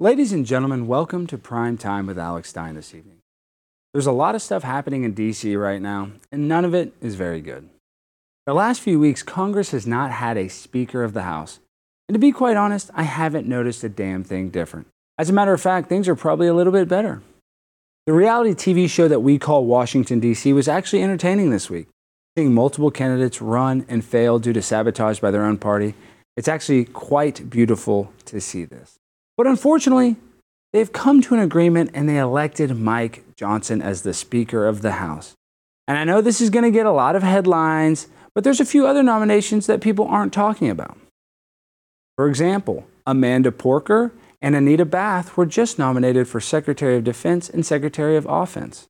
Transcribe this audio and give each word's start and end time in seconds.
Ladies 0.00 0.32
and 0.32 0.46
gentlemen, 0.46 0.86
welcome 0.86 1.26
to 1.26 1.36
Prime 1.36 1.76
Time 1.76 2.06
with 2.06 2.20
Alex 2.20 2.50
Stein 2.50 2.76
this 2.76 2.94
evening. 2.94 3.18
There's 3.92 4.06
a 4.06 4.12
lot 4.12 4.36
of 4.36 4.42
stuff 4.42 4.62
happening 4.62 5.02
in 5.02 5.12
DC 5.12 5.60
right 5.60 5.82
now, 5.82 6.12
and 6.30 6.46
none 6.46 6.64
of 6.64 6.72
it 6.72 6.92
is 7.00 7.16
very 7.16 7.40
good. 7.40 7.68
The 8.46 8.54
last 8.54 8.80
few 8.80 9.00
weeks, 9.00 9.24
Congress 9.24 9.72
has 9.72 9.88
not 9.88 10.12
had 10.12 10.36
a 10.36 10.46
Speaker 10.46 11.02
of 11.02 11.14
the 11.14 11.22
House. 11.22 11.58
And 12.08 12.14
to 12.14 12.20
be 12.20 12.30
quite 12.30 12.56
honest, 12.56 12.92
I 12.94 13.02
haven't 13.02 13.48
noticed 13.48 13.82
a 13.82 13.88
damn 13.88 14.22
thing 14.22 14.50
different. 14.50 14.86
As 15.18 15.30
a 15.30 15.32
matter 15.32 15.52
of 15.52 15.60
fact, 15.60 15.88
things 15.88 16.06
are 16.06 16.14
probably 16.14 16.46
a 16.46 16.54
little 16.54 16.72
bit 16.72 16.86
better. 16.86 17.20
The 18.06 18.12
reality 18.12 18.52
TV 18.52 18.88
show 18.88 19.08
that 19.08 19.18
we 19.18 19.36
call 19.36 19.64
Washington, 19.64 20.20
D.C. 20.20 20.52
was 20.52 20.68
actually 20.68 21.02
entertaining 21.02 21.50
this 21.50 21.68
week. 21.68 21.88
Seeing 22.36 22.54
multiple 22.54 22.92
candidates 22.92 23.42
run 23.42 23.84
and 23.88 24.04
fail 24.04 24.38
due 24.38 24.52
to 24.52 24.62
sabotage 24.62 25.18
by 25.18 25.32
their 25.32 25.42
own 25.42 25.58
party, 25.58 25.94
it's 26.36 26.46
actually 26.46 26.84
quite 26.84 27.50
beautiful 27.50 28.12
to 28.26 28.40
see 28.40 28.64
this. 28.64 28.97
But 29.38 29.46
unfortunately, 29.46 30.16
they've 30.72 30.92
come 30.92 31.22
to 31.22 31.34
an 31.34 31.40
agreement 31.40 31.92
and 31.94 32.08
they 32.08 32.18
elected 32.18 32.76
Mike 32.76 33.24
Johnson 33.36 33.80
as 33.80 34.02
the 34.02 34.12
Speaker 34.12 34.66
of 34.66 34.82
the 34.82 34.92
House. 34.92 35.34
And 35.86 35.96
I 35.96 36.04
know 36.04 36.20
this 36.20 36.40
is 36.40 36.50
going 36.50 36.64
to 36.64 36.72
get 36.72 36.84
a 36.84 36.90
lot 36.90 37.14
of 37.14 37.22
headlines, 37.22 38.08
but 38.34 38.42
there's 38.42 38.60
a 38.60 38.64
few 38.64 38.86
other 38.86 39.02
nominations 39.02 39.66
that 39.66 39.80
people 39.80 40.06
aren't 40.06 40.32
talking 40.32 40.68
about. 40.68 40.98
For 42.16 42.28
example, 42.28 42.88
Amanda 43.06 43.52
Porker 43.52 44.12
and 44.42 44.56
Anita 44.56 44.84
Bath 44.84 45.36
were 45.36 45.46
just 45.46 45.78
nominated 45.78 46.26
for 46.26 46.40
Secretary 46.40 46.96
of 46.96 47.04
Defense 47.04 47.48
and 47.48 47.64
Secretary 47.64 48.16
of 48.16 48.26
Offense. 48.28 48.88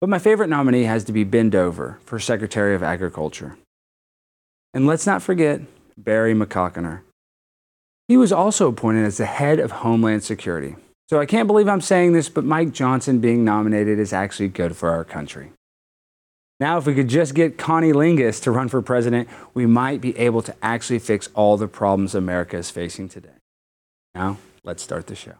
But 0.00 0.08
my 0.08 0.18
favorite 0.18 0.48
nominee 0.48 0.84
has 0.84 1.04
to 1.04 1.12
be 1.12 1.24
Ben 1.24 1.50
Dover 1.50 1.98
for 2.06 2.18
Secretary 2.18 2.74
of 2.74 2.82
Agriculture. 2.82 3.58
And 4.72 4.86
let's 4.86 5.06
not 5.06 5.22
forget 5.22 5.60
Barry 5.98 6.34
McCockiner. 6.34 7.02
He 8.10 8.16
was 8.16 8.32
also 8.32 8.66
appointed 8.66 9.06
as 9.06 9.18
the 9.18 9.26
head 9.26 9.60
of 9.60 9.70
Homeland 9.70 10.24
Security. 10.24 10.74
So 11.08 11.20
I 11.20 11.26
can't 11.26 11.46
believe 11.46 11.68
I'm 11.68 11.80
saying 11.80 12.12
this, 12.12 12.28
but 12.28 12.42
Mike 12.42 12.72
Johnson 12.72 13.20
being 13.20 13.44
nominated 13.44 14.00
is 14.00 14.12
actually 14.12 14.48
good 14.48 14.76
for 14.76 14.90
our 14.90 15.04
country. 15.04 15.52
Now, 16.58 16.76
if 16.76 16.86
we 16.86 16.94
could 16.96 17.06
just 17.06 17.36
get 17.36 17.56
Connie 17.56 17.92
Lingus 17.92 18.42
to 18.42 18.50
run 18.50 18.68
for 18.68 18.82
president, 18.82 19.28
we 19.54 19.64
might 19.64 20.00
be 20.00 20.18
able 20.18 20.42
to 20.42 20.56
actually 20.60 20.98
fix 20.98 21.28
all 21.34 21.56
the 21.56 21.68
problems 21.68 22.16
America 22.16 22.56
is 22.56 22.68
facing 22.68 23.08
today. 23.08 23.38
Now, 24.12 24.38
let's 24.64 24.82
start 24.82 25.06
the 25.06 25.14
show. 25.14 25.34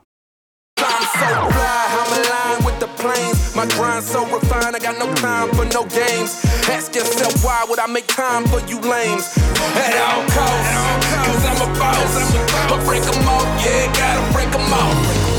Planes. 3.01 3.57
My 3.57 3.67
grind 3.67 4.05
so 4.05 4.27
refined, 4.27 4.77
I 4.77 4.79
got 4.79 4.99
no 4.99 5.13
time 5.15 5.49
for 5.57 5.65
no 5.73 5.85
games. 5.85 6.45
Ask 6.69 6.95
yourself 6.95 7.43
why 7.43 7.65
would 7.69 7.79
I 7.79 7.87
make 7.87 8.07
time 8.07 8.45
for 8.47 8.61
you 8.69 8.79
lames? 8.81 9.37
At 9.75 9.97
all 10.05 10.23
costs, 10.29 11.07
cause 11.25 11.45
I'm 11.49 11.61
a 11.65 11.69
boss. 11.79 12.33
But 12.69 12.85
break 12.85 13.03
them 13.03 13.27
off, 13.27 13.47
yeah, 13.65 13.87
gotta 13.95 14.33
break 14.33 14.51
them 14.51 14.73
off. 14.73 15.31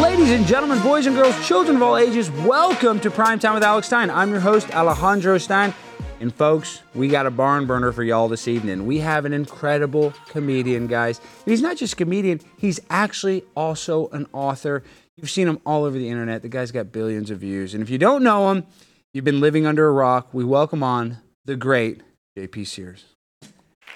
Ladies 0.00 0.30
and 0.30 0.46
gentlemen, 0.46 0.80
boys 0.82 1.06
and 1.06 1.16
girls, 1.16 1.34
children 1.46 1.76
of 1.76 1.82
all 1.82 1.96
ages, 1.96 2.30
welcome 2.30 3.00
to 3.00 3.10
Prime 3.10 3.40
Time 3.40 3.54
with 3.54 3.64
Alex 3.64 3.88
Stein. 3.88 4.10
I'm 4.10 4.30
your 4.30 4.38
host, 4.40 4.70
Alejandro 4.72 5.38
Stein. 5.38 5.74
And 6.20 6.34
folks, 6.34 6.82
we 6.94 7.08
got 7.08 7.24
a 7.26 7.30
barn 7.30 7.66
burner 7.66 7.92
for 7.92 8.04
y'all 8.04 8.28
this 8.28 8.46
evening. 8.46 8.84
We 8.84 8.98
have 8.98 9.24
an 9.24 9.32
incredible 9.32 10.12
comedian, 10.28 10.86
guys. 10.86 11.18
And 11.18 11.50
he's 11.50 11.62
not 11.62 11.78
just 11.78 11.94
a 11.94 11.96
comedian, 11.96 12.42
he's 12.58 12.78
actually 12.90 13.42
also 13.56 14.08
an 14.08 14.26
author. 14.32 14.84
You've 15.20 15.30
seen 15.30 15.48
him 15.48 15.60
all 15.66 15.84
over 15.84 15.98
the 15.98 16.08
internet. 16.08 16.40
The 16.40 16.48
guy's 16.48 16.72
got 16.72 16.92
billions 16.92 17.30
of 17.30 17.40
views. 17.40 17.74
And 17.74 17.82
if 17.82 17.90
you 17.90 17.98
don't 17.98 18.22
know 18.22 18.50
him, 18.50 18.64
you've 19.12 19.24
been 19.24 19.40
living 19.40 19.66
under 19.66 19.86
a 19.86 19.92
rock. 19.92 20.32
We 20.32 20.44
welcome 20.44 20.82
on 20.82 21.18
the 21.44 21.56
great 21.56 22.00
JP 22.38 22.66
Sears. 22.66 23.04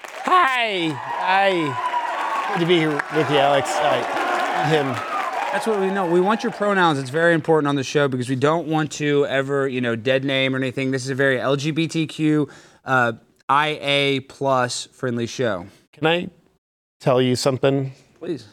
Hi. 0.03 0.89
Hi. 0.89 2.53
Good 2.53 2.59
to 2.59 2.67
be 2.67 2.77
here 2.77 2.91
with 2.91 3.29
you, 3.31 3.37
Alex. 3.37 3.69
Hi. 3.71 4.67
Him. 4.69 4.85
That's 5.51 5.65
what 5.65 5.79
we 5.79 5.89
know. 5.89 6.05
We 6.05 6.21
want 6.21 6.43
your 6.43 6.51
pronouns. 6.51 6.99
It's 6.99 7.09
very 7.09 7.33
important 7.33 7.69
on 7.69 7.75
the 7.75 7.83
show 7.83 8.07
because 8.07 8.29
we 8.29 8.35
don't 8.35 8.67
want 8.67 8.91
to 8.93 9.25
ever, 9.25 9.67
you 9.67 9.81
know, 9.81 9.95
dead 9.95 10.23
name 10.23 10.53
or 10.53 10.59
anything. 10.59 10.91
This 10.91 11.05
is 11.05 11.09
a 11.09 11.15
very 11.15 11.37
LGBTQ, 11.37 12.51
uh, 12.83 13.13
IA 13.49 14.21
plus 14.21 14.85
friendly 14.91 15.25
show. 15.25 15.65
Can 15.91 16.05
I 16.05 16.29
tell 16.99 17.19
you 17.19 17.35
something? 17.35 17.93
Please. 18.19 18.45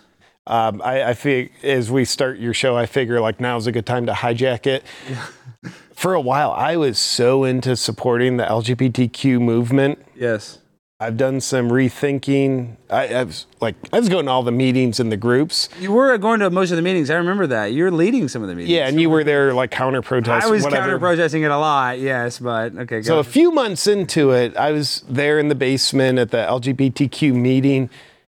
Um, 0.47 0.83
I, 0.83 1.11
I 1.11 1.15
feel 1.15 1.49
as 1.63 1.91
we 1.91 2.05
start 2.05 2.39
your 2.39 2.55
show, 2.55 2.77
I 2.77 2.87
figure 2.87 3.21
like 3.21 3.41
now's 3.41 3.67
a 3.67 3.73
good 3.73 3.87
time 3.87 4.07
to 4.07 4.13
hijack 4.13 4.67
it. 4.67 4.85
For 5.95 6.15
a 6.15 6.21
while, 6.21 6.51
I 6.51 6.77
was 6.77 6.99
so 6.99 7.45
into 7.45 7.77
supporting 7.77 8.37
the 8.37 8.45
LGBTQ 8.45 9.41
movement. 9.41 10.05
Yes. 10.17 10.59
I've 11.03 11.17
done 11.17 11.41
some 11.41 11.69
rethinking. 11.69 12.77
I, 12.89 13.09
I 13.09 13.25
was 13.25 13.47
like, 13.61 13.75
I 13.93 13.99
was 13.99 14.09
going 14.09 14.27
to 14.27 14.31
all 14.31 14.45
the 14.45 14.53
meetings 14.53 15.01
and 15.01 15.11
the 15.11 15.17
groups. 15.17 15.69
You 15.81 15.91
were 15.91 16.17
going 16.17 16.39
to 16.41 16.51
most 16.51 16.71
of 16.71 16.77
the 16.77 16.83
meetings. 16.83 17.11
I 17.11 17.17
remember 17.17 17.49
that. 17.49 17.73
You're 17.73 17.91
leading 17.91 18.29
some 18.29 18.43
of 18.43 18.49
the 18.49 18.55
meetings. 18.55 18.71
Yeah, 18.71 18.87
and 18.87 19.01
you 19.01 19.11
were 19.11 19.25
there 19.25 19.53
like 19.53 19.73
counter 19.73 20.01
protest. 20.01 20.47
I 20.47 20.51
was 20.51 20.65
counter 20.65 21.01
protesting 21.01 21.43
it 21.43 21.51
a 21.51 21.59
lot. 21.59 21.99
Yes, 21.99 22.39
but 22.39 22.77
okay. 22.77 23.03
So 23.03 23.19
a 23.19 23.25
few 23.25 23.51
months 23.51 23.89
into 23.89 24.31
it, 24.31 24.57
I 24.57 24.71
was 24.71 25.03
there 25.09 25.41
in 25.41 25.49
the 25.49 25.57
basement 25.57 26.21
at 26.21 26.31
the 26.31 26.39
LGBTQ 26.39 27.35
meeting, 27.35 27.91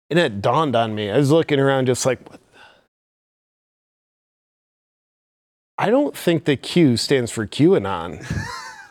and 0.09 0.19
it 0.19 0.41
dawned 0.41 0.75
on 0.75 0.95
me. 0.95 1.09
I 1.09 1.17
was 1.17 1.31
looking 1.31 1.59
around, 1.59 1.87
just 1.87 2.05
like, 2.05 2.29
what? 2.29 2.39
I 5.77 5.89
don't 5.89 6.15
think 6.15 6.45
the 6.45 6.55
Q 6.55 6.97
stands 6.97 7.31
for 7.31 7.47
QAnon. 7.47 8.23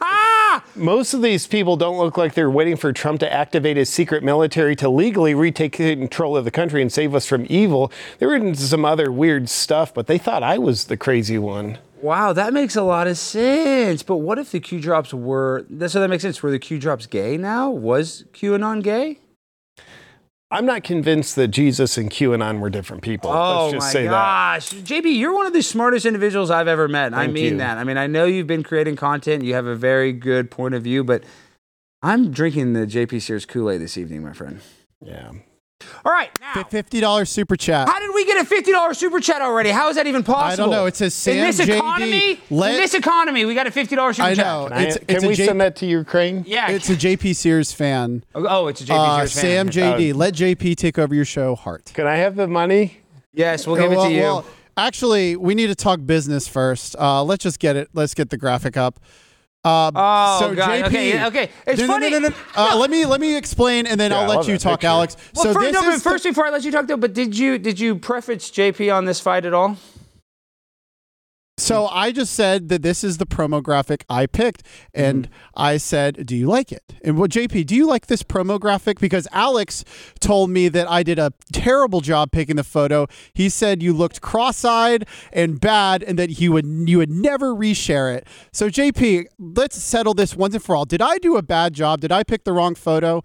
ah! 0.01 0.65
Most 0.77 1.15
of 1.15 1.23
these 1.23 1.47
people 1.47 1.77
don't 1.77 1.99
look 1.99 2.17
like 2.17 2.35
they're 2.35 2.51
waiting 2.51 2.77
for 2.77 2.93
Trump 2.93 3.21
to 3.21 3.33
activate 3.33 3.77
his 3.77 3.89
secret 3.89 4.23
military 4.23 4.75
to 4.77 4.89
legally 4.89 5.35
retake 5.35 5.73
control 5.73 6.37
of 6.37 6.45
the 6.45 6.51
country 6.51 6.83
and 6.83 6.93
save 6.93 7.15
us 7.15 7.27
from 7.27 7.47
evil. 7.49 7.93
They 8.19 8.27
were 8.27 8.35
into 8.35 8.61
some 8.61 8.85
other 8.85 9.11
weird 9.11 9.49
stuff, 9.49 9.95
but 9.95 10.07
they 10.07 10.19
thought 10.19 10.43
I 10.43 10.59
was 10.59 10.87
the 10.87 10.97
crazy 10.97 11.39
one. 11.39 11.79
Wow, 12.01 12.33
that 12.33 12.53
makes 12.53 12.75
a 12.75 12.83
lot 12.83 13.07
of 13.07 13.17
sense. 13.17 14.03
But 14.03 14.17
what 14.17 14.39
if 14.39 14.51
the 14.51 14.61
Q 14.61 14.81
drops 14.81 15.15
were? 15.15 15.65
So 15.87 16.01
that 16.01 16.11
makes 16.11 16.23
sense. 16.23 16.43
Were 16.43 16.51
the 16.51 16.59
Q 16.59 16.79
drops 16.79 17.07
gay 17.07 17.37
now? 17.37 17.71
Was 17.71 18.25
QAnon 18.33 18.83
gay? 18.83 19.19
I'm 20.53 20.67
not 20.67 20.85
convinced 20.85 21.35
that 21.37 21.49
Jesus 21.49 21.97
and 21.97 22.11
QAnon 22.11 22.61
were 22.61 22.69
different 22.71 23.03
people. 23.03 23.31
Oh 23.31 23.71
Let's 23.71 23.73
just 23.75 23.87
my 23.87 23.93
say 23.93 24.03
that. 24.05 24.11
gosh, 24.11 24.71
JP, 24.71 25.17
you're 25.19 25.35
one 25.35 25.47
of 25.47 25.53
the 25.55 25.63
smartest 25.63 26.05
individuals 26.05 26.51
I've 26.51 26.69
ever 26.69 26.89
met. 26.89 27.07
and 27.07 27.17
I 27.17 27.27
mean 27.27 27.53
you. 27.53 27.59
that. 27.59 27.79
I 27.79 27.85
mean, 27.85 27.97
I 27.97 28.07
know 28.07 28.27
you've 28.27 28.47
been 28.47 28.63
creating 28.63 28.97
content. 28.97 29.43
You 29.45 29.55
have 29.55 29.67
a 29.67 29.75
very 29.75 30.13
good 30.13 30.51
point 30.51 30.75
of 30.75 30.83
view, 30.83 31.03
but 31.05 31.25
I'm 32.03 32.31
drinking 32.31 32.75
the 32.75 32.87
JP 32.87 33.23
Sears 33.23 33.47
Kool 33.47 33.71
Aid 33.71 33.81
this 33.81 33.97
evening, 33.97 34.23
my 34.23 34.33
friend. 34.35 34.61
Yeah. 35.01 35.31
All 36.05 36.13
right, 36.13 36.31
now. 36.41 36.65
Fifty 36.65 37.01
dollars 37.01 37.31
super 37.31 37.57
chat. 37.57 37.89
How 37.89 38.01
did 38.01 38.15
we 38.15 38.25
get 38.25 38.37
a 38.41 38.45
fifty 38.45 38.73
dollars 38.73 38.99
super 38.99 39.21
chat 39.21 39.41
already? 39.43 39.71
How 39.71 39.89
is 39.89 39.97
that 39.97 40.07
even 40.07 40.23
possible? 40.23 40.53
I 40.53 40.57
don't 40.57 40.71
know. 40.71 40.87
It 40.87 40.97
says 40.97 41.15
Sam 41.15 41.37
in 41.39 41.45
this 41.45 41.61
JD, 41.61 41.77
economy. 41.77 42.41
let- 42.51 42.75
in 42.75 42.81
this 42.81 42.95
economy, 42.95 43.45
we 43.45 43.55
got 43.55 43.67
a 43.67 43.71
fifty 43.71 43.95
dollars 43.97 44.17
super 44.17 44.29
I 44.29 44.35
chat. 44.35 44.45
know. 44.47 44.69
Can, 44.69 44.77
I- 44.79 44.83
It's- 44.83 44.99
can 45.07 45.17
it's 45.17 45.25
we 45.27 45.35
J- 45.35 45.47
send 45.47 45.61
that 45.61 45.77
to 45.77 45.87
Ukraine? 45.87 46.45
Yeah. 46.47 46.71
It's 46.71 46.89
a 46.91 46.97
JP 46.97 47.35
Sears 47.35 47.73
fan. 47.73 48.25
oh, 48.35 48.67
it's 48.69 48.81
a 48.81 48.85
JP 48.85 48.97
Uh, 48.99 49.27
Sears 49.27 49.33
fan. 49.35 49.43
Sam 49.43 49.71
JD, 49.71 50.13
Oh. 50.13 50.17
let 50.17 50.35
JP 50.35 50.75
take 50.77 50.99
over 50.99 51.15
your 51.15 51.25
show. 51.25 51.55
Heart. 51.55 51.93
Can 51.95 52.07
I 52.07 52.17
have 52.17 52.37
the 52.37 52.47
money? 52.49 52.99
Yes, 53.35 53.67
we'll 53.67 53.77
give 53.77 53.93
it 53.93 54.03
to 54.03 54.11
you. 54.13 54.21
well, 54.23 54.45
actually, 54.77 55.37
we 55.37 55.55
need 55.55 55.69
to 55.69 55.75
talk 55.75 56.01
business 56.05 56.47
first. 56.49 56.95
Uh, 56.99 57.23
let's 57.23 57.43
just 57.43 57.59
get 57.61 57.77
it. 57.77 57.89
Let's 57.95 58.15
get 58.15 58.31
the 58.31 58.37
graphic 58.37 58.77
up. 58.77 58.99
Uh, 59.65 59.93
Oh, 59.95 60.39
so 60.41 60.55
God. 60.57 60.69
JP, 60.87 60.87
Okay, 60.87 61.25
okay. 61.27 61.51
It's 61.69 61.81
no, 61.81 61.87
no, 61.87 61.93
funny- 61.93 62.11
No, 62.11 62.19
no, 62.19 62.29
no, 62.31 62.35
Uh, 62.57 62.77
let 62.77 62.91
me 62.91 63.07
let 63.07 63.21
me 63.21 63.37
explain, 63.37 63.87
and 63.87 63.99
then 64.01 64.11
Yeah, 64.11 64.19
I 64.19 64.23
I'll 64.23 64.29
let 64.29 64.49
you 64.49 64.59
talk, 64.59 64.81
picture. 64.81 64.89
Alex. 64.89 65.17
Well, 65.37 65.45
so 65.45 65.53
first, 65.55 65.73
this 65.73 65.81
no, 65.83 65.89
is 65.91 66.03
first, 66.03 66.25
the, 66.25 66.31
before 66.31 66.47
I 66.47 66.51
let 66.51 66.65
you 66.65 66.73
talk, 66.73 66.89
though, 66.89 66.97
but 66.97 67.13
did 67.15 67.39
you 67.39 67.59
did 67.59 67.79
you 67.79 67.95
preface 67.95 68.51
JP 68.51 68.93
on 68.93 69.05
this 69.05 69.21
fight 69.21 69.45
at 69.45 69.55
all? 69.55 69.77
So 71.63 71.87
I 71.87 72.11
just 72.11 72.35
said 72.35 72.69
that 72.71 72.83
this 72.83 73.05
is 73.05 73.19
the 73.19 73.27
promo 73.27 73.63
graphic 73.63 74.05
I 74.09 74.27
picked, 74.27 74.65
and 74.93 75.13
Mm-hmm. 75.13 75.33
I 75.55 75.77
said, 75.77 76.27
"Do 76.27 76.35
you 76.35 76.47
like 76.47 76.73
it?" 76.73 76.83
And 77.05 77.19
what, 77.19 77.31
JP, 77.31 77.67
do 77.67 77.77
you 77.77 77.87
like 77.87 78.07
this 78.07 78.23
promo 78.23 78.59
graphic? 78.59 78.99
Because 78.99 79.29
Alex 79.31 79.85
told 80.21 80.51
me 80.51 80.69
that 80.69 80.91
I 80.91 81.03
did 81.03 81.19
a 81.19 81.33
terrible 81.53 82.01
job 82.01 82.33
picking 82.33 82.57
the 82.57 82.65
photo. 82.65 83.07
He 83.35 83.49
said 83.49 83.83
you 83.83 83.93
looked 83.93 84.21
cross-eyed 84.21 85.07
and 85.33 85.61
bad, 85.61 86.03
and 86.03 86.19
that 86.19 86.41
you 86.41 86.51
would 86.53 86.67
you 86.67 86.99
would 86.99 87.11
never 87.11 87.55
reshare 87.55 88.15
it. 88.17 88.27
So 88.53 88.69
JP, 88.69 89.27
let's 89.39 89.81
settle 89.81 90.15
this 90.15 90.35
once 90.35 90.55
and 90.55 90.63
for 90.63 90.75
all. 90.75 90.85
Did 90.85 91.03
I 91.03 91.19
do 91.19 91.37
a 91.37 91.43
bad 91.43 91.75
job? 91.75 92.01
Did 92.01 92.11
I 92.11 92.25
pick 92.25 92.45
the 92.45 92.53
wrong 92.53 92.75
photo? 92.75 93.23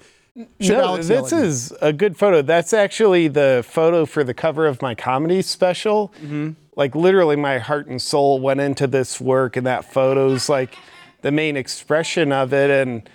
Should 0.59 0.77
no, 0.77 0.83
Alex 0.83 1.07
this 1.07 1.31
is 1.31 1.73
a 1.81 1.91
good 1.91 2.15
photo. 2.17 2.43
That's 2.43 2.71
actually 2.71 3.27
the 3.27 3.65
photo 3.67 4.05
for 4.05 4.23
the 4.23 4.35
cover 4.35 4.67
of 4.67 4.81
my 4.81 4.93
comedy 4.93 5.41
special. 5.41 6.13
Mm-hmm. 6.21 6.51
Like 6.77 6.95
literally, 6.95 7.35
my 7.35 7.57
heart 7.57 7.87
and 7.87 8.01
soul 8.01 8.39
went 8.39 8.61
into 8.61 8.87
this 8.87 9.19
work, 9.19 9.57
and 9.57 9.67
that 9.67 9.83
photo's 9.91 10.47
like 10.47 10.77
the 11.23 11.31
main 11.31 11.57
expression 11.57 12.31
of 12.31 12.53
it. 12.53 12.69
And 12.69 13.09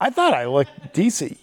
I 0.00 0.10
thought 0.10 0.34
I 0.34 0.46
looked 0.46 0.92
decent. 0.92 1.38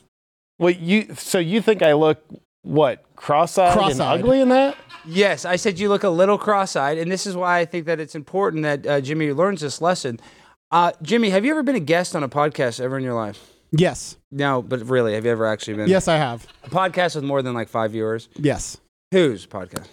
What 0.57 0.79
you? 0.79 1.13
So 1.15 1.37
you 1.39 1.61
think 1.61 1.81
I 1.81 1.93
look 1.93 2.21
what 2.63 3.03
cross-eyed, 3.15 3.69
and 3.71 3.79
Cross-eyed. 3.79 4.19
ugly 4.19 4.41
in 4.41 4.49
that? 4.49 4.75
Yes, 5.05 5.45
I 5.45 5.55
said 5.55 5.79
you 5.79 5.87
look 5.87 6.03
a 6.03 6.09
little 6.09 6.37
cross-eyed, 6.37 6.97
and 6.97 7.09
this 7.09 7.25
is 7.25 7.35
why 7.37 7.59
I 7.59 7.65
think 7.65 7.85
that 7.85 7.99
it's 8.01 8.15
important 8.15 8.63
that 8.63 8.85
uh, 8.85 8.99
Jimmy 8.99 9.31
learns 9.31 9.61
this 9.61 9.79
lesson. 9.79 10.19
Uh, 10.71 10.91
Jimmy, 11.01 11.29
have 11.29 11.45
you 11.45 11.51
ever 11.51 11.63
been 11.63 11.75
a 11.77 11.79
guest 11.79 12.13
on 12.13 12.23
a 12.23 12.27
podcast 12.29 12.81
ever 12.81 12.97
in 12.97 13.03
your 13.05 13.13
life? 13.13 13.51
Yes, 13.71 14.17
No, 14.31 14.61
but 14.61 14.81
really, 14.89 15.13
have 15.13 15.23
you 15.25 15.31
ever 15.31 15.45
actually 15.45 15.75
been? 15.75 15.87
yes, 15.87 16.07
I 16.09 16.17
have. 16.17 16.45
A 16.63 16.69
podcast 16.69 17.15
with 17.15 17.23
more 17.23 17.41
than 17.41 17.53
like 17.53 17.69
five 17.69 17.91
viewers. 17.91 18.27
Yes. 18.35 18.77
Whose 19.11 19.45
podcast? 19.47 19.87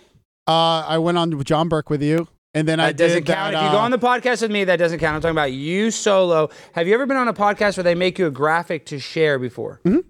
Uh, 0.46 0.84
I 0.86 0.98
went 0.98 1.18
on 1.18 1.36
with 1.36 1.46
John 1.46 1.68
Burke 1.68 1.88
with 1.90 2.02
you, 2.02 2.28
and 2.52 2.68
then 2.68 2.80
I 2.80 2.86
That 2.88 2.96
doesn't 2.98 3.24
did 3.24 3.32
count. 3.34 3.52
that, 3.52 3.58
if 3.64 3.64
you 3.66 3.70
go 3.72 3.78
uh, 3.78 3.84
on 3.84 3.90
the 3.90 3.98
podcast 3.98 4.42
with 4.42 4.50
me, 4.50 4.64
that 4.64 4.76
doesn't 4.76 4.98
count. 4.98 5.16
I'm 5.16 5.20
talking 5.22 5.34
about 5.34 5.52
you 5.52 5.90
solo. 5.90 6.50
Have 6.72 6.86
you 6.86 6.94
ever 6.94 7.06
been 7.06 7.16
on 7.16 7.28
a 7.28 7.34
podcast 7.34 7.76
where 7.76 7.84
they 7.84 7.94
make 7.94 8.18
you 8.18 8.26
a 8.26 8.30
graphic 8.30 8.86
to 8.86 8.98
share 8.98 9.38
before? 9.38 9.80
Mm-hmm. 9.84 10.00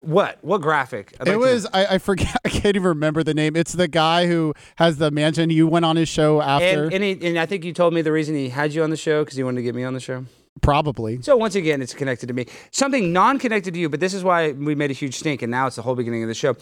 What? 0.00 0.38
What 0.42 0.60
graphic? 0.60 1.14
I'd 1.20 1.28
It 1.28 1.32
to 1.32 1.38
was 1.38 1.64
know. 1.64 1.70
I, 1.74 1.86
I 1.94 1.98
forget 1.98 2.36
I 2.44 2.48
can't 2.48 2.74
even 2.76 2.82
remember 2.88 3.22
the 3.22 3.34
name. 3.34 3.54
It's 3.56 3.72
the 3.72 3.88
guy 3.88 4.26
who 4.26 4.52
has 4.76 4.98
the 4.98 5.10
mansion. 5.10 5.48
You 5.50 5.68
went 5.68 5.84
on 5.84 5.96
his 5.96 6.08
show 6.08 6.42
after, 6.42 6.84
And, 6.84 6.92
and, 6.94 7.04
he, 7.04 7.28
and 7.28 7.38
I 7.38 7.46
think 7.46 7.64
you 7.64 7.72
told 7.72 7.94
me 7.94 8.02
the 8.02 8.12
reason 8.12 8.34
he 8.34 8.48
had 8.48 8.74
you 8.74 8.82
on 8.82 8.90
the 8.90 8.96
show 8.96 9.24
because 9.24 9.36
he 9.36 9.44
wanted 9.44 9.56
to 9.56 9.62
get 9.62 9.74
me 9.74 9.84
on 9.84 9.94
the 9.94 10.00
show. 10.00 10.26
Probably. 10.60 11.20
So 11.22 11.36
once 11.36 11.54
again, 11.54 11.82
it's 11.82 11.94
connected 11.94 12.26
to 12.26 12.34
me. 12.34 12.46
Something 12.70 13.12
non-connected 13.12 13.74
to 13.74 13.80
you, 13.80 13.88
but 13.88 14.00
this 14.00 14.14
is 14.14 14.22
why 14.22 14.52
we 14.52 14.74
made 14.74 14.90
a 14.90 14.94
huge 14.94 15.16
stink, 15.16 15.42
and 15.42 15.50
now 15.50 15.66
it's 15.66 15.76
the 15.76 15.82
whole 15.82 15.94
beginning 15.94 16.22
of 16.22 16.28
the 16.28 16.34
show. 16.34 16.56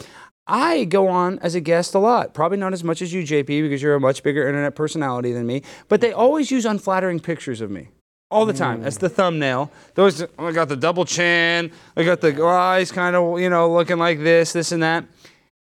I 0.47 0.85
go 0.85 1.07
on 1.07 1.39
as 1.39 1.55
a 1.55 1.61
guest 1.61 1.93
a 1.93 1.99
lot, 1.99 2.33
probably 2.33 2.57
not 2.57 2.73
as 2.73 2.83
much 2.83 3.01
as 3.01 3.13
you, 3.13 3.23
JP, 3.23 3.45
because 3.45 3.81
you're 3.81 3.95
a 3.95 3.99
much 3.99 4.23
bigger 4.23 4.47
internet 4.47 4.75
personality 4.75 5.31
than 5.33 5.45
me. 5.45 5.61
But 5.87 6.01
they 6.01 6.11
always 6.11 6.51
use 6.51 6.65
unflattering 6.65 7.19
pictures 7.19 7.61
of 7.61 7.69
me. 7.69 7.89
All 8.31 8.45
the 8.45 8.53
time. 8.53 8.81
That's 8.81 8.97
the 8.97 9.09
thumbnail. 9.09 9.69
Those 9.95 10.21
oh, 10.21 10.29
I 10.39 10.53
got 10.53 10.69
the 10.69 10.77
double 10.77 11.03
chin. 11.03 11.69
I 11.97 12.03
got 12.05 12.21
the 12.21 12.41
eyes 12.45 12.89
kind 12.89 13.13
of, 13.13 13.41
you 13.41 13.49
know, 13.49 13.69
looking 13.69 13.97
like 13.97 14.19
this, 14.19 14.53
this 14.53 14.71
and 14.71 14.81
that. 14.83 15.03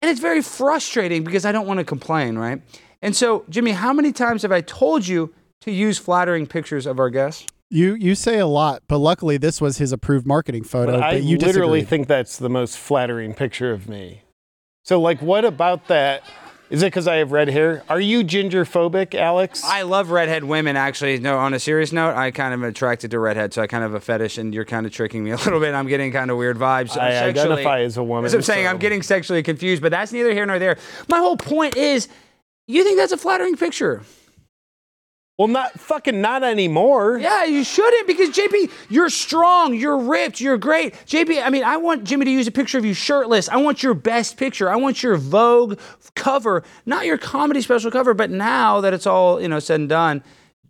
And 0.03 0.11
it's 0.11 0.19
very 0.19 0.43
frustrating 0.43 1.23
because 1.23 1.45
I 1.45 1.51
don't 1.51 1.65
want 1.65 1.79
to 1.79 1.83
complain, 1.83 2.37
right? 2.37 2.61
And 3.01 3.15
so, 3.15 3.43
Jimmy, 3.49 3.71
how 3.71 3.91
many 3.91 4.11
times 4.11 4.43
have 4.43 4.51
I 4.51 4.61
told 4.61 5.07
you 5.07 5.33
to 5.61 5.71
use 5.71 5.97
flattering 5.97 6.45
pictures 6.45 6.85
of 6.85 6.99
our 6.99 7.09
guests? 7.09 7.47
You 7.73 7.95
you 7.95 8.13
say 8.13 8.37
a 8.37 8.45
lot, 8.45 8.83
but 8.87 8.99
luckily 8.99 9.37
this 9.37 9.59
was 9.59 9.79
his 9.79 9.91
approved 9.91 10.27
marketing 10.27 10.63
photo. 10.63 10.91
But 10.91 10.99
But, 10.99 11.03
I 11.05 11.15
you 11.15 11.37
literally 11.37 11.79
disagreed. 11.79 11.87
think 11.89 12.07
that's 12.07 12.37
the 12.37 12.49
most 12.49 12.77
flattering 12.77 13.33
picture 13.33 13.71
of 13.71 13.89
me. 13.89 14.21
So, 14.83 15.01
like, 15.01 15.21
what 15.23 15.43
about 15.43 15.87
that? 15.87 16.23
Is 16.69 16.81
it 16.81 16.87
because 16.87 17.07
I 17.07 17.15
have 17.15 17.31
red 17.31 17.49
hair? 17.49 17.83
Are 17.89 17.99
you 17.99 18.23
ginger 18.23 18.63
phobic, 18.63 19.15
Alex? 19.15 19.63
I 19.63 19.83
love 19.83 20.11
redhead 20.11 20.43
women. 20.43 20.75
Actually, 20.75 21.19
no. 21.19 21.37
On 21.37 21.53
a 21.53 21.59
serious 21.59 21.91
note, 21.91 22.15
I 22.15 22.31
kind 22.31 22.53
of 22.53 22.61
am 22.61 22.69
attracted 22.69 23.11
to 23.11 23.19
redhead, 23.19 23.53
so 23.53 23.61
I 23.61 23.67
kind 23.67 23.83
of 23.83 23.91
have 23.91 24.01
a 24.01 24.03
fetish, 24.03 24.37
and 24.37 24.53
you're 24.53 24.65
kind 24.65 24.85
of 24.85 24.91
tricking 24.91 25.23
me 25.23 25.31
a 25.37 25.37
little 25.37 25.59
bit. 25.59 25.73
I'm 25.73 25.87
getting 25.87 26.11
kind 26.11 26.29
of 26.29 26.37
weird 26.37 26.57
vibes. 26.57 26.91
I 26.97 27.11
sexually. 27.11 27.29
identify 27.29 27.81
as 27.81 27.97
a 27.97 28.03
woman, 28.03 28.23
That's 28.23 28.33
what 28.33 28.39
I'm 28.39 28.43
saying. 28.43 28.67
I'm 28.67 28.77
getting 28.77 29.01
sexually 29.01 29.41
confused, 29.43 29.81
but 29.81 29.91
that's 29.91 30.11
neither 30.11 30.31
here 30.31 30.45
nor 30.45 30.59
there. 30.59 30.77
My 31.09 31.19
whole 31.19 31.37
point 31.37 31.75
is, 31.75 32.07
you 32.67 32.83
think 32.83 32.97
that's 32.97 33.11
a 33.13 33.17
flattering 33.17 33.55
picture? 33.55 34.01
Well, 35.37 35.47
not 35.47 35.79
fucking 35.79 36.21
not 36.21 36.43
anymore. 36.43 37.17
Yeah, 37.17 37.43
you 37.45 37.63
shouldn't 37.63 38.05
because 38.07 38.29
JP, 38.29 38.71
you're 38.89 39.09
strong, 39.09 39.73
you're 39.73 39.97
ripped, 39.97 40.39
you're 40.39 40.57
great. 40.59 40.93
JP, 41.07 41.43
I 41.43 41.49
mean, 41.49 41.63
I 41.63 41.77
want 41.77 42.03
Jimmy 42.03 42.25
to 42.25 42.31
use 42.31 42.47
a 42.47 42.51
picture 42.51 42.77
of 42.77 42.85
you 42.85 42.93
shirtless. 42.93 43.49
I 43.49 43.57
want 43.57 43.81
your 43.81 43.95
best 43.95 44.37
picture. 44.37 44.69
I 44.69 44.75
want 44.75 45.01
your 45.01 45.15
Vogue 45.17 45.79
cover, 46.15 46.63
not 46.85 47.05
your 47.05 47.17
comedy 47.17 47.61
special 47.61 47.89
cover. 47.89 48.13
But 48.13 48.29
now 48.29 48.79
that 48.81 48.93
it's 48.93 49.07
all 49.07 49.41
you 49.41 49.47
know 49.47 49.59
said 49.59 49.79
and 49.79 49.89
done, 49.89 50.23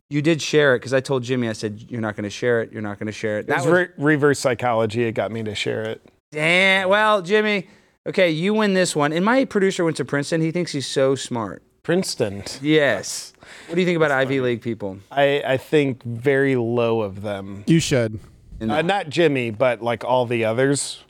you 0.10 0.21
did 0.21 0.42
share 0.42 0.75
it 0.75 0.80
because 0.80 0.94
I 0.94 1.01
told 1.01 1.24
Jimmy, 1.24 1.50
I 1.50 1.54
said 1.54 1.83
you're 1.89 2.00
not 2.01 2.15
going 2.15 2.24
to 2.24 2.30
share 2.30 2.62
it. 2.62 2.71
You're 2.71 2.81
not 2.81 3.00
going 3.00 3.07
to 3.07 3.12
share 3.13 3.38
it. 3.39 3.42
It 3.42 3.48
That 3.48 3.57
was 3.57 3.65
was 3.65 3.74
re- 3.74 3.88
reverse 3.98 4.39
psychology. 4.39 5.04
It 5.04 5.12
got 5.12 5.31
me 5.31 5.44
to 5.44 5.56
share 5.56 5.83
it. 5.83 6.01
damn. 6.31 6.88
Well, 6.88 7.21
Jimmy, 7.21 7.68
okay, 8.07 8.30
you 8.30 8.54
win 8.54 8.75
this 8.75 8.95
one. 8.95 9.12
And 9.12 9.25
my 9.25 9.44
producer 9.44 9.83
went 9.83 9.98
to 9.98 10.06
Princeton. 10.06 10.39
He 10.39 10.51
thinks 10.51 10.71
he's 10.71 10.88
so 10.88 11.15
smart. 11.15 11.63
Princeton. 11.83 12.44
Yes. 12.62 13.33
What 13.68 13.75
do 13.75 13.81
you 13.81 13.86
think 13.88 13.98
about 13.98 14.12
Ivy 14.12 14.40
League 14.42 14.62
people? 14.62 15.00
I, 15.12 15.42
I 15.45 15.57
think 15.57 16.04
very 16.04 16.56
low 16.56 17.01
of 17.01 17.22
them. 17.22 17.63
you 17.68 17.80
should. 17.80 18.19
Uh, 18.62 18.81
not 18.81 19.10
Jimmy, 19.10 19.50
but 19.51 19.81
like 19.81 20.04
all 20.06 20.25
the 20.25 20.45
others. 20.45 21.04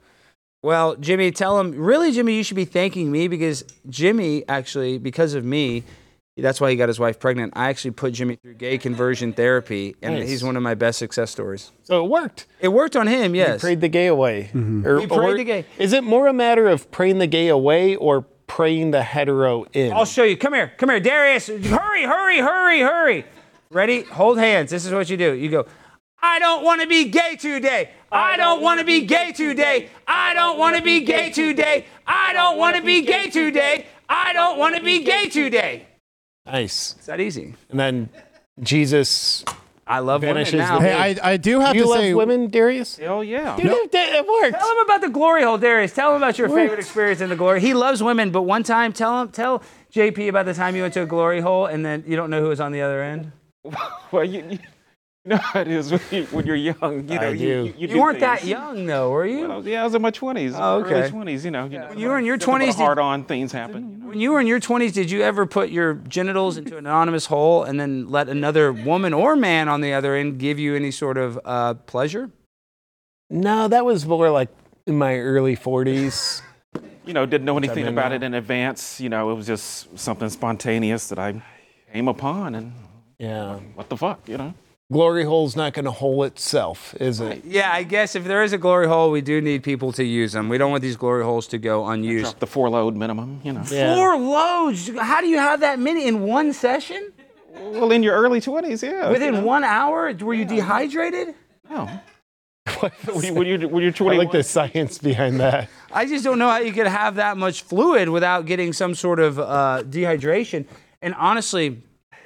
Well, 0.64 0.96
Jimmy, 0.96 1.32
tell 1.32 1.60
him, 1.60 1.72
really, 1.76 2.12
Jimmy, 2.12 2.36
you 2.36 2.44
should 2.44 2.56
be 2.56 2.66
thanking 2.66 3.12
me 3.12 3.28
because 3.28 3.64
Jimmy, 3.90 4.44
actually, 4.48 4.98
because 4.98 5.34
of 5.34 5.44
me, 5.44 5.84
that's 6.38 6.60
why 6.62 6.72
he 6.72 6.78
got 6.78 6.88
his 6.88 7.00
wife 7.00 7.20
pregnant. 7.20 7.54
I 7.56 7.70
actually 7.70 7.92
put 7.92 8.14
Jimmy 8.14 8.38
through 8.38 8.56
gay 8.56 8.78
conversion 8.80 9.34
therapy, 9.34 9.96
and 10.02 10.16
Nice. 10.16 10.30
he's 10.30 10.44
one 10.44 10.56
of 10.56 10.64
my 10.64 10.74
best 10.74 10.98
success 10.98 11.30
stories. 11.30 11.72
So 11.84 12.04
it 12.04 12.10
worked. 12.10 12.48
It 12.60 12.70
worked 12.70 12.96
on 12.96 13.06
him, 13.08 13.36
yes. 13.36 13.62
He 13.62 13.66
prayed 13.68 13.82
the 13.82 13.90
gay 13.90 14.08
away. 14.08 14.50
Or, 14.56 15.00
We 15.02 15.06
prayed 15.06 15.12
or- 15.12 15.38
the 15.38 15.44
gay. 15.44 15.66
Is 15.78 15.92
it 15.94 16.04
more 16.04 16.26
a 16.28 16.34
matter 16.34 16.68
of 16.70 16.90
praying 16.92 17.20
the 17.20 17.28
gay 17.28 17.50
away 17.50 17.96
or 17.98 18.26
praying 18.54 18.92
the 18.92 19.02
hetero 19.02 19.66
in? 19.74 19.92
I'll 19.92 20.06
show 20.06 20.24
you. 20.24 20.38
Come 20.38 20.54
here, 20.54 20.72
come 20.78 20.90
here, 20.90 21.00
Darius. 21.00 21.48
Hurry, 21.48 22.04
hurry, 22.04 22.38
hurry, 22.38 22.82
hurry. 22.82 23.26
Ready? 23.72 24.04
Hold 24.04 24.38
hands. 24.38 24.70
This 24.70 24.86
is 24.86 24.94
what 24.94 25.10
you 25.10 25.18
do. 25.18 25.34
You 25.34 25.50
go. 25.50 25.66
I 26.22 26.38
don't 26.38 26.64
want 26.64 26.80
to 26.82 26.88
be 26.88 27.10
gay 27.10 27.36
today. 27.36 27.90
I 28.12 28.38
don't 28.38 28.62
want 28.62 28.80
to 28.80 28.86
be 28.86 29.08
gay 29.08 29.32
today. 29.32 29.90
I 30.08 30.36
don't 30.36 30.60
want 30.60 30.78
to 30.78 30.84
be 30.84 31.02
gay 31.02 31.32
today. 31.32 31.86
I 32.06 32.32
don't 32.34 32.60
want 32.60 32.76
to 32.76 32.84
be 32.84 33.02
gay 33.02 33.32
today. 33.32 33.88
I 34.08 34.34
don't 34.34 34.60
want 34.60 34.76
to 34.76 34.84
be 34.84 35.04
gay 35.04 35.30
today. 35.30 35.88
nice. 36.46 36.94
It's 36.98 37.08
that 37.08 37.20
easy. 37.20 37.56
And 37.72 37.80
then 37.80 38.10
Jesus. 38.62 39.44
I 39.86 40.00
love 40.00 40.22
women 40.22 40.48
now. 40.56 40.80
Hey, 40.80 40.94
I, 40.94 41.32
I 41.32 41.38
do 41.38 41.60
have 41.60 41.76
You 41.76 41.84
to 41.84 41.90
love 41.90 42.00
say 42.00 42.14
women, 42.14 42.50
Darius? 42.50 43.00
Oh 43.04 43.22
yeah. 43.22 43.58
Dude, 43.58 43.66
it, 43.66 43.94
it 43.94 44.26
worked. 44.28 44.58
Tell 44.58 44.72
him 44.72 44.86
about 44.86 45.02
the 45.02 45.10
glory 45.10 45.44
hole, 45.44 45.58
Darius. 45.58 45.94
Tell 45.94 46.12
him 46.12 46.18
about 46.18 46.38
your 46.38 46.48
favorite 46.48 46.80
experience 46.80 47.20
in 47.20 47.30
the 47.30 47.36
glory. 47.36 47.60
He 47.60 47.74
loves 47.74 48.02
women, 48.02 48.32
but 48.32 48.44
one 48.44 48.64
time, 48.64 48.94
tell 48.94 49.22
him, 49.22 49.30
tell 49.30 49.62
JP 49.94 50.30
about 50.30 50.46
the 50.46 50.54
time 50.54 50.76
you 50.76 50.84
went 50.84 50.94
to 50.94 51.02
a 51.02 51.06
glory 51.06 51.42
hole 51.42 51.66
and 51.66 51.86
then 51.86 52.04
you 52.08 52.16
don't 52.16 52.30
know 52.30 52.42
who 52.42 52.48
was 52.48 52.62
on 52.62 52.72
the 52.72 52.82
other 52.82 53.02
end. 53.04 53.32
Well, 54.12 54.24
you, 54.26 54.44
you 54.48 54.60
know 55.30 55.38
how 55.38 55.62
it 55.62 55.70
is 55.70 55.90
when, 55.90 56.02
you, 56.12 56.24
when 56.26 56.46
you're 56.46 56.56
young. 56.58 57.08
You 57.08 57.16
know, 57.20 57.22
I 57.22 57.30
you, 57.30 57.38
do. 57.38 57.46
You, 57.46 57.64
you 57.64 57.74
You 57.78 57.88
do 57.88 58.02
weren't 58.02 58.20
that 58.20 58.44
young, 58.44 58.86
though, 58.86 59.10
were 59.10 59.26
you? 59.26 59.48
Well, 59.48 59.66
yeah, 59.66 59.82
I 59.82 59.86
was 59.86 59.96
in 59.96 60.02
my 60.02 60.12
20s. 60.12 60.54
Oh, 60.54 60.82
okay. 60.84 61.04
Early 61.04 61.10
20s, 61.12 61.46
you 61.46 61.52
know. 61.52 61.66
You 61.66 61.80
know 61.80 61.88
When 61.88 62.00
you 62.00 62.10
were 62.10 62.20
in 62.20 62.26
your 62.26 62.38
20s, 62.38 62.76
hard 62.76 63.00
on 63.00 63.24
things 63.24 63.54
happen. 63.54 63.90
You 63.90 63.98
know? 64.00 64.08
When 64.08 64.20
you 64.20 64.32
were 64.32 64.42
in 64.42 64.48
your 64.48 64.60
20s, 64.60 64.92
did 64.92 65.10
you 65.10 65.22
ever 65.22 65.46
put 65.46 65.70
your 65.70 65.94
genitals 65.94 66.58
into 66.58 66.74
an 66.78 66.86
anonymous 66.86 67.28
hole 67.28 67.64
and 67.64 67.80
then 67.80 68.10
let 68.10 68.28
another 68.28 68.74
woman 68.74 69.14
or 69.14 69.38
man 69.38 69.70
on 69.70 69.80
the 69.80 69.94
other 69.94 70.14
end 70.14 70.40
give 70.40 70.60
you 70.60 70.76
any 70.76 70.92
sort 70.92 71.18
of 71.18 71.40
uh, 71.46 71.76
pleasure? 71.76 72.30
No, 73.30 73.70
that 73.70 73.86
was 73.86 74.06
more 74.06 74.30
like 74.30 74.50
in 74.86 74.98
my 74.98 75.18
early 75.18 75.56
40s. 75.56 76.42
you 77.06 77.14
know, 77.14 77.26
didn't 77.26 77.46
know 77.46 77.58
anything 77.58 77.88
about 77.88 78.10
now. 78.10 78.16
it 78.18 78.24
in 78.24 78.34
advance. 78.34 79.00
You 79.00 79.08
know, 79.08 79.32
it 79.32 79.36
was 79.36 79.48
just 79.48 79.98
something 79.98 80.28
spontaneous 80.30 81.08
that 81.08 81.18
I 81.18 81.42
came 81.94 82.10
upon, 82.10 82.56
and 82.56 82.74
Yeah. 83.20 83.56
what 83.76 83.88
the 83.88 83.96
fuck, 83.96 84.28
you 84.28 84.38
know? 84.38 84.54
Glory 84.94 85.24
hole's 85.24 85.56
not 85.56 85.74
going 85.74 85.86
to 85.86 85.92
hole 85.92 86.24
itself, 86.24 86.96
is 87.00 87.20
it? 87.20 87.44
Yeah, 87.46 87.72
I 87.74 87.82
guess 87.82 88.16
if 88.16 88.26
there 88.26 88.44
is 88.44 88.54
a 88.54 88.60
glory 88.60 88.88
hole, 88.88 89.10
we 89.10 89.22
do 89.22 89.42
need 89.42 89.64
people 89.64 89.92
to 89.94 90.04
use 90.04 90.34
them. 90.34 90.50
We 90.50 90.60
don't 90.60 90.70
want 90.70 90.84
these 90.84 90.96
glory 90.96 91.24
holes 91.24 91.48
to 91.48 91.58
go 91.58 91.88
unused. 91.88 92.26
Drop 92.26 92.40
the 92.40 92.48
four 92.48 92.70
load 92.70 92.96
minimum, 92.96 93.42
you 93.44 93.54
know. 93.54 93.64
Yeah. 93.72 93.96
Four 93.96 94.18
loads. 94.18 94.90
How 94.96 95.20
do 95.20 95.28
you 95.28 95.40
have 95.40 95.62
that 95.62 95.80
many 95.80 96.08
in 96.08 96.22
one 96.22 96.54
session? 96.54 97.12
Well, 97.56 97.92
in 97.92 98.04
your 98.04 98.16
early 98.16 98.40
20s, 98.40 98.84
yeah. 98.84 99.10
Within 99.10 99.34
you 99.34 99.42
know. 99.42 99.46
one 99.46 99.64
hour? 99.64 100.14
Were 100.14 100.34
you 100.34 100.46
dehydrated? 100.46 101.34
No. 101.70 101.90
when, 102.80 103.24
you, 103.24 103.34
when, 103.34 103.48
you're, 103.48 103.68
when 103.68 103.84
you're 103.84 104.14
I 104.14 104.18
like 104.18 104.32
the 104.32 104.44
science 104.44 105.00
behind 105.00 105.40
that. 105.40 105.70
I 105.92 106.06
just 106.06 106.24
don't 106.24 106.38
know 106.38 106.50
how 106.50 106.60
you 106.60 106.72
could 106.72 106.88
have 106.88 107.16
that 107.16 107.36
much 107.36 107.64
fluid 107.64 108.10
without 108.10 108.46
getting 108.46 108.74
some 108.74 108.96
sort 108.96 109.20
of 109.20 109.40
uh, 109.40 109.84
dehydration. 109.86 110.66
And 111.02 111.14
honestly, 111.16 111.82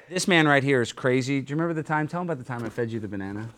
this 0.10 0.28
man 0.28 0.48
right 0.48 0.64
here 0.64 0.82
is 0.82 0.94
crazy. 0.94 1.42
Do 1.42 1.52
you 1.52 1.56
remember 1.56 1.74
the 1.74 1.88
time? 1.88 2.08
Tell 2.08 2.22
him 2.22 2.28
about 2.28 2.38
the 2.38 2.44
time 2.46 2.64
I 2.64 2.70
fed 2.70 2.92
you 2.92 3.00
the 3.00 3.08
banana. 3.08 3.50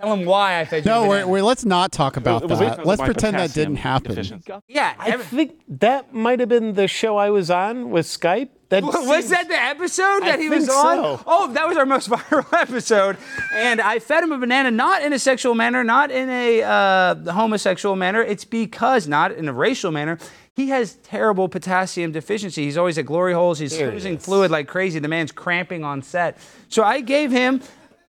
Tell 0.00 0.12
him 0.12 0.24
why 0.26 0.60
I 0.60 0.64
fed 0.64 0.84
you 0.84 0.90
no. 0.90 1.02
the 1.02 1.08
We're, 1.08 1.14
banana. 1.16 1.28
we're, 1.32 1.42
let's 1.42 1.64
not 1.64 1.90
talk 1.90 2.16
about 2.16 2.48
was 2.48 2.60
that. 2.60 2.86
Let's 2.86 3.02
pretend 3.02 3.36
that 3.36 3.52
didn't 3.52 3.76
happen. 3.76 4.10
deficiency. 4.12 4.52
yeah. 4.68 4.94
I 4.98 5.10
every- 5.10 5.24
think 5.26 5.60
that 5.80 6.14
might 6.14 6.38
have 6.40 6.48
been 6.48 6.74
the 6.74 6.86
show 6.86 7.16
I 7.16 7.30
was 7.30 7.50
on 7.50 7.90
with 7.90 8.06
Skype. 8.06 8.50
That 8.68 8.82
was 8.84 8.94
seems- 8.94 9.30
that 9.30 9.48
the 9.48 9.60
episode 9.60 10.20
that 10.20 10.38
I 10.38 10.42
he 10.42 10.48
was 10.48 10.66
think 10.66 10.78
on? 10.78 11.18
so. 11.18 11.24
Oh, 11.26 11.52
that 11.52 11.66
was 11.66 11.76
our 11.76 11.86
most 11.86 12.10
viral 12.10 12.46
episode. 12.52 13.16
And 13.52 13.80
I 13.80 13.98
fed 13.98 14.22
him 14.22 14.30
a 14.30 14.38
banana, 14.38 14.70
not 14.70 15.02
in 15.02 15.12
a 15.12 15.18
sexual 15.18 15.54
manner, 15.56 15.82
not 15.82 16.12
in 16.12 16.28
a 16.30 16.62
uh, 16.62 17.32
homosexual 17.32 17.96
manner. 17.96 18.22
It's 18.22 18.44
because, 18.44 19.08
not 19.08 19.32
in 19.32 19.48
a 19.48 19.52
racial 19.52 19.90
manner, 19.90 20.18
he 20.58 20.68
has 20.70 20.96
terrible 21.04 21.48
potassium 21.48 22.10
deficiency. 22.10 22.64
He's 22.64 22.76
always 22.76 22.98
at 22.98 23.06
glory 23.06 23.32
holes. 23.32 23.60
He's 23.60 23.78
There 23.78 23.92
losing 23.92 24.18
fluid 24.18 24.50
like 24.50 24.66
crazy. 24.66 24.98
The 24.98 25.06
man's 25.08 25.30
cramping 25.30 25.84
on 25.84 26.02
set. 26.02 26.36
So 26.68 26.82
I 26.82 27.00
gave 27.00 27.30
him 27.30 27.62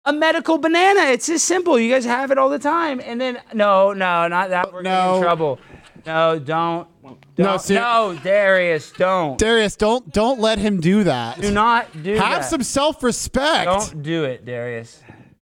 a 0.05 0.13
medical 0.13 0.59
banana. 0.59 1.01
It's 1.11 1.25
just 1.25 1.45
simple. 1.45 1.79
You 1.79 1.91
guys 1.91 2.05
have 2.05 2.29
it 2.29 2.37
all 2.37 2.49
the 2.49 2.59
time. 2.59 3.01
And 3.03 3.19
then, 3.19 3.39
no, 3.53 3.93
no, 3.93 4.27
not 4.27 4.49
that. 4.51 4.71
We're 4.71 4.83
No. 4.83 5.15
in 5.15 5.23
trouble. 5.23 5.59
No, 6.05 6.37
don't. 6.37 6.87
No, 7.03 7.17
Don't- 7.35 7.61
ser- 7.61 7.73
no, 7.75 8.15
Darius, 8.23 8.91
don't. 8.91 9.39
Darius, 9.39 9.75
don't 9.75 10.13
don't 10.13 10.39
let 10.39 10.59
him 10.59 10.79
do 10.79 11.03
that. 11.03 11.41
Do 11.41 11.51
not 11.51 11.87
do 12.03 12.13
have 12.13 12.41
that. 12.41 12.45
some 12.45 12.61
self-respect. 12.63 13.65
Don't 13.65 14.03
do 14.03 14.23
it, 14.23 14.45
Darius. 14.45 15.01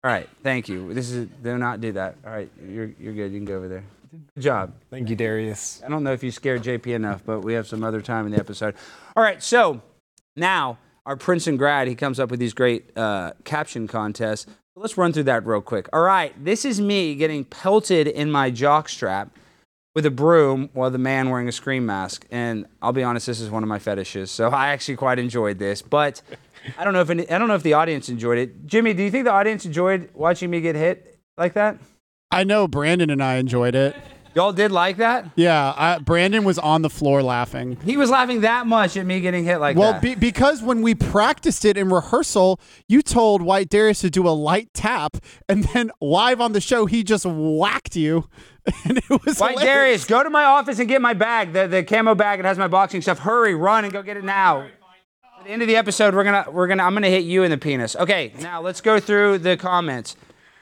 All 0.04 0.12
right, 0.12 0.28
thank 0.44 0.68
you. 0.68 0.94
This 0.94 1.10
is 1.12 1.28
do 1.42 1.58
not 1.58 1.80
do 1.80 1.94
that. 1.94 2.16
All 2.26 2.32
right, 2.34 2.50
you're 2.68 2.92
you're 3.00 3.14
good. 3.14 3.32
You 3.32 3.38
can 3.40 3.46
go 3.46 3.56
over 3.56 3.68
there. 3.70 3.84
Good 4.12 4.42
job. 4.42 4.74
Thank 4.90 5.10
you, 5.10 5.16
Darius. 5.16 5.82
I 5.86 5.90
don't 5.90 6.04
know 6.04 6.12
if 6.12 6.22
you 6.22 6.32
scared 6.32 6.64
JP 6.64 6.88
enough, 6.88 7.24
but 7.26 7.42
we 7.42 7.54
have 7.54 7.66
some 7.66 7.82
other 7.84 8.02
time 8.02 8.26
in 8.26 8.34
the 8.34 8.40
episode. 8.40 8.76
All 9.16 9.24
right, 9.24 9.42
so 9.42 9.82
now 10.36 10.78
our 11.06 11.16
Princeton 11.16 11.56
grad, 11.56 11.88
he 11.88 11.96
comes 11.96 12.20
up 12.20 12.30
with 12.30 12.40
these 12.40 12.54
great 12.54 12.96
uh, 12.98 13.32
caption 13.46 13.88
contests. 13.88 14.48
Let's 14.76 14.98
run 14.98 15.14
through 15.14 15.24
that 15.24 15.46
real 15.46 15.62
quick. 15.62 15.88
All 15.94 16.02
right, 16.02 16.34
this 16.44 16.66
is 16.66 16.82
me 16.82 17.16
getting 17.16 17.46
pelted 17.46 18.08
in 18.08 18.30
my 18.32 18.50
jock 18.50 18.90
strap 18.90 19.32
with 19.96 20.06
a 20.06 20.12
broom 20.12 20.70
while 20.74 20.90
the 20.90 20.98
man 20.98 21.30
wearing 21.30 21.48
a 21.48 21.52
scream 21.52 21.86
mask. 21.86 22.26
And 22.32 22.66
I'll 22.82 22.94
be 22.94 23.04
honest, 23.04 23.28
this 23.28 23.40
is 23.40 23.50
one 23.50 23.64
of 23.64 23.70
my 23.70 23.80
fetishes, 23.80 24.30
so 24.30 24.50
I 24.50 24.70
actually 24.70 24.98
quite 24.98 25.20
enjoyed 25.20 25.58
this. 25.58 25.82
But 25.82 26.22
I 26.78 26.84
don't 26.84 26.94
know 26.94 27.02
if 27.02 27.10
any, 27.10 27.30
I 27.30 27.38
don't 27.38 27.48
know 27.48 27.56
if 27.56 27.64
the 27.64 27.74
audience 27.74 28.10
enjoyed 28.10 28.38
it. 28.38 28.66
Jimmy, 28.66 28.94
do 28.94 29.04
you 29.04 29.12
think 29.12 29.24
the 29.24 29.32
audience 29.32 29.66
enjoyed 29.66 30.10
watching 30.14 30.50
me 30.50 30.60
get 30.60 30.76
hit 30.76 31.18
like 31.38 31.54
that? 31.54 31.78
I 32.32 32.44
know 32.44 32.68
Brandon 32.68 33.10
and 33.10 33.22
I 33.24 33.36
enjoyed 33.36 33.76
it. 33.76 33.96
Y'all 34.34 34.54
did 34.54 34.72
like 34.72 34.96
that? 34.96 35.26
Yeah, 35.36 35.74
I, 35.76 35.98
Brandon 36.00 36.46
was 36.46 36.58
on 36.58 36.84
the 36.84 36.90
floor 36.90 37.22
laughing. 37.22 37.78
He 37.84 37.98
was 37.98 38.10
laughing 38.10 38.42
that 38.42 38.66
much 38.66 38.96
at 38.96 39.06
me 39.06 39.20
getting 39.20 39.44
hit 39.44 39.58
like 39.58 39.76
Well, 39.76 39.92
that. 39.92 40.02
be, 40.02 40.16
because 40.16 40.62
when 40.64 40.82
we 40.82 40.96
practiced 40.96 41.66
it 41.66 41.76
in 41.76 41.90
rehearsal, 41.90 42.58
you 42.88 43.02
told 43.02 43.42
White 43.42 43.68
Darius 43.68 44.00
to 44.02 44.10
do 44.10 44.26
a 44.26 44.32
light 44.32 44.70
tap, 44.74 45.18
and 45.50 45.66
then 45.66 45.92
live 46.00 46.40
on 46.40 46.54
the 46.54 46.62
show, 46.62 46.86
he 46.86 47.04
just 47.04 47.26
whacked 47.26 47.98
you, 47.98 48.30
and 48.86 49.00
it 49.00 49.10
was 49.10 49.40
White 49.40 49.60
hilarious. 49.60 49.66
Darius, 49.66 50.06
go 50.06 50.24
to 50.24 50.30
my 50.30 50.46
office 50.46 50.80
and 50.80 50.88
get 50.88 51.02
my 51.02 51.14
bag, 51.14 51.52
the, 51.52 51.68
the 51.68 51.84
camo 51.84 52.16
bag. 52.16 52.40
It 52.40 52.46
has 52.46 52.58
my 52.58 52.70
boxing 52.70 53.02
stuff. 53.02 53.20
Hurry, 53.20 53.54
run 53.54 53.84
and 53.84 53.92
go 53.92 54.02
get 54.02 54.16
it 54.16 54.24
now. 54.24 54.62
At 54.62 55.46
the 55.46 55.50
end 55.52 55.62
of 55.62 55.68
the 55.68 55.76
episode, 55.76 56.14
we're 56.16 56.24
gonna 56.24 56.46
we're 56.52 56.68
gonna 56.68 56.84
I'm 56.84 56.94
gonna 56.94 57.10
hit 57.10 57.24
you 57.24 57.42
in 57.44 57.50
the 57.52 57.58
penis. 57.58 57.96
Okay, 57.96 58.32
now 58.40 58.62
let's 58.62 58.80
go 58.80 59.00
through 59.00 59.40
the 59.40 59.58
comments. 59.58 60.16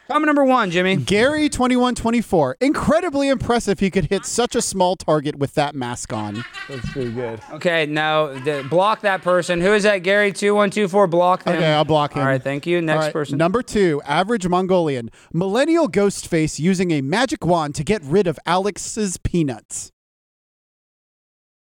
Comment 0.10 0.26
number 0.26 0.44
one, 0.44 0.72
Jimmy. 0.72 0.96
Gary 0.96 1.50
twenty 1.50 1.76
one 1.76 1.94
twenty 1.94 2.20
four. 2.20 2.58
Incredibly 2.60 3.30
impressive. 3.30 3.80
He 3.80 3.92
could 3.92 4.06
hit 4.06 4.26
such 4.26 4.56
a 4.56 4.62
small 4.62 4.96
target 4.96 5.36
with 5.36 5.54
that 5.54 5.76
mask 5.76 6.12
on. 6.12 6.44
That's 6.68 6.92
pretty 6.92 7.12
good. 7.12 7.40
Okay, 7.52 7.86
now 7.86 8.28
the, 8.28 8.66
block 8.68 9.02
that 9.02 9.22
person. 9.22 9.62
Who 9.62 9.72
is 9.72 9.84
that? 9.84 10.00
Gary 10.00 10.34
two 10.34 10.56
one 10.56 10.72
two 10.72 10.88
four. 10.88 11.06
Block 11.06 11.44
them. 11.44 11.58
Okay, 11.58 11.72
I'll 11.72 11.86
block 11.86 12.14
him. 12.14 12.24
All 12.24 12.28
right, 12.28 12.42
thank 12.42 12.66
you. 12.66 12.82
Next 12.82 12.96
All 12.96 13.04
right, 13.04 13.14
person. 13.14 13.38
Number 13.38 13.62
two, 13.62 14.02
average 14.04 14.48
Mongolian. 14.48 15.12
Millennial 15.32 15.88
ghost 15.88 16.28
face 16.28 16.60
using 16.60 16.90
a 16.90 17.02
magic 17.02 17.46
wand 17.46 17.76
to 17.76 17.84
get 17.84 18.02
rid 18.04 18.26
of 18.26 18.40
Alex's 18.48 19.18
peanuts. 19.18 19.92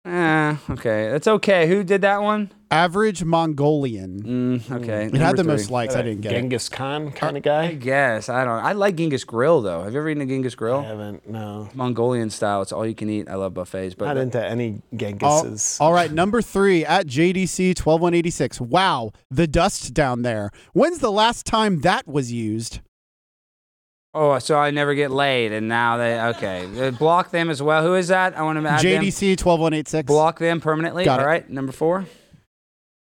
Eh, 0.03 0.58
okay, 0.72 1.12
that's 1.12 1.27
okay. 1.27 1.67
Who 1.67 1.84
did 1.84 2.01
that 2.01 2.24
one? 2.24 2.50
Average 2.72 3.24
Mongolian. 3.24 4.24
Mm, 4.62 4.72
okay, 4.81 5.05
It 5.05 5.13
had 5.15 5.38
the 5.38 5.43
most 5.43 5.70
likes. 5.70 5.93
I 5.96 6.01
didn't 6.01 6.22
get 6.22 6.31
it. 6.31 6.36
Genghis 6.38 6.70
Khan 6.70 7.12
kind 7.12 7.38
of 7.38 7.41
I 7.46 7.67
guy. 7.67 7.74
guess 7.75 8.27
I 8.27 8.43
don't. 8.43 8.63
I 8.65 8.72
like 8.72 8.96
Genghis 8.96 9.24
Grill 9.24 9.62
though. 9.62 9.84
Have 9.84 9.93
you 9.93 10.00
ever 10.00 10.10
eaten 10.10 10.24
a 10.24 10.25
Genghis 10.25 10.55
Grill? 10.55 10.79
I 10.79 10.86
haven't. 10.86 11.29
No, 11.29 11.70
Mongolian 11.75 12.31
style. 12.31 12.63
It's 12.63 12.72
all 12.72 12.86
you 12.88 12.96
can 12.96 13.10
eat. 13.12 13.29
I 13.29 13.36
love 13.36 13.53
buffets, 13.53 13.93
but 13.93 14.05
not 14.05 14.17
into 14.17 14.43
any 14.43 14.81
All, 14.91 14.98
Genghises. 14.98 15.79
all 15.79 15.93
right, 15.93 16.12
number 16.12 16.41
three 16.41 16.84
at 16.84 17.05
JDC 17.05 17.75
12186. 17.75 18.60
Wow, 18.60 19.12
the 19.29 19.46
dust 19.48 19.93
down 19.93 20.24
there. 20.24 20.50
When's 20.74 20.98
the 21.00 21.12
last 21.12 21.46
time 21.46 21.81
that 21.81 22.08
was 22.08 22.31
used? 22.31 22.79
Oh, 24.13 24.38
so 24.39 24.58
I 24.58 24.72
never 24.72 24.94
get 24.94 25.10
laid, 25.10 25.53
and 25.53 25.70
now 25.70 25.96
they 25.98 26.20
okay. 26.20 26.88
Uh, 26.88 26.91
Block 26.91 27.32
them 27.32 27.50
as 27.50 27.62
well. 27.62 27.82
Who 27.84 27.94
is 27.96 28.10
that? 28.10 28.38
I 28.38 28.41
want 28.41 28.62
to 28.62 28.68
add 28.70 28.82
them. 28.82 29.03
JDC 29.03 29.38
12186 29.38 30.06
Block 30.08 30.38
them 30.39 30.60
permanently. 30.60 31.06
Got 31.06 31.20
All 31.22 31.25
it. 31.25 31.30
right, 31.30 31.50
number 31.50 31.72
four. 31.72 32.06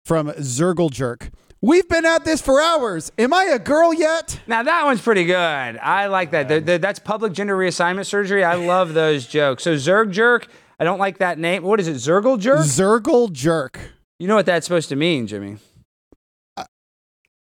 from 0.05 0.27
Zergle 0.31 0.89
Jerk. 0.89 1.29
We've 1.62 1.88
been 1.88 2.05
at 2.05 2.25
this 2.25 2.41
for 2.41 2.60
hours. 2.62 3.12
Am 3.17 3.33
I 3.33 3.45
a 3.45 3.60
girl 3.60 3.93
yet? 3.93 4.39
Now 4.48 4.63
that 4.63 4.83
one's 4.86 5.01
pretty 5.01 5.24
good. 5.25 5.33
I 5.36 6.07
like 6.07 6.31
that. 6.31 6.48
The- 6.50 6.60
the- 6.60 6.77
that's 6.77 7.00
public 7.00 7.31
gender 7.33 7.57
reassignment 7.57 8.05
surgery. 8.05 8.43
I 8.43 8.55
love 8.55 8.93
those 8.93 9.25
jokes. 9.27 9.63
So 9.63 9.75
Zerg 9.75 10.12
Jerk. 10.12 10.48
I 10.79 10.83
don't 10.83 11.00
like 11.00 11.19
that 11.19 11.38
name. 11.39 11.63
What 11.63 11.79
is 11.79 11.88
it? 11.88 11.95
Zergle 11.95 12.38
Jerk. 12.39 12.60
Zergle 12.65 13.31
Jerk. 13.31 13.79
You 14.19 14.27
know 14.27 14.36
what 14.36 14.45
that's 14.45 14.65
supposed 14.65 14.89
to 14.89 14.95
mean, 14.98 15.27
Jimmy? 15.27 15.57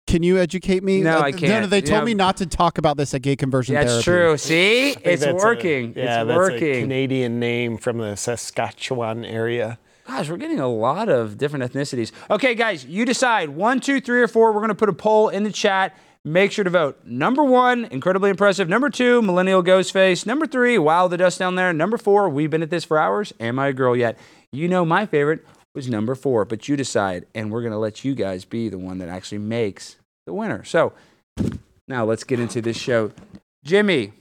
Can 0.09 0.23
you 0.23 0.39
educate 0.39 0.83
me? 0.83 1.03
No, 1.03 1.19
Uh, 1.19 1.21
I 1.21 1.33
can't. 1.33 1.43
No, 1.53 1.61
no 1.61 1.67
they 1.67 1.83
told 1.83 2.01
Yeah. 2.01 2.05
me 2.07 2.15
not 2.15 2.39
to 2.39 2.47
talk 2.47 2.79
about 2.79 2.97
this 2.97 3.13
at 3.13 3.21
gay 3.21 3.37
conversion 3.37 3.75
That's 3.75 4.03
therapy. 4.05 4.05
true. 4.05 4.37
See, 4.39 4.89
it's 5.05 5.23
that's 5.23 5.25
a- 5.27 5.35
working. 5.47 5.93
yeah, 5.95 6.23
it's 6.23 6.29
that's 6.29 6.31
a 6.31 6.35
working. 6.35 6.81
Canadian 6.81 7.39
name 7.39 7.77
from 7.77 7.99
the 7.99 8.17
Saskatchewan 8.17 9.25
area. 9.27 9.79
Gosh, 10.07 10.31
we're 10.31 10.39
getting 10.39 10.61
a 10.61 10.67
lot 10.69 11.11
of 11.11 11.37
different 11.37 11.71
ethnicities. 11.71 12.11
Okay, 12.31 12.55
guys, 12.55 12.87
you 12.87 13.05
decide 13.05 13.51
one, 13.51 13.81
two, 13.81 14.01
three, 14.01 14.23
or 14.23 14.29
four. 14.29 14.53
We're 14.53 14.61
going 14.61 14.69
to 14.71 14.75
put 14.75 14.89
a 14.89 14.95
poll 14.95 15.29
in 15.29 15.43
the 15.45 15.53
chat. 15.53 15.95
Make 16.25 16.51
sure 16.53 16.65
to 16.65 16.71
vote. 16.71 16.99
Number 17.05 17.45
one, 17.45 17.87
incredibly 17.91 18.31
impressive. 18.31 18.67
Number 18.69 18.89
two, 18.89 19.21
millennial 19.21 19.61
ghost 19.61 19.93
face. 19.93 20.25
Number 20.25 20.47
three, 20.47 20.79
wow, 20.79 21.09
the 21.09 21.19
dust 21.19 21.39
down 21.39 21.55
there. 21.57 21.73
Number 21.75 21.99
four, 21.99 22.29
we've 22.31 22.51
been 22.51 22.63
at 22.63 22.71
this 22.71 22.85
for 22.85 22.99
hours. 22.99 23.33
Am 23.39 23.59
I 23.59 23.69
a 23.69 23.73
girl 23.75 23.95
yet? 23.95 24.19
You 24.51 24.67
know, 24.69 24.85
my 24.87 25.05
favorite 25.05 25.45
was 25.75 25.89
number 25.89 26.15
four, 26.15 26.45
but 26.45 26.69
you 26.69 26.77
decide, 26.77 27.27
and 27.35 27.51
we're 27.53 27.63
going 27.63 27.73
to 27.73 27.79
let 27.79 28.05
you 28.05 28.15
guys 28.15 28.45
be 28.45 28.69
the 28.69 28.79
one 28.79 28.99
that 28.99 29.09
actually 29.09 29.39
makes 29.39 29.97
the 30.27 30.33
winner. 30.33 30.65
So 30.65 30.93
now 31.87 32.05
let's 32.05 32.25
get 32.25 32.41
into 32.41 32.61
this 32.61 32.77
show. 32.77 33.13
Jimmy, 33.65 34.13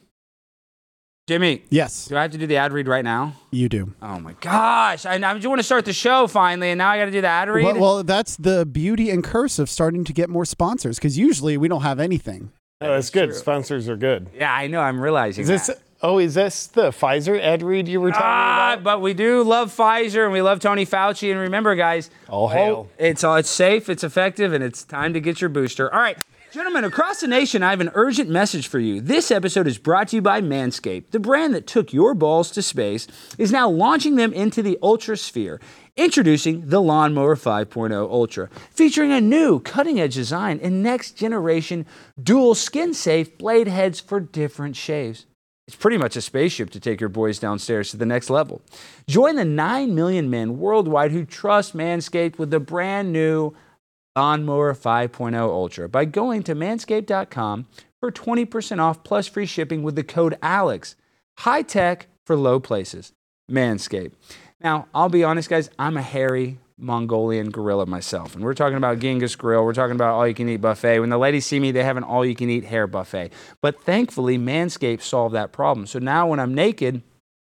Jimmy, 1.27 1.63
Yes, 1.69 2.05
do 2.07 2.15
I 2.15 2.21
have 2.21 2.31
to 2.31 2.37
do 2.37 2.47
the 2.47 2.55
ad 2.55 2.71
read 2.71 2.87
right 2.87 3.03
now? 3.03 3.33
you 3.51 3.67
do. 3.67 3.93
Oh 4.01 4.17
my 4.19 4.33
gosh! 4.39 5.05
I, 5.05 5.15
I 5.15 5.33
just 5.33 5.45
want 5.47 5.59
to 5.59 5.63
start 5.63 5.83
the 5.83 5.91
show 5.91 6.25
finally, 6.27 6.69
and 6.69 6.77
now 6.77 6.89
I 6.89 6.97
got 6.97 7.05
to 7.05 7.11
do 7.11 7.19
the 7.21 7.27
ad 7.27 7.49
read. 7.49 7.65
Well, 7.65 7.79
well, 7.79 8.03
that's 8.03 8.37
the 8.37 8.65
beauty 8.65 9.09
and 9.09 9.23
curse 9.23 9.59
of 9.59 9.69
starting 9.69 10.05
to 10.05 10.13
get 10.13 10.29
more 10.29 10.45
sponsors 10.45 10.97
because 10.97 11.17
usually 11.17 11.57
we 11.57 11.67
don't 11.67 11.81
have 11.81 11.99
anything. 11.99 12.51
Oh, 12.79 12.93
that's 12.93 13.09
good. 13.09 13.33
Sponsors 13.35 13.89
are 13.89 13.97
good. 13.97 14.29
yeah, 14.35 14.53
I 14.53 14.67
know. 14.67 14.79
I'm 14.79 15.01
realizing 15.01 15.41
Is 15.41 15.47
this? 15.49 15.67
that. 15.67 15.79
Oh, 16.01 16.19
is 16.19 16.35
this 16.35 16.67
the 16.67 16.89
Pfizer 16.91 17.39
ad 17.41 17.63
read 17.63 17.87
you 17.87 17.99
were 17.99 18.11
talking 18.11 18.25
Ah, 18.25 18.73
about? 18.73 18.83
but 18.83 19.01
we 19.01 19.13
do 19.15 19.41
love 19.43 19.75
Pfizer 19.75 20.23
and 20.25 20.31
we 20.31 20.41
love 20.43 20.59
Tony 20.59 20.85
Fauci. 20.85 21.31
And 21.31 21.39
remember, 21.39 21.73
guys, 21.75 22.09
All 22.29 22.49
hail. 22.49 22.89
it's 22.99 23.23
all 23.23 23.35
it's 23.37 23.49
safe, 23.49 23.89
it's 23.89 24.03
effective, 24.03 24.53
and 24.53 24.63
it's 24.63 24.83
time 24.83 25.13
to 25.13 25.19
get 25.19 25.41
your 25.41 25.49
booster. 25.49 25.91
All 25.91 25.99
right. 25.99 26.17
Gentlemen, 26.53 26.85
across 26.85 27.19
the 27.19 27.27
nation, 27.27 27.61
I 27.61 27.71
have 27.71 27.81
an 27.81 27.91
urgent 27.93 28.29
message 28.29 28.67
for 28.67 28.79
you. 28.79 29.01
This 29.01 29.31
episode 29.31 29.67
is 29.67 29.77
brought 29.77 30.07
to 30.09 30.15
you 30.15 30.21
by 30.21 30.39
Manscaped. 30.39 31.11
The 31.11 31.19
brand 31.19 31.53
that 31.53 31.67
took 31.67 31.91
your 31.91 32.13
balls 32.13 32.51
to 32.51 32.61
space 32.61 33.05
is 33.37 33.51
now 33.51 33.67
launching 33.69 34.15
them 34.15 34.31
into 34.33 34.61
the 34.63 34.77
ultra 34.81 35.17
sphere. 35.17 35.59
Introducing 35.97 36.69
the 36.69 36.79
Lawnmower 36.81 37.35
5.0 37.35 37.91
Ultra, 38.09 38.49
featuring 38.71 39.11
a 39.11 39.19
new 39.19 39.59
cutting 39.59 39.99
edge 39.99 40.13
design 40.15 40.59
and 40.63 40.81
next 40.81 41.17
generation 41.17 41.85
dual 42.21 42.55
skin 42.55 42.93
safe 42.93 43.37
blade 43.37 43.67
heads 43.67 43.99
for 43.99 44.19
different 44.19 44.75
shaves. 44.75 45.25
It's 45.67 45.75
pretty 45.75 45.97
much 45.97 46.15
a 46.15 46.21
spaceship 46.21 46.69
to 46.71 46.79
take 46.79 47.01
your 47.01 47.09
boys 47.09 47.39
downstairs 47.39 47.91
to 47.91 47.97
the 47.97 48.05
next 48.05 48.29
level. 48.29 48.61
Join 49.07 49.35
the 49.35 49.43
9 49.43 49.93
million 49.93 50.29
men 50.29 50.59
worldwide 50.59 51.11
who 51.11 51.25
trust 51.25 51.75
Manscaped 51.75 52.37
with 52.37 52.51
the 52.51 52.59
brand 52.61 53.11
new 53.11 53.53
Lawnmower 54.15 54.73
5.0 54.73 55.35
Ultra 55.35 55.89
by 55.89 56.05
going 56.05 56.41
to 56.43 56.55
manscaped.com 56.55 57.67
for 57.99 58.11
20% 58.11 58.79
off 58.79 59.03
plus 59.03 59.27
free 59.27 59.45
shipping 59.45 59.83
with 59.83 59.95
the 59.95 60.03
code 60.03 60.37
ALEX. 60.41 60.95
High 61.39 61.63
tech 61.63 62.07
for 62.25 62.37
low 62.37 62.59
places. 62.59 63.11
Manscaped. 63.51 64.13
Now, 64.61 64.87
I'll 64.93 65.09
be 65.09 65.23
honest, 65.23 65.49
guys, 65.49 65.69
I'm 65.77 65.97
a 65.97 66.01
hairy 66.01 66.59
Mongolian 66.77 67.49
gorilla 67.49 67.85
myself. 67.85 68.35
And 68.35 68.43
we're 68.43 68.53
talking 68.53 68.77
about 68.77 68.99
Genghis 68.99 69.35
Grill. 69.35 69.63
We're 69.65 69.73
talking 69.73 69.95
about 69.95 70.13
all 70.13 70.27
you 70.27 70.33
can 70.33 70.47
eat 70.47 70.57
buffet. 70.57 70.99
When 70.99 71.09
the 71.09 71.17
ladies 71.17 71.45
see 71.45 71.59
me, 71.59 71.71
they 71.71 71.83
have 71.83 71.97
an 71.97 72.03
all 72.03 72.25
you 72.25 72.35
can 72.35 72.49
eat 72.49 72.65
hair 72.65 72.85
buffet. 72.85 73.33
But 73.61 73.81
thankfully, 73.81 74.37
Manscaped 74.37 75.01
solved 75.01 75.33
that 75.33 75.51
problem. 75.51 75.87
So 75.87 75.97
now 75.99 76.27
when 76.27 76.39
I'm 76.39 76.53
naked, 76.53 77.01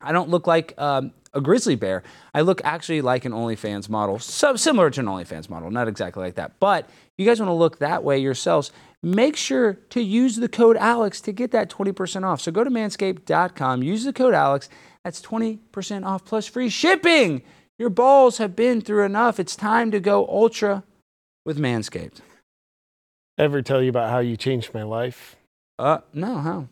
I 0.01 0.13
don't 0.13 0.29
look 0.29 0.47
like 0.47 0.75
um, 0.79 1.13
a 1.35 1.41
grizzly 1.41 1.75
bear. 1.75 2.03
I 2.35 2.43
look 2.43 2.61
actually 2.65 3.01
like 3.03 3.25
an 3.25 3.33
OnlyFans 3.33 3.89
model, 3.89 4.19
so 4.19 4.57
similar 4.57 4.91
to 4.91 5.01
an 5.01 5.07
OnlyFans 5.07 5.49
model, 5.49 5.71
not 5.71 5.89
exactly 5.89 6.23
like 6.23 6.35
that. 6.37 6.61
But 6.61 6.87
if 6.89 7.13
you 7.19 7.27
guys 7.27 7.41
want 7.41 7.51
to 7.51 7.55
look 7.55 7.79
that 7.79 8.05
way 8.05 8.19
yourselves, 8.19 8.71
make 9.03 9.37
sure 9.37 9.75
to 9.91 10.01
use 10.01 10.37
the 10.37 10.49
code 10.49 10.77
Alex 10.77 11.21
to 11.23 11.33
get 11.33 11.51
that 11.51 11.71
20% 11.71 12.25
off. 12.25 12.41
So 12.41 12.53
go 12.53 12.63
to 12.63 12.71
manscaped.com, 12.71 13.83
use 13.83 14.05
the 14.05 14.13
code 14.13 14.35
Alex. 14.35 14.69
That's 15.05 15.21
20% 15.21 16.05
off 16.05 16.25
plus 16.25 16.47
free 16.47 16.69
shipping. 16.69 17.43
Your 17.79 17.91
balls 17.91 18.39
have 18.39 18.57
been 18.57 18.81
through 18.81 19.05
enough. 19.05 19.39
It's 19.39 19.57
time 19.57 19.91
to 19.91 20.01
go 20.01 20.27
ultra 20.29 20.85
with 21.45 21.59
Manscaped. 21.59 22.21
Ever 23.39 23.61
tell 23.61 23.83
you 23.83 23.91
about 23.91 24.11
how 24.11 24.21
you 24.21 24.37
changed 24.37 24.73
my 24.73 24.83
life? 24.83 25.37
Uh, 25.79 25.99
no, 26.15 26.39
how? 26.39 26.69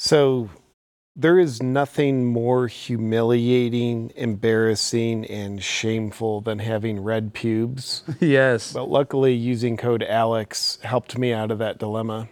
So 0.00 0.50
there 1.14 1.38
is 1.38 1.62
nothing 1.62 2.26
more 2.26 2.66
humiliating, 2.66 4.12
embarrassing, 4.16 5.26
and 5.26 5.62
shameful 5.62 6.40
than 6.40 6.58
having 6.58 7.00
red 7.00 7.34
pubes. 7.34 8.02
yes. 8.20 8.72
But 8.72 8.88
luckily, 8.88 9.34
using 9.34 9.76
code 9.76 10.02
ALEX 10.02 10.78
helped 10.82 11.16
me 11.16 11.32
out 11.32 11.52
of 11.52 11.58
that 11.58 11.78
dilemma. 11.78 12.28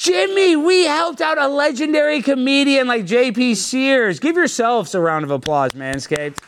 Jimmy, 0.00 0.56
we 0.56 0.86
helped 0.86 1.20
out 1.20 1.36
a 1.36 1.46
legendary 1.46 2.22
comedian 2.22 2.86
like 2.86 3.04
JP 3.04 3.54
Sears. 3.54 4.18
Give 4.18 4.34
yourselves 4.34 4.94
a 4.94 5.00
round 5.00 5.26
of 5.26 5.30
applause, 5.30 5.72
Manscaped. 5.72 6.38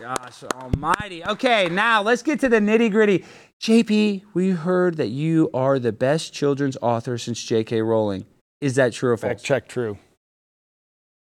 Gosh 0.00 0.44
almighty. 0.54 1.22
Okay, 1.26 1.68
now 1.68 2.00
let's 2.00 2.22
get 2.22 2.40
to 2.40 2.48
the 2.48 2.56
nitty 2.56 2.90
gritty. 2.90 3.26
JP, 3.60 4.22
we 4.32 4.52
heard 4.52 4.96
that 4.96 5.08
you 5.08 5.50
are 5.52 5.78
the 5.78 5.92
best 5.92 6.32
children's 6.32 6.78
author 6.80 7.18
since 7.18 7.44
J.K. 7.44 7.82
Rowling. 7.82 8.24
Is 8.62 8.76
that 8.76 8.94
true 8.94 9.10
or 9.10 9.18
false? 9.18 9.32
Fact 9.32 9.44
check 9.44 9.68
true. 9.68 9.98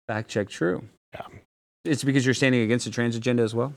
Fact 0.08 0.30
check 0.30 0.48
true. 0.48 0.84
Yeah. 1.12 1.26
It's 1.86 2.04
because 2.04 2.24
you're 2.24 2.36
standing 2.36 2.62
against 2.62 2.86
the 2.86 2.92
trans 2.92 3.16
agenda 3.16 3.42
as 3.42 3.56
well? 3.56 3.74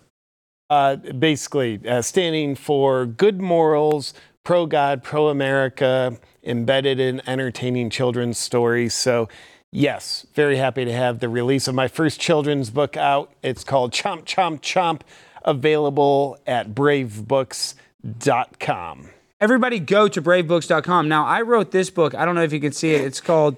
Uh, 0.70 0.96
basically, 0.96 1.80
uh, 1.88 2.02
standing 2.02 2.54
for 2.54 3.06
good 3.06 3.40
morals, 3.40 4.12
pro 4.44 4.66
God, 4.66 5.02
pro 5.02 5.28
America, 5.28 6.18
embedded 6.42 7.00
in 7.00 7.22
entertaining 7.28 7.90
children's 7.90 8.38
stories. 8.38 8.94
So, 8.94 9.28
yes, 9.70 10.26
very 10.34 10.56
happy 10.56 10.84
to 10.84 10.92
have 10.92 11.20
the 11.20 11.28
release 11.28 11.68
of 11.68 11.74
my 11.74 11.88
first 11.88 12.20
children's 12.20 12.70
book 12.70 12.96
out. 12.96 13.32
It's 13.42 13.64
called 13.64 13.92
Chomp, 13.92 14.24
Chomp, 14.24 14.60
Chomp, 14.60 15.02
available 15.44 16.38
at 16.46 16.74
bravebooks.com. 16.74 19.10
Everybody 19.40 19.78
go 19.78 20.08
to 20.08 20.20
bravebooks.com. 20.20 21.08
Now, 21.08 21.24
I 21.24 21.42
wrote 21.42 21.70
this 21.70 21.90
book. 21.90 22.12
I 22.14 22.24
don't 22.24 22.34
know 22.34 22.42
if 22.42 22.52
you 22.52 22.58
can 22.58 22.72
see 22.72 22.94
it. 22.94 23.02
It's 23.02 23.20
called. 23.20 23.56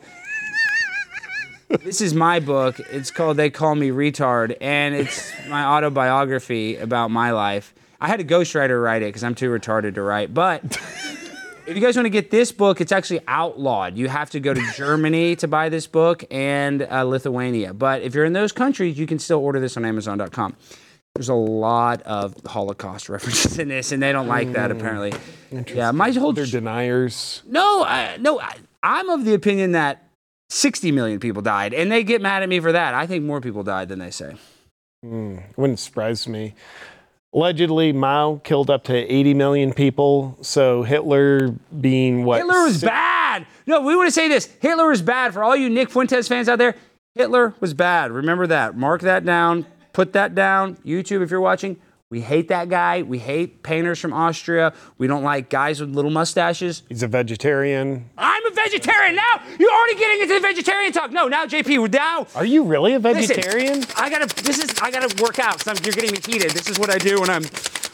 this 1.69 2.03
is 2.03 2.13
my 2.13 2.41
book. 2.41 2.79
It's 2.91 3.11
called 3.11 3.39
They 3.39 3.49
Call 3.49 3.77
Me 3.77 3.89
Retard, 3.91 4.55
and 4.61 4.95
it's 4.95 5.33
my 5.49 5.65
autobiography 5.65 6.77
about 6.77 7.11
my 7.11 7.31
life. 7.31 7.73
I 8.01 8.09
had 8.09 8.21
a 8.21 8.25
ghostwriter 8.25 8.83
write 8.83 9.03
it 9.03 9.07
because 9.07 9.23
I'm 9.25 9.35
too 9.35 9.51
retarded 9.51 9.95
to 9.95 10.03
write. 10.03 10.33
But 10.33 10.65
if 11.67 11.77
you 11.77 11.81
guys 11.81 11.97
want 11.97 12.07
to 12.07 12.11
get 12.11 12.31
this 12.31 12.51
book, 12.53 12.81
it's 12.81 12.93
actually 12.93 13.21
outlawed. 13.29 13.97
You 13.97 14.09
have 14.09 14.31
to 14.31 14.41
go 14.41 14.55
to 14.55 14.73
Germany 14.75 15.37
to 15.37 15.49
buy 15.49 15.69
this 15.69 15.87
book 15.87 16.25
and 16.31 16.83
uh, 16.83 17.05
Lithuania. 17.05 17.75
But 17.75 18.03
if 18.03 18.15
you're 18.15 18.25
in 18.25 18.33
those 18.33 18.53
countries, 18.53 18.99
you 18.99 19.07
can 19.07 19.19
still 19.19 19.39
order 19.39 19.61
this 19.61 19.77
on 19.77 19.85
Amazon.com. 19.85 20.57
There's 21.15 21.29
a 21.29 21.35
lot 21.35 22.03
of 22.03 22.35
Holocaust 22.47 23.09
references 23.11 23.59
in 23.59 23.69
this, 23.69 23.93
and 23.93 24.03
they 24.03 24.13
don't 24.13 24.29
like 24.29 24.53
that 24.53 24.71
apparently. 24.71 25.13
Yeah, 25.75 25.91
my 25.91 26.13
whole 26.13 26.33
They're 26.33 26.47
deniers. 26.47 27.43
no, 27.47 27.85
I, 27.85 28.17
no, 28.19 28.41
I, 28.41 28.55
I'm 28.83 29.11
of 29.11 29.25
the 29.25 29.35
opinion 29.35 29.73
that 29.73 30.05
60 30.51 30.93
million 30.93 31.21
people 31.21 31.43
died, 31.43 31.75
and 31.75 31.91
they 31.93 32.05
get 32.05 32.23
mad 32.23 32.43
at 32.43 32.49
me 32.49 32.61
for 32.61 32.73
that. 32.73 32.95
I 32.95 33.07
think 33.07 33.25
more 33.25 33.41
people 33.41 33.63
died 33.63 33.89
than 33.89 33.99
they 33.99 34.11
say. 34.11 34.37
Wouldn't 35.03 35.79
surprise 35.79 36.29
me. 36.29 36.55
Allegedly, 37.33 37.93
Mao 37.93 38.41
killed 38.43 38.71
up 38.71 38.83
to 38.85 38.95
80 38.95 39.35
million 39.35 39.73
people. 39.73 40.37
So 40.43 40.83
Hitler 40.83 41.55
being 41.81 42.25
what? 42.25 42.39
Hitler 42.39 42.65
was 42.65 42.83
bad. 42.83 43.47
No, 43.67 43.83
we 43.83 43.95
want 43.95 44.09
to 44.09 44.13
say 44.13 44.29
this. 44.29 44.47
Hitler 44.61 44.89
was 44.89 45.01
bad 45.01 45.33
for 45.33 45.45
all 45.45 45.55
you 45.55 45.71
Nick 45.71 45.91
Fuentes 45.91 46.27
fans 46.27 46.49
out 46.49 46.59
there. 46.59 46.75
Hitler 47.15 47.55
was 47.61 47.73
bad. 47.73 48.11
Remember 48.11 48.49
that. 48.49 48.77
Mark 48.77 49.03
that 49.03 49.25
down. 49.25 49.65
Put 49.93 50.13
that 50.15 50.35
down. 50.35 50.77
YouTube, 50.85 51.23
if 51.23 51.31
you're 51.31 51.41
watching. 51.41 51.77
We 52.11 52.21
hate 52.21 52.49
that 52.49 52.69
guy. 52.69 53.03
We 53.03 53.21
hate 53.21 53.63
painters 53.63 54.01
from 54.01 54.13
Austria. 54.13 54.73
We 54.99 55.07
don't 55.07 55.23
like 55.23 55.49
guys 55.49 55.81
with 55.81 55.95
little 55.95 56.11
mustaches. 56.11 56.83
He's 56.89 57.05
a 57.05 57.07
vegetarian. 57.07 58.11
I'm 58.19 58.45
a 58.47 58.51
vegetarian 58.51 59.15
now. 59.15 59.41
You're 59.61 59.71
already 59.71 59.95
getting 59.95 60.23
into 60.23 60.35
the 60.35 60.41
vegetarian 60.41 60.93
talk. 60.93 61.13
No, 61.13 61.29
now 61.29 61.47
JP, 61.47 61.93
now 61.93 62.27
Are 62.35 62.45
you 62.45 62.65
really 62.65 62.95
a 62.95 62.99
Listen, 62.99 63.37
vegetarian? 63.37 63.85
I 63.97 64.11
gotta. 64.11 64.27
This 64.43 64.59
is. 64.59 64.75
I 64.83 64.91
gotta 64.91 65.23
work 65.23 65.39
out. 65.39 65.65
I'm, 65.69 65.77
you're 65.85 65.95
getting 65.95 66.11
me 66.11 66.19
heated. 66.27 66.51
This 66.51 66.69
is 66.69 66.81
what 66.81 66.91
I 66.91 66.99
do 66.99 67.21
when 67.21 67.31
I'm. 67.31 67.45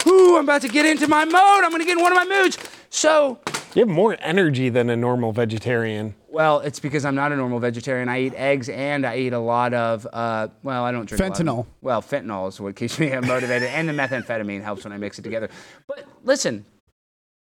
Ooh, 0.06 0.38
I'm 0.38 0.44
about 0.44 0.62
to 0.62 0.68
get 0.68 0.86
into 0.86 1.06
my 1.08 1.26
mode. 1.26 1.34
I'm 1.64 1.70
gonna 1.70 1.84
get 1.84 1.98
in 1.98 2.02
one 2.02 2.12
of 2.12 2.16
my 2.16 2.24
moods. 2.24 2.56
So, 2.88 3.38
You 3.76 3.80
have 3.80 3.88
more 3.94 4.16
energy 4.20 4.70
than 4.70 4.88
a 4.88 4.96
normal 4.96 5.32
vegetarian. 5.32 6.14
well, 6.30 6.60
it's 6.60 6.80
because 6.80 7.04
I'm 7.04 7.14
not 7.14 7.30
a 7.32 7.36
normal 7.36 7.60
vegetarian. 7.60 8.08
I 8.08 8.20
eat 8.22 8.34
eggs 8.34 8.70
and 8.70 9.04
I 9.06 9.18
eat 9.18 9.34
a 9.34 9.38
lot 9.38 9.74
of. 9.74 10.06
Uh, 10.10 10.48
well, 10.62 10.82
I 10.82 10.92
don't 10.92 11.04
drink. 11.04 11.20
a 11.20 11.24
lot 11.28 11.38
of- 11.40 11.46
Fentanyl. 11.46 11.66
well, 11.82 12.00
fentanyl 12.00 12.48
is 12.48 12.58
what 12.58 12.74
keeps 12.74 12.98
me 12.98 13.10
motivated, 13.20 13.68
and 13.68 13.86
the 13.86 13.92
methamphetamine 13.92 14.62
helps 14.62 14.84
when 14.84 14.94
I 14.94 14.96
mix 14.96 15.18
it 15.18 15.22
together. 15.22 15.50
But 15.86 16.04
listen. 16.24 16.64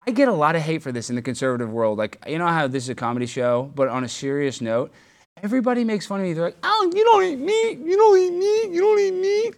I 0.09 0.13
get 0.13 0.29
a 0.29 0.33
lot 0.33 0.55
of 0.55 0.63
hate 0.63 0.83
for 0.83 0.93
this 0.93 1.11
in 1.11 1.17
the 1.17 1.23
conservative 1.23 1.71
world. 1.73 1.99
Like, 1.99 2.23
you 2.29 2.39
know 2.39 2.47
how 2.47 2.69
this 2.69 2.85
is 2.85 2.89
a 2.91 2.95
comedy 2.95 3.27
show, 3.27 3.73
but 3.75 3.89
on 3.89 4.05
a 4.05 4.09
serious 4.09 4.61
note, 4.61 4.93
everybody 5.43 5.83
makes 5.83 6.07
fun 6.07 6.21
of 6.21 6.27
me. 6.27 6.33
They're 6.33 6.45
like, 6.45 6.57
oh, 6.63 6.93
you 6.95 7.05
don't 7.05 7.25
eat 7.25 7.39
meat. 7.41 7.79
You 7.85 7.97
don't 7.97 8.17
eat 8.19 8.33
meat. 8.33 8.73
You 8.73 8.81
don't 8.83 9.01
eat 9.01 9.15
meat. 9.21 9.55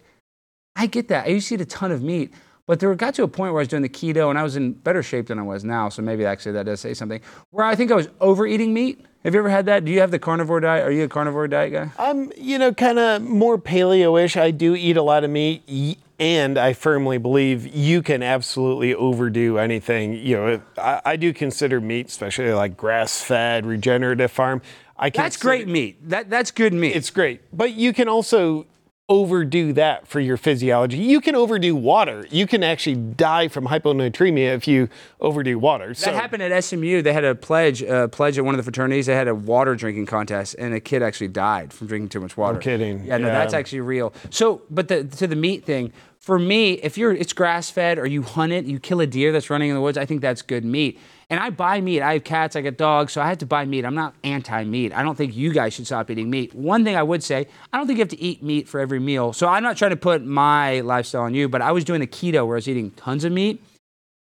I 0.74 0.86
get 0.86 1.08
that. 1.08 1.26
I 1.26 1.28
used 1.28 1.48
to 1.48 1.54
eat 1.56 1.60
a 1.60 1.66
ton 1.66 1.92
of 1.92 2.02
meat, 2.02 2.32
but 2.68 2.80
there 2.80 2.94
got 2.94 3.14
to 3.14 3.22
a 3.22 3.28
point 3.28 3.54
where 3.54 3.60
I 3.60 3.62
was 3.62 3.68
doing 3.68 3.82
the 3.82 3.88
keto 3.88 4.28
and 4.28 4.38
I 4.38 4.42
was 4.42 4.54
in 4.54 4.72
better 4.72 5.02
shape 5.02 5.28
than 5.28 5.38
I 5.38 5.42
was 5.42 5.64
now. 5.64 5.88
So 5.88 6.02
maybe 6.02 6.26
actually 6.26 6.52
that 6.52 6.66
does 6.66 6.80
say 6.80 6.92
something. 6.92 7.20
Where 7.50 7.64
I 7.64 7.74
think 7.74 7.90
I 7.90 7.94
was 7.94 8.10
overeating 8.20 8.74
meat. 8.74 9.04
Have 9.24 9.34
you 9.34 9.40
ever 9.40 9.48
had 9.48 9.64
that? 9.66 9.86
Do 9.86 9.90
you 9.90 10.00
have 10.00 10.10
the 10.10 10.18
carnivore 10.18 10.60
diet? 10.60 10.86
Are 10.86 10.92
you 10.92 11.04
a 11.04 11.08
carnivore 11.08 11.48
diet 11.48 11.72
guy? 11.72 11.90
I'm, 11.98 12.30
you 12.36 12.58
know, 12.58 12.74
kind 12.74 12.98
of 12.98 13.22
more 13.22 13.58
paleo-ish. 13.58 14.36
I 14.36 14.50
do 14.50 14.76
eat 14.76 14.98
a 14.98 15.02
lot 15.02 15.24
of 15.24 15.30
meat, 15.30 15.98
and 16.20 16.58
I 16.58 16.74
firmly 16.74 17.16
believe 17.16 17.66
you 17.66 18.02
can 18.02 18.22
absolutely 18.22 18.94
overdo 18.94 19.58
anything. 19.58 20.12
You 20.12 20.36
know, 20.36 20.62
I, 20.76 21.00
I 21.04 21.16
do 21.16 21.32
consider 21.32 21.80
meat, 21.80 22.08
especially 22.08 22.52
like 22.52 22.76
grass-fed, 22.76 23.66
regenerative 23.66 24.30
farm. 24.30 24.62
I 24.96 25.10
That's 25.10 25.36
great 25.36 25.68
meat. 25.68 25.96
That 26.08 26.28
that's 26.28 26.50
good 26.50 26.72
meat. 26.72 26.94
It's 26.94 27.10
great, 27.10 27.40
but 27.52 27.72
you 27.72 27.92
can 27.92 28.08
also 28.08 28.66
overdo 29.08 29.72
that 29.72 30.06
for 30.06 30.20
your 30.20 30.36
physiology. 30.36 30.98
You 30.98 31.20
can 31.22 31.34
overdo 31.34 31.74
water. 31.74 32.26
You 32.30 32.46
can 32.46 32.62
actually 32.62 32.96
die 32.96 33.48
from 33.48 33.66
hyponatremia 33.66 34.54
if 34.54 34.68
you 34.68 34.88
overdo 35.20 35.58
water. 35.58 35.94
that 35.94 36.14
happened 36.14 36.42
at 36.42 36.62
SMU. 36.62 37.00
They 37.00 37.14
had 37.14 37.24
a 37.24 37.34
pledge, 37.34 37.82
uh, 37.82 38.08
pledge 38.08 38.36
at 38.36 38.44
one 38.44 38.54
of 38.54 38.58
the 38.58 38.64
fraternities. 38.64 39.06
They 39.06 39.14
had 39.14 39.28
a 39.28 39.34
water 39.34 39.74
drinking 39.74 40.06
contest, 40.06 40.56
and 40.58 40.74
a 40.74 40.80
kid 40.80 41.02
actually 41.02 41.28
died 41.28 41.72
from 41.72 41.86
drinking 41.86 42.10
too 42.10 42.20
much 42.20 42.36
water. 42.36 42.56
I'm 42.56 42.60
kidding. 42.62 43.04
Yeah, 43.04 43.16
no, 43.16 43.28
Yeah. 43.28 43.32
that's 43.38 43.54
actually 43.54 43.80
real. 43.80 44.12
So, 44.30 44.62
but 44.70 44.88
the, 44.88 45.04
to 45.04 45.26
the 45.26 45.36
meat 45.36 45.64
thing, 45.64 45.92
for 46.18 46.38
me, 46.38 46.72
if 46.74 46.98
you're 46.98 47.12
it's 47.12 47.32
grass 47.32 47.70
fed 47.70 47.98
or 47.98 48.06
you 48.06 48.22
hunt 48.22 48.52
it, 48.52 48.66
you 48.66 48.78
kill 48.78 49.00
a 49.00 49.06
deer 49.06 49.32
that's 49.32 49.48
running 49.48 49.70
in 49.70 49.74
the 49.74 49.80
woods, 49.80 49.96
I 49.96 50.04
think 50.04 50.20
that's 50.20 50.42
good 50.42 50.64
meat. 50.64 50.98
And 51.30 51.38
I 51.38 51.50
buy 51.50 51.82
meat. 51.82 52.00
I 52.00 52.14
have 52.14 52.24
cats, 52.24 52.56
I 52.56 52.62
got 52.62 52.78
dogs, 52.78 53.12
so 53.12 53.20
I 53.20 53.28
have 53.28 53.38
to 53.38 53.46
buy 53.46 53.66
meat. 53.66 53.84
I'm 53.84 53.94
not 53.94 54.14
anti 54.24 54.64
meat. 54.64 54.94
I 54.94 55.02
don't 55.02 55.14
think 55.14 55.36
you 55.36 55.52
guys 55.52 55.74
should 55.74 55.86
stop 55.86 56.10
eating 56.10 56.30
meat. 56.30 56.54
One 56.54 56.84
thing 56.84 56.96
I 56.96 57.02
would 57.02 57.22
say, 57.22 57.46
I 57.70 57.76
don't 57.76 57.86
think 57.86 57.98
you 57.98 58.02
have 58.02 58.08
to 58.10 58.20
eat 58.20 58.42
meat 58.42 58.66
for 58.66 58.80
every 58.80 58.98
meal. 58.98 59.34
So 59.34 59.46
I'm 59.46 59.62
not 59.62 59.76
trying 59.76 59.90
to 59.90 59.96
put 59.96 60.24
my 60.24 60.80
lifestyle 60.80 61.22
on 61.22 61.34
you, 61.34 61.48
but 61.48 61.60
I 61.60 61.72
was 61.72 61.84
doing 61.84 62.00
the 62.00 62.06
keto 62.06 62.46
where 62.46 62.56
I 62.56 62.58
was 62.58 62.68
eating 62.68 62.92
tons 62.92 63.24
of 63.24 63.32
meat 63.32 63.62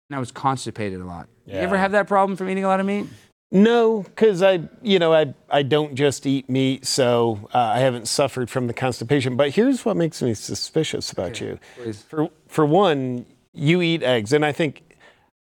and 0.09 0.17
I 0.17 0.19
was 0.19 0.31
constipated 0.31 0.99
a 0.99 1.05
lot. 1.05 1.29
Yeah. 1.45 1.55
You 1.55 1.61
ever 1.61 1.77
have 1.77 1.93
that 1.93 2.07
problem 2.07 2.35
from 2.35 2.49
eating 2.49 2.65
a 2.65 2.67
lot 2.67 2.81
of 2.81 2.85
meat? 2.85 3.07
No, 3.51 4.01
because 4.01 4.43
I, 4.43 4.67
you 4.81 4.99
know, 4.99 5.13
I, 5.13 5.33
I 5.49 5.63
don't 5.63 5.95
just 5.95 6.25
eat 6.25 6.49
meat, 6.49 6.85
so 6.85 7.47
uh, 7.53 7.57
I 7.57 7.79
haven't 7.79 8.09
suffered 8.09 8.49
from 8.49 8.67
the 8.67 8.73
constipation. 8.73 9.37
But 9.37 9.51
here's 9.51 9.85
what 9.85 9.95
makes 9.95 10.21
me 10.21 10.33
suspicious 10.33 11.13
about 11.13 11.39
you. 11.39 11.57
For 12.09 12.29
for 12.47 12.65
one, 12.65 13.25
you 13.53 13.81
eat 13.81 14.03
eggs, 14.03 14.33
and 14.33 14.43
I 14.43 14.51
think 14.51 14.83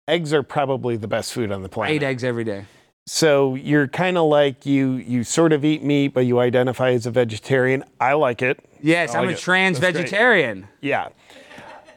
eggs 0.08 0.34
are 0.34 0.44
probably 0.44 0.98
the 0.98 1.08
best 1.08 1.34
food 1.34 1.52
on 1.52 1.62
the 1.64 1.70
I 1.70 1.72
planet. 1.72 1.96
eat 1.96 2.04
eggs 2.04 2.24
every 2.24 2.44
day. 2.44 2.66
So 3.06 3.56
you're 3.56 3.88
kind 3.88 4.18
of 4.18 4.26
like 4.30 4.66
you 4.66 4.94
you 4.96 5.24
sort 5.24 5.54
of 5.54 5.64
eat 5.64 5.82
meat, 5.84 6.10
but 6.10 6.26
you 6.26 6.40
identify 6.40 6.92
as 6.92 7.06
a 7.06 7.12
vegetarian. 7.12 7.84
I 8.02 8.14
like 8.14 8.42
it. 8.42 8.60
Yes, 8.82 9.16
I 9.16 9.20
I'm 9.20 9.28
like 9.28 9.38
a 9.38 9.40
trans 9.40 9.80
That's 9.80 9.94
great. 9.94 10.04
vegetarian. 10.04 10.68
Yeah. 10.82 11.10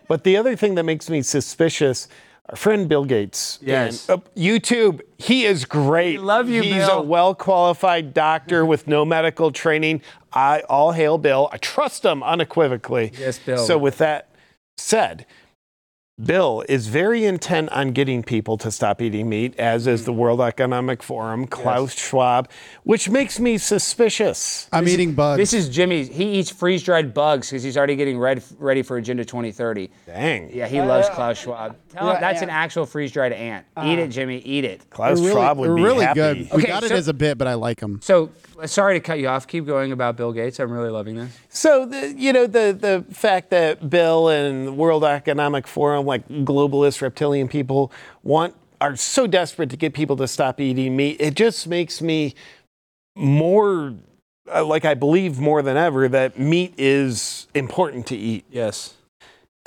But 0.06 0.24
the 0.24 0.36
other 0.36 0.54
thing 0.56 0.74
that 0.76 0.84
makes 0.84 1.08
me 1.10 1.22
suspicious, 1.22 2.08
our 2.48 2.56
friend 2.56 2.88
Bill 2.88 3.04
Gates. 3.04 3.58
Yes. 3.62 4.08
and, 4.08 4.20
uh, 4.20 4.24
YouTube, 4.36 5.00
he 5.18 5.44
is 5.44 5.64
great. 5.64 6.18
We 6.18 6.24
love 6.24 6.48
you, 6.48 6.62
He's 6.62 6.74
Bill. 6.86 6.98
a 6.98 7.02
well 7.02 7.34
qualified 7.34 8.14
doctor 8.14 8.64
with 8.64 8.86
no 8.86 9.04
medical 9.04 9.50
training. 9.52 10.02
I 10.32 10.60
all 10.68 10.92
hail 10.92 11.18
Bill. 11.18 11.48
I 11.52 11.56
trust 11.58 12.04
him 12.04 12.22
unequivocally. 12.22 13.12
Yes, 13.18 13.38
Bill. 13.38 13.58
So 13.58 13.76
with 13.78 13.98
that 13.98 14.28
said, 14.76 15.26
Bill 16.24 16.62
is 16.68 16.88
very 16.88 17.24
intent 17.24 17.70
on 17.70 17.92
getting 17.92 18.22
people 18.22 18.58
to 18.58 18.70
stop 18.70 19.00
eating 19.00 19.28
meat, 19.28 19.58
as 19.58 19.86
is 19.86 20.04
the 20.04 20.12
World 20.12 20.40
Economic 20.42 21.02
Forum, 21.02 21.46
Klaus 21.46 21.94
Schwab, 21.94 22.50
which 22.82 23.08
makes 23.08 23.40
me 23.40 23.56
suspicious. 23.56 24.68
I'm 24.70 24.86
eating 24.86 25.14
bugs. 25.14 25.38
This 25.38 25.54
is 25.54 25.70
Jimmy. 25.70 26.04
He 26.04 26.32
eats 26.32 26.50
freeze 26.50 26.82
dried 26.82 27.14
bugs 27.14 27.48
because 27.48 27.62
he's 27.62 27.76
already 27.76 27.96
getting 27.96 28.18
ready, 28.18 28.42
ready 28.58 28.82
for 28.82 28.98
Agenda 28.98 29.24
2030. 29.24 29.90
Dang. 30.04 30.50
Yeah, 30.52 30.68
he 30.68 30.82
loves 30.82 31.08
Klaus 31.08 31.38
Schwab. 31.38 31.76
Tell 31.90 32.10
him 32.10 32.20
that's 32.20 32.40
an 32.42 32.50
actual 32.50 32.86
freeze 32.86 33.10
dried 33.10 33.32
ant. 33.32 33.66
Eat 33.84 33.98
it, 33.98 34.08
Jimmy. 34.08 34.38
Eat 34.38 34.64
it. 34.64 34.88
Klaus 34.90 35.18
They're 35.18 35.28
really, 35.28 35.40
Schwab 35.40 35.58
would 35.58 35.74
be 35.74 35.82
really 35.82 36.04
happy. 36.04 36.20
good. 36.20 36.36
We 36.38 36.50
Okay, 36.58 36.66
got 36.68 36.84
it 36.84 36.92
as 36.92 37.08
a 37.08 37.14
bit, 37.14 37.36
but 37.36 37.48
I 37.48 37.54
like 37.54 37.80
them. 37.80 38.00
So 38.02 38.30
sorry 38.66 38.94
to 38.94 39.00
cut 39.00 39.18
you 39.18 39.26
off. 39.28 39.46
Keep 39.46 39.66
going 39.66 39.90
about 39.90 40.16
Bill 40.16 40.32
Gates. 40.32 40.60
I'm 40.60 40.70
really 40.70 40.90
loving 40.90 41.16
this. 41.16 41.36
So 41.48 41.86
the, 41.86 42.14
you 42.16 42.32
know 42.32 42.46
the 42.46 42.76
the 42.78 43.14
fact 43.14 43.50
that 43.50 43.90
Bill 43.90 44.28
and 44.28 44.68
the 44.68 44.72
World 44.72 45.02
Economic 45.04 45.66
Forum, 45.66 46.06
like 46.06 46.28
globalist 46.28 47.02
reptilian 47.02 47.48
people, 47.48 47.90
want 48.22 48.54
are 48.80 48.94
so 48.96 49.26
desperate 49.26 49.68
to 49.70 49.76
get 49.76 49.92
people 49.92 50.16
to 50.16 50.28
stop 50.28 50.60
eating 50.60 50.96
meat, 50.96 51.16
it 51.20 51.34
just 51.34 51.66
makes 51.66 52.00
me 52.00 52.34
more 53.16 53.94
uh, 54.52 54.64
like 54.64 54.84
I 54.84 54.94
believe 54.94 55.38
more 55.38 55.60
than 55.62 55.76
ever 55.76 56.08
that 56.08 56.38
meat 56.38 56.74
is 56.78 57.46
important 57.54 58.06
to 58.06 58.16
eat 58.16 58.44
Yes. 58.50 58.94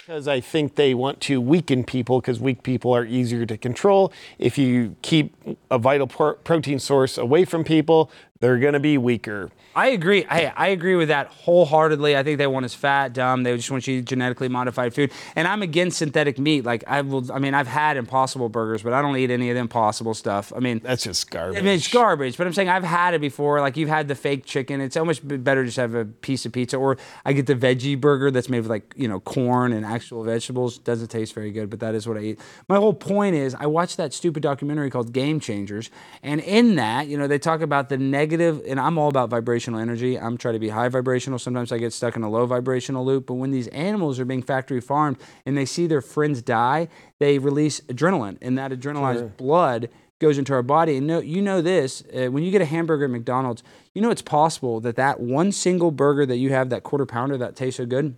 Because 0.06 0.28
I 0.28 0.42
think 0.42 0.76
they 0.76 0.94
want 0.94 1.22
to 1.22 1.40
weaken 1.40 1.86
people 1.86 2.20
because 2.20 2.38
weak 2.38 2.62
people 2.62 2.94
are 2.94 3.06
easier 3.06 3.46
to 3.46 3.58
control. 3.58 4.12
If 4.38 4.58
you 4.58 4.98
keep 5.02 5.34
a 5.72 5.80
vital 5.80 6.08
pro- 6.08 6.34
protein 6.34 6.80
source 6.80 7.18
away 7.18 7.46
from 7.46 7.64
people, 7.64 8.12
they're 8.44 8.58
going 8.58 8.74
to 8.74 8.80
be 8.82 8.98
weaker. 8.98 9.50
I 9.74 9.88
agree. 9.88 10.26
I, 10.30 10.52
I 10.54 10.68
agree 10.68 10.96
with 10.96 11.08
that 11.08 11.28
wholeheartedly. 11.28 12.18
I 12.18 12.24
think 12.24 12.40
they 12.40 12.46
want 12.46 12.66
us 12.66 12.74
fat, 12.74 13.14
dumb. 13.14 13.44
They 13.44 13.56
just 13.56 13.72
want 13.72 13.88
you 13.88 13.96
to 13.96 14.00
eat 14.02 14.06
genetically 14.06 14.50
modified 14.50 14.94
food. 14.94 15.14
And 15.38 15.48
I'm 15.48 15.62
against 15.62 15.98
synthetic 15.98 16.38
meat. 16.38 16.66
Like 16.66 16.84
I 16.86 17.02
will. 17.02 17.32
I 17.32 17.40
mean, 17.40 17.54
I've 17.54 17.68
had 17.68 17.96
Impossible 17.96 18.50
burgers, 18.50 18.84
but 18.84 18.92
I 18.92 19.02
don't 19.02 19.16
eat 19.16 19.32
any 19.32 19.50
of 19.50 19.56
the 19.56 19.62
Impossible 19.62 20.14
stuff. 20.14 20.52
I 20.54 20.60
mean, 20.60 20.82
That's 20.84 21.06
just 21.06 21.32
garbage. 21.32 21.58
I 21.58 21.62
mean, 21.62 21.76
it's 21.76 21.88
garbage, 21.88 22.36
but 22.36 22.46
I'm 22.46 22.52
saying 22.52 22.68
I've 22.68 22.84
had 22.84 23.14
it 23.14 23.22
before. 23.22 23.62
Like 23.62 23.78
you've 23.78 23.88
had 23.88 24.10
the 24.10 24.16
fake 24.16 24.44
chicken. 24.46 24.82
It's 24.82 24.98
almost 24.98 25.26
b- 25.26 25.38
better 25.38 25.64
just 25.64 25.78
have 25.78 25.96
a 25.96 26.04
piece 26.04 26.46
of 26.46 26.52
pizza, 26.52 26.76
or 26.76 26.98
I 27.24 27.32
get 27.32 27.48
the 27.48 27.56
veggie 27.56 28.00
burger 28.00 28.30
that's 28.30 28.50
made 28.50 28.60
with 28.60 28.70
like 28.70 28.94
you 28.98 29.08
know 29.08 29.22
corn 29.22 29.72
and 29.72 29.86
actual 29.86 30.24
vegetables. 30.26 30.78
Doesn't 30.78 31.08
taste 31.08 31.34
very 31.34 31.52
good, 31.52 31.70
but 31.70 31.80
that 31.80 31.96
is 31.96 32.06
what 32.08 32.18
I 32.18 32.22
eat. 32.22 32.40
My 32.68 32.76
whole 32.76 32.94
point 32.94 33.36
is 33.36 33.56
I 33.56 33.68
watched 33.68 33.96
that 33.98 34.14
stupid 34.14 34.44
documentary 34.44 34.90
called 34.92 35.14
Game 35.14 35.40
Changers, 35.40 35.90
and 36.22 36.42
in 36.42 36.76
that, 36.76 37.08
you 37.08 37.18
know, 37.18 37.28
they 37.28 37.40
talk 37.40 37.62
about 37.62 37.88
the 37.88 37.98
negative. 37.98 38.33
And 38.42 38.80
I'm 38.80 38.98
all 38.98 39.10
about 39.10 39.30
vibrational 39.30 39.80
energy. 39.80 40.20
I'm 40.20 40.38
trying 40.38 40.54
to 40.54 40.60
be 40.60 40.70
high 40.70 40.90
vibrational. 40.90 41.40
Sometimes 41.40 41.72
I 41.72 41.78
get 41.78 41.94
stuck 41.94 42.16
in 42.16 42.24
a 42.24 42.30
low 42.30 42.46
vibrational 42.46 43.06
loop. 43.06 43.28
But 43.28 43.36
when 43.36 43.52
these 43.52 43.68
animals 43.70 44.20
are 44.20 44.26
being 44.26 44.44
factory 44.44 44.82
farmed 44.82 45.18
and 45.46 45.58
they 45.58 45.66
see 45.66 45.88
their 45.88 46.02
friends 46.02 46.42
die, 46.42 46.88
they 47.20 47.38
release 47.40 47.82
adrenaline, 47.82 48.38
and 48.42 48.58
that 48.58 48.72
adrenalized 48.72 49.38
blood 49.38 49.90
goes 50.20 50.38
into 50.38 50.54
our 50.54 50.64
body. 50.64 50.98
And 50.98 51.08
no, 51.08 51.20
you 51.20 51.42
know 51.42 51.62
this 51.62 52.04
uh, 52.16 52.28
when 52.28 52.44
you 52.44 52.52
get 52.52 52.62
a 52.62 52.66
hamburger 52.66 53.06
at 53.06 53.12
McDonald's, 53.12 53.64
you 53.94 54.02
know 54.02 54.10
it's 54.10 54.22
possible 54.22 54.80
that 54.82 54.96
that 54.96 55.20
one 55.20 55.52
single 55.52 55.92
burger 55.92 56.26
that 56.26 56.38
you 56.38 56.50
have, 56.50 56.70
that 56.70 56.84
quarter 56.84 57.06
pounder 57.06 57.38
that 57.38 57.56
tastes 57.56 57.78
so 57.78 57.86
good, 57.86 58.16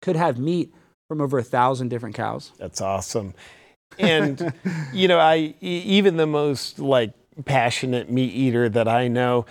could 0.00 0.16
have 0.16 0.38
meat 0.38 0.72
from 1.08 1.20
over 1.20 1.38
a 1.38 1.42
thousand 1.42 1.88
different 1.88 2.14
cows. 2.14 2.52
That's 2.58 2.80
awesome. 2.80 3.34
And 3.98 4.52
you 4.92 5.08
know, 5.08 5.18
I 5.18 5.54
e- 5.60 5.82
even 5.86 6.16
the 6.16 6.26
most 6.26 6.78
like 6.78 7.12
passionate 7.44 8.10
meat 8.10 8.32
eater 8.34 8.68
that 8.68 8.88
I 8.88 9.08
know 9.08 9.46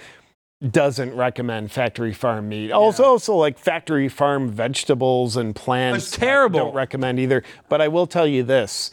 doesn't 0.71 1.15
recommend 1.15 1.71
factory 1.71 2.13
farm 2.13 2.49
meat. 2.49 2.71
Also, 2.71 3.03
also 3.03 3.35
like 3.35 3.59
factory 3.59 4.09
farm 4.09 4.49
vegetables 4.49 5.37
and 5.37 5.55
plants. 5.55 6.11
Terrible. 6.11 6.59
I 6.59 6.63
don't 6.63 6.73
recommend 6.73 7.19
either. 7.19 7.43
But 7.69 7.81
I 7.81 7.87
will 7.87 8.07
tell 8.07 8.25
you 8.25 8.41
this: 8.43 8.89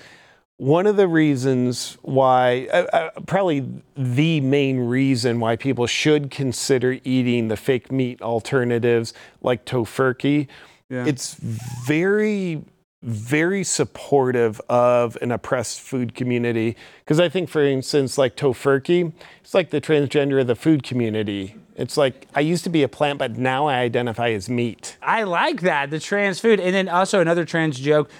one 0.58 0.86
of 0.86 0.96
the 0.96 1.08
reasons 1.08 1.96
why, 2.02 2.68
uh, 2.72 2.86
uh, 2.92 3.20
probably 3.26 3.66
the 3.96 4.40
main 4.40 4.80
reason 4.80 5.40
why 5.40 5.56
people 5.56 5.86
should 5.86 6.30
consider 6.30 6.98
eating 7.02 7.48
the 7.48 7.56
fake 7.56 7.90
meat 7.90 8.20
alternatives 8.20 9.14
like 9.40 9.64
tofurkey, 9.64 10.48
it's 10.90 11.34
very 11.34 12.62
very 13.04 13.62
supportive 13.62 14.60
of 14.68 15.16
an 15.20 15.30
oppressed 15.30 15.80
food 15.80 16.14
community 16.14 16.76
because 17.00 17.20
I 17.20 17.28
think, 17.28 17.48
for 17.50 17.62
instance, 17.62 18.16
like 18.16 18.36
tofurkey, 18.36 19.12
it's 19.42 19.54
like 19.54 19.70
the 19.70 19.80
transgender 19.80 20.40
of 20.40 20.46
the 20.46 20.54
food 20.54 20.82
community. 20.82 21.56
It's 21.76 21.96
like 21.96 22.26
I 22.34 22.40
used 22.40 22.64
to 22.64 22.70
be 22.70 22.82
a 22.82 22.88
plant, 22.88 23.18
but 23.18 23.36
now 23.36 23.66
I 23.66 23.78
identify 23.78 24.30
as 24.30 24.48
meat. 24.48 24.96
I 25.02 25.24
like 25.24 25.60
that, 25.60 25.90
the 25.90 26.00
trans 26.00 26.40
food. 26.40 26.60
And 26.60 26.74
then 26.74 26.88
also 26.88 27.20
another 27.20 27.44
trans 27.44 27.78
joke. 27.78 28.10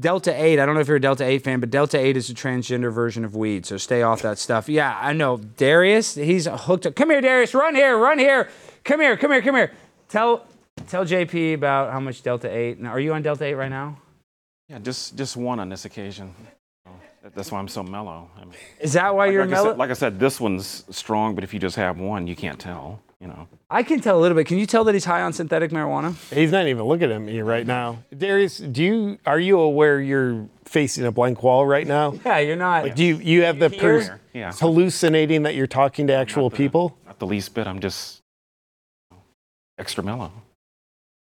Delta 0.00 0.32
8, 0.34 0.58
I 0.58 0.64
don't 0.64 0.74
know 0.74 0.80
if 0.80 0.88
you're 0.88 0.96
a 0.96 1.00
Delta 1.00 1.24
8 1.24 1.44
fan, 1.44 1.60
but 1.60 1.70
Delta 1.70 1.98
8 1.98 2.16
is 2.16 2.30
a 2.30 2.34
transgender 2.34 2.90
version 2.90 3.26
of 3.26 3.36
weed, 3.36 3.66
so 3.66 3.76
stay 3.76 4.00
off 4.00 4.22
that 4.22 4.38
stuff. 4.38 4.66
Yeah, 4.66 4.98
I 4.98 5.12
know. 5.12 5.36
Darius, 5.36 6.14
he's 6.14 6.46
hooked 6.46 6.86
up. 6.86 6.94
Come 6.94 7.10
here, 7.10 7.20
Darius, 7.20 7.52
run 7.52 7.74
here, 7.74 7.98
run 7.98 8.18
here. 8.18 8.48
Come 8.84 9.00
here, 9.00 9.18
come 9.18 9.30
here, 9.30 9.42
come 9.42 9.54
here. 9.54 9.70
Tell 10.08 10.46
tell 10.88 11.04
JP 11.04 11.54
about 11.54 11.92
how 11.92 12.00
much 12.00 12.22
Delta 12.22 12.50
8. 12.50 12.80
Now, 12.80 12.90
are 12.90 13.00
you 13.00 13.12
on 13.12 13.20
Delta 13.20 13.44
8 13.44 13.54
right 13.54 13.68
now? 13.70 13.98
Yeah, 14.72 14.78
just 14.78 15.16
just 15.18 15.36
one 15.36 15.60
on 15.60 15.68
this 15.68 15.84
occasion. 15.84 16.34
That's 17.34 17.52
why 17.52 17.58
I'm 17.58 17.68
so 17.68 17.82
mellow. 17.82 18.28
I 18.36 18.44
mean, 18.44 18.54
Is 18.80 18.94
that 18.94 19.14
why 19.14 19.26
you're 19.26 19.42
like, 19.44 19.50
I 19.52 19.56
mellow? 19.56 19.70
said, 19.72 19.78
like 19.78 19.90
I 19.90 19.92
said, 19.92 20.18
this 20.18 20.40
one's 20.40 20.84
strong, 20.90 21.34
but 21.34 21.44
if 21.44 21.52
you 21.54 21.60
just 21.60 21.76
have 21.76 21.98
one, 22.00 22.26
you 22.26 22.34
can't 22.34 22.58
tell. 22.58 23.00
You 23.20 23.28
know. 23.28 23.46
I 23.70 23.84
can 23.84 24.00
tell 24.00 24.18
a 24.18 24.20
little 24.20 24.34
bit. 24.34 24.46
Can 24.48 24.58
you 24.58 24.66
tell 24.66 24.82
that 24.84 24.94
he's 24.94 25.04
high 25.04 25.20
on 25.22 25.32
synthetic 25.32 25.70
marijuana? 25.70 26.14
He's 26.34 26.50
not 26.50 26.66
even 26.66 26.82
looking 26.84 27.12
at 27.12 27.20
me 27.20 27.40
right 27.42 27.64
now. 27.66 27.98
Darius, 28.16 28.56
do 28.58 28.82
you 28.82 29.18
are 29.26 29.38
you 29.38 29.60
aware 29.60 30.00
you're 30.00 30.48
facing 30.64 31.04
a 31.04 31.12
blank 31.12 31.42
wall 31.42 31.64
right 31.66 31.86
now? 31.86 32.14
Yeah, 32.24 32.38
you're 32.38 32.56
not. 32.56 32.84
Like, 32.84 32.96
do 32.96 33.04
you 33.04 33.16
you 33.18 33.42
have 33.42 33.58
the 33.60 33.68
Here? 33.68 33.78
person 33.80 34.18
Yeah. 34.32 34.52
hallucinating 34.52 35.42
that 35.44 35.54
you're 35.54 35.66
talking 35.68 36.06
to 36.08 36.14
actual 36.14 36.44
Not 36.44 36.52
the- 36.52 36.56
people? 36.56 36.96
Not 37.06 37.18
the 37.18 37.26
least 37.26 37.54
bit. 37.54 37.66
I'm 37.68 37.78
just 37.78 38.22
extra 39.78 40.02
mellow. 40.02 40.32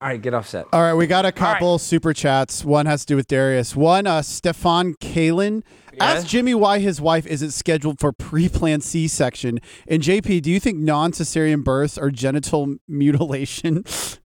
All 0.06 0.12
right, 0.12 0.22
get 0.22 0.34
off 0.34 0.46
set. 0.46 0.66
All 0.72 0.80
right, 0.82 0.94
we 0.94 1.08
got 1.08 1.26
a 1.26 1.32
couple 1.32 1.80
super 1.80 2.14
chats. 2.14 2.64
One 2.64 2.86
has 2.86 3.00
to 3.00 3.06
do 3.06 3.16
with 3.16 3.26
Darius. 3.26 3.74
One, 3.74 4.06
uh, 4.06 4.22
Stefan 4.22 4.94
Kalin 5.00 5.64
asked 5.98 6.28
Jimmy 6.28 6.54
why 6.54 6.78
his 6.78 7.00
wife 7.00 7.26
isn't 7.26 7.50
scheduled 7.50 7.98
for 7.98 8.12
pre-planned 8.12 8.84
C-section. 8.84 9.58
And 9.88 10.04
JP, 10.04 10.42
do 10.42 10.50
you 10.52 10.60
think 10.60 10.78
non-cesarean 10.78 11.64
births 11.64 11.98
are 11.98 12.12
genital 12.12 12.76
mutilation? 12.86 13.82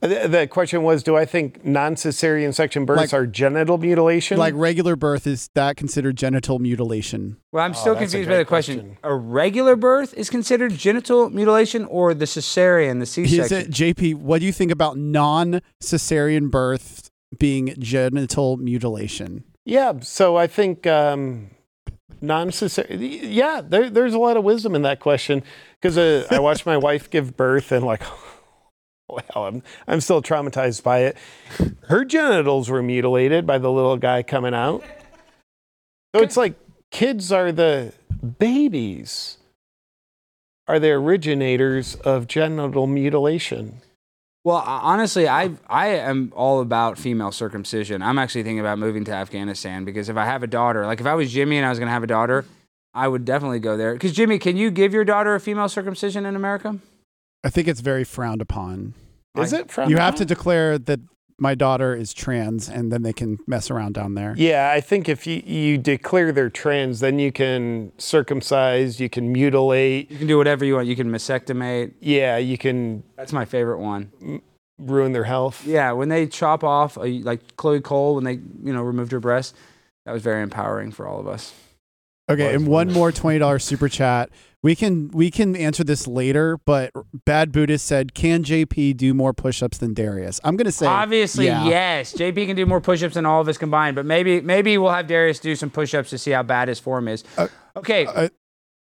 The, 0.00 0.28
the 0.28 0.46
question 0.46 0.84
was, 0.84 1.02
do 1.02 1.16
I 1.16 1.24
think 1.24 1.64
non-cesarean 1.64 2.54
section 2.54 2.84
births 2.84 3.00
Like- 3.00 3.12
are 3.14 3.26
genital 3.26 3.78
mutilation? 3.78 4.38
like 4.38 4.54
regular 4.56 4.94
birth 4.94 5.26
is 5.26 5.50
that 5.54 5.76
considered 5.76 6.14
genital 6.16 6.60
mutilation? 6.60 7.36
Well, 7.50 7.64
I'm 7.64 7.74
still 7.74 7.94
Oh, 7.94 7.98
confused 7.98 8.28
by 8.28 8.36
the 8.36 8.44
question. 8.44 8.76
question. 8.78 8.96
A 9.02 9.14
regular 9.14 9.74
birth 9.74 10.14
is 10.14 10.30
considered 10.30 10.74
genital 10.76 11.30
mutilation, 11.30 11.84
or 11.86 12.14
the 12.14 12.26
cesarean, 12.26 12.98
the 12.98 13.02
Is 13.02 13.10
C-section? 13.10 13.58
it 13.58 13.70
JP? 13.70 14.14
What 14.14 14.38
do 14.40 14.46
you 14.46 14.52
think 14.52 14.70
about 14.70 14.96
non-cesarean 14.96 16.48
birth 16.50 17.10
being 17.38 17.74
genital 17.78 18.56
mutilation? 18.56 19.42
yeah. 19.64 19.94
So 20.00 20.36
I 20.36 20.46
think 20.46 20.86
um, 20.86 21.50
non-cesarean. 22.20 22.98
Yeah, 23.22 23.62
there, 23.66 23.90
there's 23.90 24.14
a 24.14 24.18
lot 24.18 24.36
of 24.36 24.44
wisdom 24.44 24.74
in 24.74 24.82
that 24.82 25.00
question 25.00 25.42
because 25.80 25.98
uh, 25.98 26.26
I 26.30 26.38
watched 26.38 26.66
my 26.66 26.76
wife 26.88 27.10
give 27.10 27.36
birth 27.36 27.72
and 27.72 27.84
like. 27.84 28.02
Wow, 29.08 29.46
I'm, 29.46 29.62
I'm 29.86 30.00
still 30.00 30.20
traumatized 30.20 30.82
by 30.82 31.00
it. 31.00 31.16
Her 31.84 32.04
genitals 32.04 32.68
were 32.68 32.82
mutilated 32.82 33.46
by 33.46 33.58
the 33.58 33.70
little 33.70 33.96
guy 33.96 34.22
coming 34.22 34.52
out. 34.52 34.84
So 36.14 36.22
it's 36.22 36.36
like 36.36 36.54
kids 36.90 37.32
are 37.32 37.50
the 37.50 37.94
babies, 38.38 39.38
are 40.66 40.78
the 40.78 40.90
originators 40.90 41.94
of 41.96 42.26
genital 42.26 42.86
mutilation. 42.86 43.80
Well, 44.44 44.62
honestly, 44.66 45.28
I 45.28 45.50
I 45.68 45.88
am 45.88 46.32
all 46.34 46.60
about 46.60 46.98
female 46.98 47.32
circumcision. 47.32 48.02
I'm 48.02 48.18
actually 48.18 48.44
thinking 48.44 48.60
about 48.60 48.78
moving 48.78 49.04
to 49.04 49.12
Afghanistan 49.12 49.84
because 49.84 50.08
if 50.08 50.16
I 50.16 50.24
have 50.24 50.42
a 50.42 50.46
daughter, 50.46 50.86
like 50.86 51.00
if 51.00 51.06
I 51.06 51.14
was 51.14 51.32
Jimmy 51.32 51.56
and 51.58 51.66
I 51.66 51.70
was 51.70 51.78
going 51.78 51.88
to 51.88 51.92
have 51.92 52.02
a 52.02 52.06
daughter, 52.06 52.44
I 52.94 53.08
would 53.08 53.24
definitely 53.24 53.58
go 53.58 53.76
there. 53.76 53.92
Because 53.92 54.12
Jimmy, 54.12 54.38
can 54.38 54.56
you 54.56 54.70
give 54.70 54.94
your 54.94 55.04
daughter 55.04 55.34
a 55.34 55.40
female 55.40 55.68
circumcision 55.68 56.24
in 56.24 56.34
America? 56.34 56.78
I 57.44 57.50
think 57.50 57.68
it's 57.68 57.80
very 57.80 58.04
frowned 58.04 58.42
upon. 58.42 58.94
Is 59.36 59.52
it 59.52 59.70
from? 59.70 59.90
You 59.90 59.98
have 59.98 60.16
to 60.16 60.24
declare 60.24 60.78
that 60.78 61.00
my 61.38 61.54
daughter 61.54 61.94
is 61.94 62.12
trans, 62.12 62.68
and 62.68 62.90
then 62.90 63.02
they 63.02 63.12
can 63.12 63.38
mess 63.46 63.70
around 63.70 63.94
down 63.94 64.14
there. 64.14 64.34
Yeah, 64.36 64.72
I 64.74 64.80
think 64.80 65.08
if 65.08 65.26
you, 65.26 65.40
you 65.46 65.78
declare 65.78 66.32
they're 66.32 66.50
trans, 66.50 66.98
then 66.98 67.20
you 67.20 67.30
can 67.30 67.92
circumcise, 67.96 68.98
you 68.98 69.08
can 69.08 69.32
mutilate. 69.32 70.10
You 70.10 70.18
can 70.18 70.26
do 70.26 70.36
whatever 70.36 70.64
you 70.64 70.74
want. 70.74 70.88
You 70.88 70.96
can 70.96 71.10
mastectomate. 71.10 71.94
Yeah, 72.00 72.38
you 72.38 72.58
can 72.58 73.04
That's 73.16 73.32
my 73.32 73.44
favorite 73.44 73.78
one. 73.78 74.42
ruin 74.78 75.12
their 75.12 75.24
health. 75.24 75.64
Yeah, 75.64 75.92
when 75.92 76.08
they 76.08 76.26
chop 76.26 76.64
off, 76.64 76.98
uh, 76.98 77.02
like 77.02 77.56
Chloe 77.56 77.80
Cole, 77.80 78.16
when 78.16 78.24
they 78.24 78.34
you 78.34 78.72
know 78.72 78.82
removed 78.82 79.12
her 79.12 79.20
breast, 79.20 79.54
that 80.06 80.12
was 80.12 80.22
very 80.22 80.42
empowering 80.42 80.90
for 80.90 81.06
all 81.06 81.20
of 81.20 81.28
us. 81.28 81.54
Okay, 82.30 82.54
and 82.54 82.66
one 82.66 82.92
more 82.92 83.10
twenty 83.10 83.38
dollars 83.38 83.64
super 83.64 83.88
chat. 83.88 84.30
We 84.62 84.74
can 84.74 85.08
we 85.12 85.30
can 85.30 85.54
answer 85.54 85.84
this 85.84 86.06
later, 86.06 86.58
but 86.64 86.90
Bad 87.24 87.52
Buddhist 87.52 87.86
said, 87.86 88.12
"Can 88.12 88.42
JP 88.42 88.96
do 88.96 89.14
more 89.14 89.32
push-ups 89.32 89.78
than 89.78 89.94
Darius?" 89.94 90.40
I'm 90.42 90.56
gonna 90.56 90.72
say 90.72 90.86
Obviously, 90.86 91.46
yeah. 91.46 91.64
yes. 91.66 92.12
JP 92.12 92.46
can 92.48 92.56
do 92.56 92.66
more 92.66 92.80
push-ups 92.80 93.14
than 93.14 93.24
all 93.24 93.40
of 93.40 93.48
us 93.48 93.56
combined, 93.56 93.94
but 93.94 94.04
maybe 94.04 94.40
maybe 94.40 94.76
we'll 94.76 94.90
have 94.90 95.06
Darius 95.06 95.38
do 95.38 95.54
some 95.54 95.70
push-ups 95.70 96.10
to 96.10 96.18
see 96.18 96.32
how 96.32 96.42
bad 96.42 96.68
his 96.68 96.80
form 96.80 97.06
is. 97.08 97.22
okay. 97.76 98.06
uh, 98.06 98.28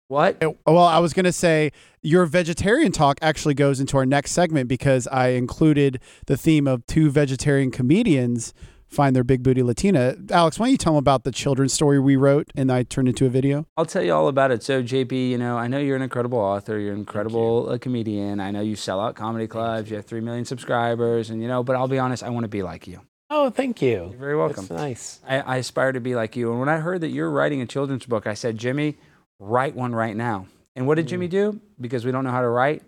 what? 0.08 0.42
Well, 0.66 0.84
I 0.84 0.98
was 1.00 1.12
gonna 1.12 1.32
say 1.32 1.72
your 2.02 2.24
vegetarian 2.26 2.92
talk 2.92 3.18
actually 3.20 3.54
goes 3.54 3.80
into 3.80 3.96
our 3.96 4.06
next 4.06 4.30
segment 4.30 4.68
because 4.68 5.08
I 5.08 5.28
included 5.28 6.00
the 6.26 6.36
theme 6.36 6.68
of 6.68 6.86
two 6.86 7.10
vegetarian 7.10 7.70
comedians 7.70 8.54
find 8.94 9.14
their 9.14 9.24
big 9.24 9.42
booty 9.42 9.62
Latina. 9.62 10.16
Alex, 10.30 10.58
why 10.58 10.66
don't 10.66 10.72
you 10.72 10.78
tell 10.78 10.94
them 10.94 10.98
about 10.98 11.24
the 11.24 11.32
children's 11.32 11.72
story 11.72 11.98
we 11.98 12.16
wrote 12.16 12.50
and 12.54 12.70
I 12.70 12.84
turned 12.84 13.08
into 13.08 13.26
a 13.26 13.28
video? 13.28 13.66
I'll 13.76 13.84
tell 13.84 14.02
you 14.02 14.14
all 14.14 14.28
about 14.28 14.50
it. 14.50 14.62
So, 14.62 14.82
JP, 14.82 15.30
you 15.30 15.38
know, 15.38 15.58
I 15.58 15.66
know 15.66 15.78
you're 15.78 15.96
an 15.96 16.02
incredible 16.02 16.38
author. 16.38 16.78
You're 16.78 16.92
an 16.92 17.00
incredible 17.00 17.68
uh, 17.70 17.78
comedian. 17.78 18.40
I 18.40 18.50
know 18.50 18.60
you 18.60 18.76
sell 18.76 19.00
out 19.00 19.16
comedy 19.16 19.46
clubs. 19.46 19.90
You 19.90 19.96
have 19.96 20.06
three 20.06 20.20
million 20.20 20.44
subscribers, 20.44 21.30
and 21.30 21.42
you 21.42 21.48
know. 21.48 21.62
But 21.62 21.76
I'll 21.76 21.88
be 21.88 21.98
honest, 21.98 22.22
I 22.22 22.30
want 22.30 22.44
to 22.44 22.48
be 22.48 22.62
like 22.62 22.86
you. 22.86 23.00
Oh, 23.30 23.50
thank 23.50 23.82
you. 23.82 24.08
You're 24.10 24.18
very 24.18 24.36
welcome. 24.36 24.66
That's 24.66 24.80
nice. 24.80 25.20
I, 25.26 25.40
I 25.40 25.56
aspire 25.56 25.92
to 25.92 26.00
be 26.00 26.14
like 26.14 26.36
you. 26.36 26.50
And 26.50 26.60
when 26.60 26.68
I 26.68 26.78
heard 26.78 27.00
that 27.00 27.08
you're 27.08 27.30
writing 27.30 27.60
a 27.60 27.66
children's 27.66 28.06
book, 28.06 28.26
I 28.26 28.34
said, 28.34 28.58
Jimmy, 28.58 28.96
write 29.38 29.74
one 29.74 29.94
right 29.94 30.14
now. 30.14 30.46
And 30.76 30.86
what 30.86 30.96
did 30.96 31.08
Jimmy 31.08 31.28
do? 31.28 31.60
Because 31.80 32.04
we 32.04 32.12
don't 32.12 32.24
know 32.24 32.30
how 32.30 32.42
to 32.42 32.48
write, 32.48 32.82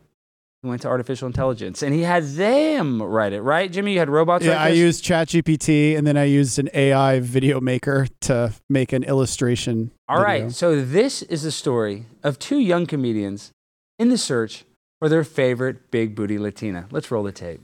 he 0.63 0.69
went 0.69 0.83
to 0.83 0.89
artificial 0.89 1.27
intelligence 1.27 1.83
and 1.83 1.95
he 1.95 2.03
had 2.03 2.25
them 2.25 3.03
write 3.03 3.33
it, 3.33 3.43
right? 3.43 3.71
Jimmy, 3.71 3.93
you 3.93 3.99
had 3.99 4.09
robots 4.09 4.45
Yeah, 4.45 4.53
write 4.53 4.61
I 4.67 4.71
this? 4.71 4.79
used 4.79 5.05
ChatGPT 5.05 5.97
and 5.97 6.07
then 6.07 6.17
I 6.17 6.25
used 6.25 6.59
an 6.59 6.69
AI 6.75 7.21
video 7.21 7.61
maker 7.61 8.07
to 8.23 8.53
make 8.69 8.93
an 8.93 9.05
illustration. 9.05 9.93
All 10.09 10.21
right. 10.21 10.39
video. 10.43 10.51
So 10.51 10.83
this 10.83 11.23
is 11.23 11.43
the 11.43 11.53
story 11.53 12.07
of 12.23 12.39
two 12.39 12.59
young 12.59 12.87
comedians 12.87 13.53
in 13.99 14.09
the 14.09 14.19
search 14.19 14.65
for 14.99 15.09
their 15.09 15.25
favorite 15.25 15.91
big 15.91 16.15
booty 16.15 16.39
Latina. 16.39 16.87
Let's 16.91 17.11
roll 17.11 17.23
the 17.23 17.33
tape. 17.33 17.61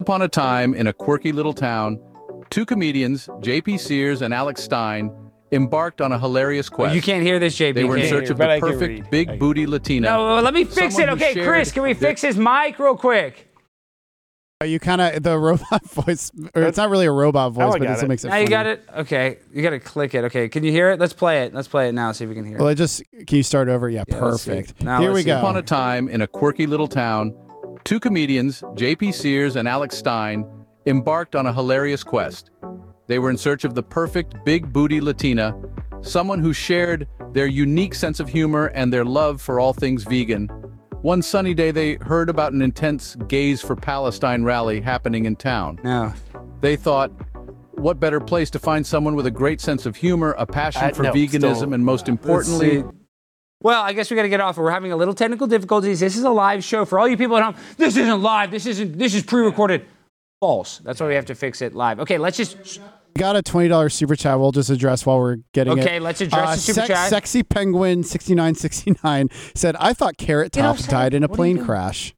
upon 0.00 0.22
a 0.22 0.28
time 0.28 0.74
in 0.74 0.86
a 0.86 0.92
quirky 0.92 1.32
little 1.32 1.52
town, 1.52 2.00
two 2.50 2.64
comedians, 2.64 3.26
JP 3.40 3.78
Sears 3.80 4.22
and 4.22 4.32
Alex 4.32 4.62
Stein, 4.62 5.12
embarked 5.52 6.00
on 6.00 6.12
a 6.12 6.18
hilarious 6.18 6.68
quest. 6.68 6.92
Oh, 6.92 6.94
You 6.94 7.02
can't 7.02 7.22
hear 7.22 7.38
this, 7.38 7.56
JP. 7.56 7.74
They 7.74 7.84
were 7.84 7.96
in 7.96 8.08
search 8.08 8.24
hear. 8.24 8.32
of 8.32 8.38
but 8.38 8.46
the 8.48 8.52
I 8.52 8.60
perfect 8.60 9.10
big 9.10 9.38
booty 9.38 9.66
Latina. 9.66 10.08
No, 10.10 10.40
let 10.40 10.52
me 10.54 10.64
fix 10.64 10.76
it. 10.76 10.92
Someone 10.92 11.18
who 11.18 11.24
Okay, 11.24 11.42
Chris, 11.44 11.72
can 11.72 11.82
we 11.82 11.92
their- 11.94 12.10
fix 12.10 12.22
his 12.22 12.36
mic 12.36 12.78
real 12.78 12.96
quick? 12.96 13.44
You 14.64 14.80
kind 14.80 15.00
of 15.00 15.22
the 15.22 15.38
robot 15.38 15.84
voice, 15.90 16.32
or 16.52 16.62
it's 16.64 16.76
not 16.76 16.90
really 16.90 17.06
a 17.06 17.12
robot 17.12 17.52
voice, 17.52 17.74
but 17.74 17.80
got 17.82 17.94
this 17.94 18.02
it. 18.02 18.08
makes 18.08 18.24
it. 18.24 18.28
Now 18.28 18.38
you 18.38 18.48
got 18.48 18.66
it. 18.66 18.84
Okay, 18.92 19.38
you 19.54 19.62
got 19.62 19.70
to 19.70 19.78
click 19.78 20.14
it. 20.16 20.24
Okay, 20.24 20.48
can 20.48 20.64
you 20.64 20.72
hear 20.72 20.90
it? 20.90 20.98
Let's 20.98 21.12
play 21.12 21.44
it. 21.44 21.54
Let's 21.54 21.68
play 21.68 21.88
it 21.88 21.92
now. 21.92 22.10
See 22.10 22.24
if 22.24 22.28
we 22.28 22.34
can 22.34 22.44
hear 22.44 22.58
Well, 22.58 22.66
it. 22.66 22.72
I 22.72 22.74
just 22.74 23.04
can 23.28 23.36
you 23.36 23.44
start 23.44 23.68
over? 23.68 23.88
Yeah, 23.88 24.02
Yeah, 24.08 24.18
perfect. 24.18 24.82
Now 24.82 25.00
Here 25.00 25.12
we 25.12 25.20
see. 25.20 25.26
go. 25.26 25.38
Upon 25.38 25.56
a 25.58 25.62
time 25.62 26.08
in 26.08 26.22
a 26.22 26.26
quirky 26.26 26.66
little 26.66 26.88
town, 26.88 27.36
two 27.84 28.00
comedians, 28.00 28.62
JP 28.74 29.14
Sears 29.14 29.54
and 29.54 29.68
Alex 29.68 29.96
Stein, 29.96 30.44
embarked 30.86 31.36
on 31.36 31.46
a 31.46 31.52
hilarious 31.52 32.02
quest. 32.02 32.50
They 33.08 33.18
were 33.18 33.30
in 33.30 33.38
search 33.38 33.64
of 33.64 33.74
the 33.74 33.82
perfect 33.82 34.44
big 34.44 34.70
booty 34.72 35.00
Latina, 35.00 35.58
someone 36.02 36.38
who 36.40 36.52
shared 36.52 37.08
their 37.32 37.46
unique 37.46 37.94
sense 37.94 38.20
of 38.20 38.28
humor 38.28 38.66
and 38.66 38.92
their 38.92 39.04
love 39.04 39.40
for 39.40 39.58
all 39.58 39.72
things 39.72 40.04
vegan. 40.04 40.46
One 41.00 41.22
sunny 41.22 41.54
day, 41.54 41.70
they 41.70 41.94
heard 41.94 42.28
about 42.28 42.52
an 42.52 42.60
intense 42.60 43.16
Gays 43.26 43.62
for 43.62 43.74
Palestine 43.74 44.44
rally 44.44 44.80
happening 44.80 45.24
in 45.24 45.36
town. 45.36 45.78
No. 45.82 46.12
They 46.60 46.76
thought, 46.76 47.10
what 47.72 47.98
better 47.98 48.20
place 48.20 48.50
to 48.50 48.58
find 48.58 48.86
someone 48.86 49.14
with 49.14 49.26
a 49.26 49.30
great 49.30 49.60
sense 49.60 49.86
of 49.86 49.96
humor, 49.96 50.34
a 50.38 50.44
passion 50.44 50.82
I- 50.84 50.92
for 50.92 51.04
no, 51.04 51.12
veganism, 51.12 51.56
still- 51.56 51.72
and 51.72 51.84
most 51.84 52.08
uh, 52.08 52.12
importantly, 52.12 52.84
Well, 53.62 53.82
I 53.82 53.92
guess 53.92 54.10
we 54.10 54.16
got 54.16 54.22
to 54.22 54.28
get 54.28 54.40
off. 54.40 54.56
We're 54.58 54.70
having 54.70 54.92
a 54.92 54.96
little 54.96 55.14
technical 55.14 55.46
difficulties. 55.46 55.98
This 56.00 56.16
is 56.16 56.24
a 56.24 56.30
live 56.30 56.62
show 56.62 56.84
for 56.84 56.98
all 57.00 57.08
you 57.08 57.16
people 57.16 57.36
at 57.38 57.42
home. 57.42 57.54
This 57.76 57.96
isn't 57.96 58.22
live. 58.22 58.50
This 58.50 58.66
isn't. 58.66 58.98
This 58.98 59.14
is 59.14 59.22
pre-recorded. 59.22 59.84
False. 60.40 60.78
That's 60.78 61.00
why 61.00 61.08
we 61.08 61.14
have 61.14 61.26
to 61.26 61.34
fix 61.34 61.62
it 61.62 61.74
live. 61.74 61.98
Okay, 62.00 62.16
let's 62.18 62.36
just. 62.36 62.80
got 63.16 63.34
a 63.34 63.42
twenty 63.42 63.68
dollars 63.68 63.94
super 63.94 64.14
chat. 64.14 64.38
We'll 64.38 64.52
just 64.52 64.70
address 64.70 65.04
while 65.04 65.18
we're 65.18 65.38
getting 65.52 65.76
it. 65.78 65.80
Okay, 65.80 65.98
let's 65.98 66.20
address 66.20 66.48
Uh, 66.48 66.54
the 66.54 66.60
super 66.60 66.74
sex- 66.74 66.88
chat. 66.88 67.10
Sexy 67.10 67.42
penguin 67.42 68.04
sixty 68.04 68.34
nine 68.34 68.54
sixty 68.54 68.94
nine 69.02 69.28
said, 69.54 69.74
"I 69.80 69.92
thought 69.92 70.16
Carrot 70.16 70.52
Get 70.52 70.62
Top 70.62 70.76
upset. 70.76 70.90
died 70.90 71.14
in 71.14 71.24
a 71.24 71.26
What 71.26 71.30
are 71.30 71.32
you 71.32 71.36
plane 71.36 71.56
doing? 71.56 71.66
crash." 71.66 72.14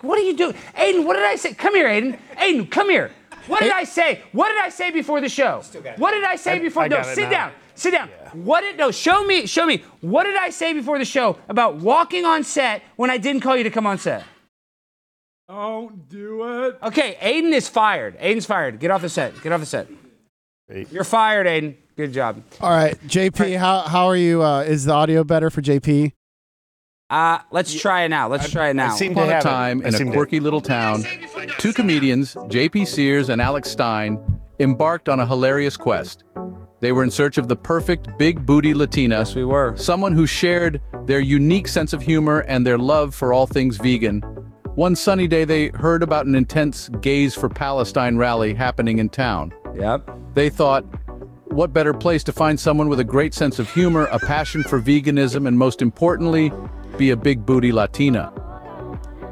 What 0.00 0.18
are 0.18 0.22
you 0.22 0.36
doing, 0.36 0.54
Aiden? 0.76 1.06
What 1.06 1.14
did 1.14 1.24
I 1.24 1.36
say? 1.36 1.54
Come 1.54 1.74
here, 1.76 1.88
Aiden. 1.88 2.18
Aiden, 2.36 2.70
come 2.70 2.90
here. 2.90 3.10
What 3.46 3.60
did 3.62 3.72
I 3.72 3.84
say? 3.84 4.20
What 4.32 4.48
did 4.48 4.58
I 4.58 4.68
say 4.68 4.90
before 4.90 5.20
the 5.20 5.28
show? 5.28 5.62
What 5.96 6.10
did 6.12 6.24
I 6.24 6.36
say 6.36 6.58
before? 6.58 6.82
I 6.82 6.88
no, 6.88 6.96
got 6.96 7.08
it 7.08 7.14
sit 7.14 7.24
now. 7.24 7.30
down. 7.30 7.52
Sit 7.74 7.90
down. 7.92 8.08
What 8.32 8.60
did 8.62 8.76
no? 8.76 8.90
Show 8.90 9.24
me. 9.24 9.46
Show 9.46 9.64
me. 9.66 9.82
What 10.00 10.24
did 10.24 10.36
I 10.36 10.50
say 10.50 10.72
before 10.74 10.98
the 10.98 11.04
show 11.04 11.38
about 11.48 11.76
walking 11.76 12.24
on 12.24 12.42
set 12.44 12.82
when 12.96 13.08
I 13.10 13.16
didn't 13.18 13.40
call 13.42 13.56
you 13.56 13.64
to 13.64 13.70
come 13.70 13.86
on 13.86 13.98
set? 13.98 14.24
Don't 15.48 16.08
do 16.08 16.64
it. 16.66 16.78
Okay, 16.82 17.16
Aiden 17.20 17.52
is 17.52 17.68
fired. 17.68 18.18
Aiden's 18.18 18.46
fired. 18.46 18.80
Get 18.80 18.90
off 18.90 19.02
the 19.02 19.08
set. 19.08 19.40
Get 19.42 19.52
off 19.52 19.60
the 19.60 19.66
set. 19.66 19.88
Great. 20.68 20.90
You're 20.90 21.04
fired, 21.04 21.46
Aiden. 21.46 21.76
Good 21.96 22.12
job. 22.12 22.42
All 22.60 22.70
right, 22.70 22.98
JP, 23.06 23.58
how 23.58 23.80
how 23.80 24.06
are 24.06 24.16
you? 24.16 24.42
Uh, 24.42 24.62
is 24.62 24.86
the 24.86 24.92
audio 24.92 25.22
better 25.22 25.50
for 25.50 25.60
JP? 25.62 26.12
Uh, 27.10 27.38
let's 27.52 27.72
try 27.78 28.02
it 28.02 28.08
now. 28.08 28.26
Let's 28.28 28.50
try 28.50 28.70
it 28.70 28.74
now. 28.74 28.92
I 28.92 28.96
seem 28.96 29.14
to 29.14 29.20
Upon 29.20 29.28
a 29.30 29.32
have 29.34 29.44
it. 29.44 29.48
time 29.48 29.82
I 29.84 29.88
in 29.88 29.92
seem 29.92 30.08
a 30.08 30.10
to- 30.10 30.16
quirky 30.16 30.40
little 30.40 30.60
town, 30.62 31.04
two 31.58 31.72
comedians, 31.72 32.34
JP 32.34 32.86
Sears 32.88 33.28
and 33.28 33.40
Alex 33.42 33.70
Stein, 33.70 34.18
embarked 34.58 35.08
on 35.10 35.20
a 35.20 35.26
hilarious 35.26 35.76
quest. 35.76 36.24
They 36.80 36.90
were 36.92 37.04
in 37.04 37.10
search 37.10 37.38
of 37.38 37.46
the 37.48 37.56
perfect 37.56 38.08
big 38.18 38.44
booty 38.44 38.74
Latina, 38.74 39.18
Yes, 39.18 39.34
we 39.34 39.44
were. 39.44 39.76
someone 39.76 40.12
who 40.12 40.26
shared 40.26 40.80
their 41.06 41.20
unique 41.20 41.68
sense 41.68 41.92
of 41.92 42.02
humor 42.02 42.40
and 42.40 42.66
their 42.66 42.78
love 42.78 43.14
for 43.14 43.32
all 43.32 43.46
things 43.46 43.76
vegan. 43.76 44.22
One 44.74 44.96
sunny 44.96 45.28
day, 45.28 45.44
they 45.44 45.68
heard 45.68 46.02
about 46.02 46.26
an 46.26 46.34
intense 46.34 46.88
Gays 47.00 47.32
for 47.32 47.48
Palestine 47.48 48.16
rally 48.16 48.54
happening 48.54 48.98
in 48.98 49.08
town. 49.08 49.54
Yep. 49.76 50.10
They 50.34 50.50
thought, 50.50 50.82
what 51.44 51.72
better 51.72 51.94
place 51.94 52.24
to 52.24 52.32
find 52.32 52.58
someone 52.58 52.88
with 52.88 52.98
a 52.98 53.04
great 53.04 53.34
sense 53.34 53.60
of 53.60 53.72
humor, 53.72 54.06
a 54.06 54.18
passion 54.18 54.64
for 54.64 54.80
veganism, 54.80 55.46
and 55.46 55.56
most 55.56 55.80
importantly, 55.80 56.52
be 56.98 57.10
a 57.10 57.16
big 57.16 57.46
booty 57.46 57.70
Latina? 57.70 58.32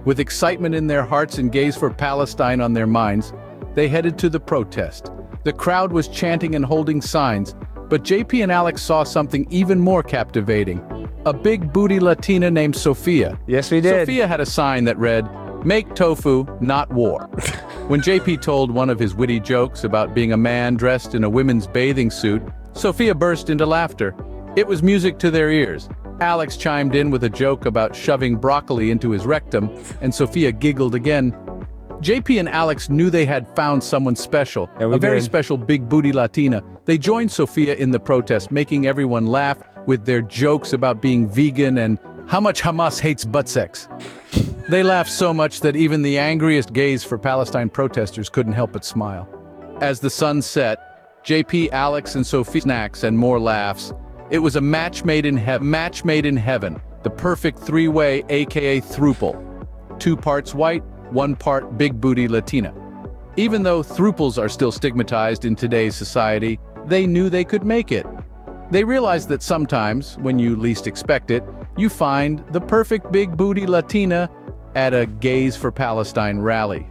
With 0.04 0.20
excitement 0.20 0.76
in 0.76 0.86
their 0.86 1.04
hearts 1.04 1.38
and 1.38 1.50
gaze 1.50 1.76
for 1.76 1.90
Palestine 1.90 2.60
on 2.60 2.72
their 2.72 2.86
minds, 2.86 3.32
they 3.74 3.88
headed 3.88 4.18
to 4.18 4.28
the 4.28 4.38
protest. 4.38 5.10
The 5.42 5.52
crowd 5.52 5.90
was 5.90 6.06
chanting 6.06 6.54
and 6.54 6.64
holding 6.64 7.02
signs, 7.02 7.56
but 7.92 8.04
JP 8.04 8.42
and 8.42 8.50
Alex 8.50 8.80
saw 8.80 9.04
something 9.04 9.46
even 9.50 9.78
more 9.78 10.02
captivating. 10.02 10.80
A 11.26 11.32
big 11.34 11.74
booty 11.74 12.00
Latina 12.00 12.50
named 12.50 12.74
Sophia. 12.74 13.38
Yes, 13.46 13.70
we 13.70 13.82
did. 13.82 14.06
Sophia 14.08 14.26
had 14.26 14.40
a 14.40 14.46
sign 14.46 14.84
that 14.84 14.96
read, 14.96 15.28
Make 15.62 15.94
tofu, 15.94 16.46
not 16.62 16.90
war. 16.90 17.26
when 17.88 18.00
JP 18.00 18.40
told 18.40 18.70
one 18.70 18.88
of 18.88 18.98
his 18.98 19.14
witty 19.14 19.40
jokes 19.40 19.84
about 19.84 20.14
being 20.14 20.32
a 20.32 20.38
man 20.38 20.74
dressed 20.74 21.14
in 21.14 21.22
a 21.22 21.28
women's 21.28 21.66
bathing 21.66 22.10
suit, 22.10 22.42
Sophia 22.72 23.14
burst 23.14 23.50
into 23.50 23.66
laughter. 23.66 24.14
It 24.56 24.66
was 24.66 24.82
music 24.82 25.18
to 25.18 25.30
their 25.30 25.50
ears. 25.50 25.90
Alex 26.18 26.56
chimed 26.56 26.94
in 26.94 27.10
with 27.10 27.24
a 27.24 27.28
joke 27.28 27.66
about 27.66 27.94
shoving 27.94 28.36
broccoli 28.36 28.90
into 28.90 29.10
his 29.10 29.26
rectum, 29.26 29.68
and 30.00 30.14
Sophia 30.14 30.50
giggled 30.50 30.94
again. 30.94 31.36
JP 32.02 32.40
and 32.40 32.48
Alex 32.48 32.90
knew 32.90 33.10
they 33.10 33.24
had 33.24 33.46
found 33.54 33.82
someone 33.82 34.16
special, 34.16 34.68
Yeah, 34.80 34.92
a 34.92 34.98
very 34.98 35.20
special 35.20 35.56
big 35.56 35.88
booty 35.88 36.12
Latina. 36.12 36.60
They 36.84 36.98
joined 36.98 37.30
Sophia 37.30 37.76
in 37.76 37.92
the 37.92 38.00
protest, 38.00 38.50
making 38.50 38.88
everyone 38.88 39.26
laugh 39.26 39.58
with 39.86 40.04
their 40.04 40.20
jokes 40.20 40.72
about 40.72 41.00
being 41.00 41.28
vegan 41.28 41.78
and 41.78 42.00
how 42.26 42.40
much 42.40 42.60
Hamas 42.60 42.98
hates 42.98 43.24
butt 43.24 43.48
sex. 43.48 43.86
They 44.68 44.82
laughed 44.82 45.10
so 45.10 45.32
much 45.32 45.60
that 45.60 45.76
even 45.76 46.02
the 46.02 46.18
angriest 46.18 46.72
gays 46.72 47.04
for 47.04 47.18
Palestine 47.18 47.70
protesters 47.70 48.28
couldn't 48.28 48.54
help 48.54 48.72
but 48.72 48.84
smile. 48.84 49.28
As 49.80 50.00
the 50.00 50.10
sun 50.10 50.42
set, 50.42 51.22
JP, 51.24 51.70
Alex, 51.70 52.16
and 52.16 52.26
Sophie 52.26 52.60
snacks 52.60 53.04
and 53.04 53.16
more 53.16 53.38
laughs. 53.38 53.92
It 54.30 54.40
was 54.40 54.56
a 54.56 54.60
match 54.60 55.04
made 55.04 55.24
in 55.24 55.36
heaven. 55.36 55.70
Match 55.70 56.04
made 56.04 56.26
in 56.26 56.36
heaven. 56.36 56.80
The 57.04 57.10
perfect 57.10 57.60
three-way, 57.60 58.24
aka 58.28 58.80
thruple. 58.80 59.38
Two 60.00 60.16
parts 60.16 60.52
white, 60.52 60.82
one 61.12 61.36
part 61.36 61.76
big 61.76 62.00
booty 62.00 62.28
Latina. 62.28 62.74
Even 63.36 63.62
though 63.62 63.82
thruples 63.82 64.36
are 64.36 64.48
still 64.48 64.72
stigmatized 64.72 65.44
in 65.44 65.56
today's 65.56 65.94
society, 65.94 66.58
they 66.86 67.06
knew 67.06 67.30
they 67.30 67.44
could 67.44 67.64
make 67.64 67.92
it. 67.92 68.06
They 68.70 68.84
realized 68.84 69.28
that 69.28 69.42
sometimes, 69.42 70.16
when 70.18 70.38
you 70.38 70.56
least 70.56 70.86
expect 70.86 71.30
it, 71.30 71.44
you 71.76 71.88
find 71.88 72.44
the 72.52 72.60
perfect 72.60 73.12
big 73.12 73.36
booty 73.36 73.66
Latina 73.66 74.30
at 74.74 74.94
a 74.94 75.06
Gays 75.06 75.56
for 75.56 75.70
Palestine 75.70 76.38
rally. 76.40 76.86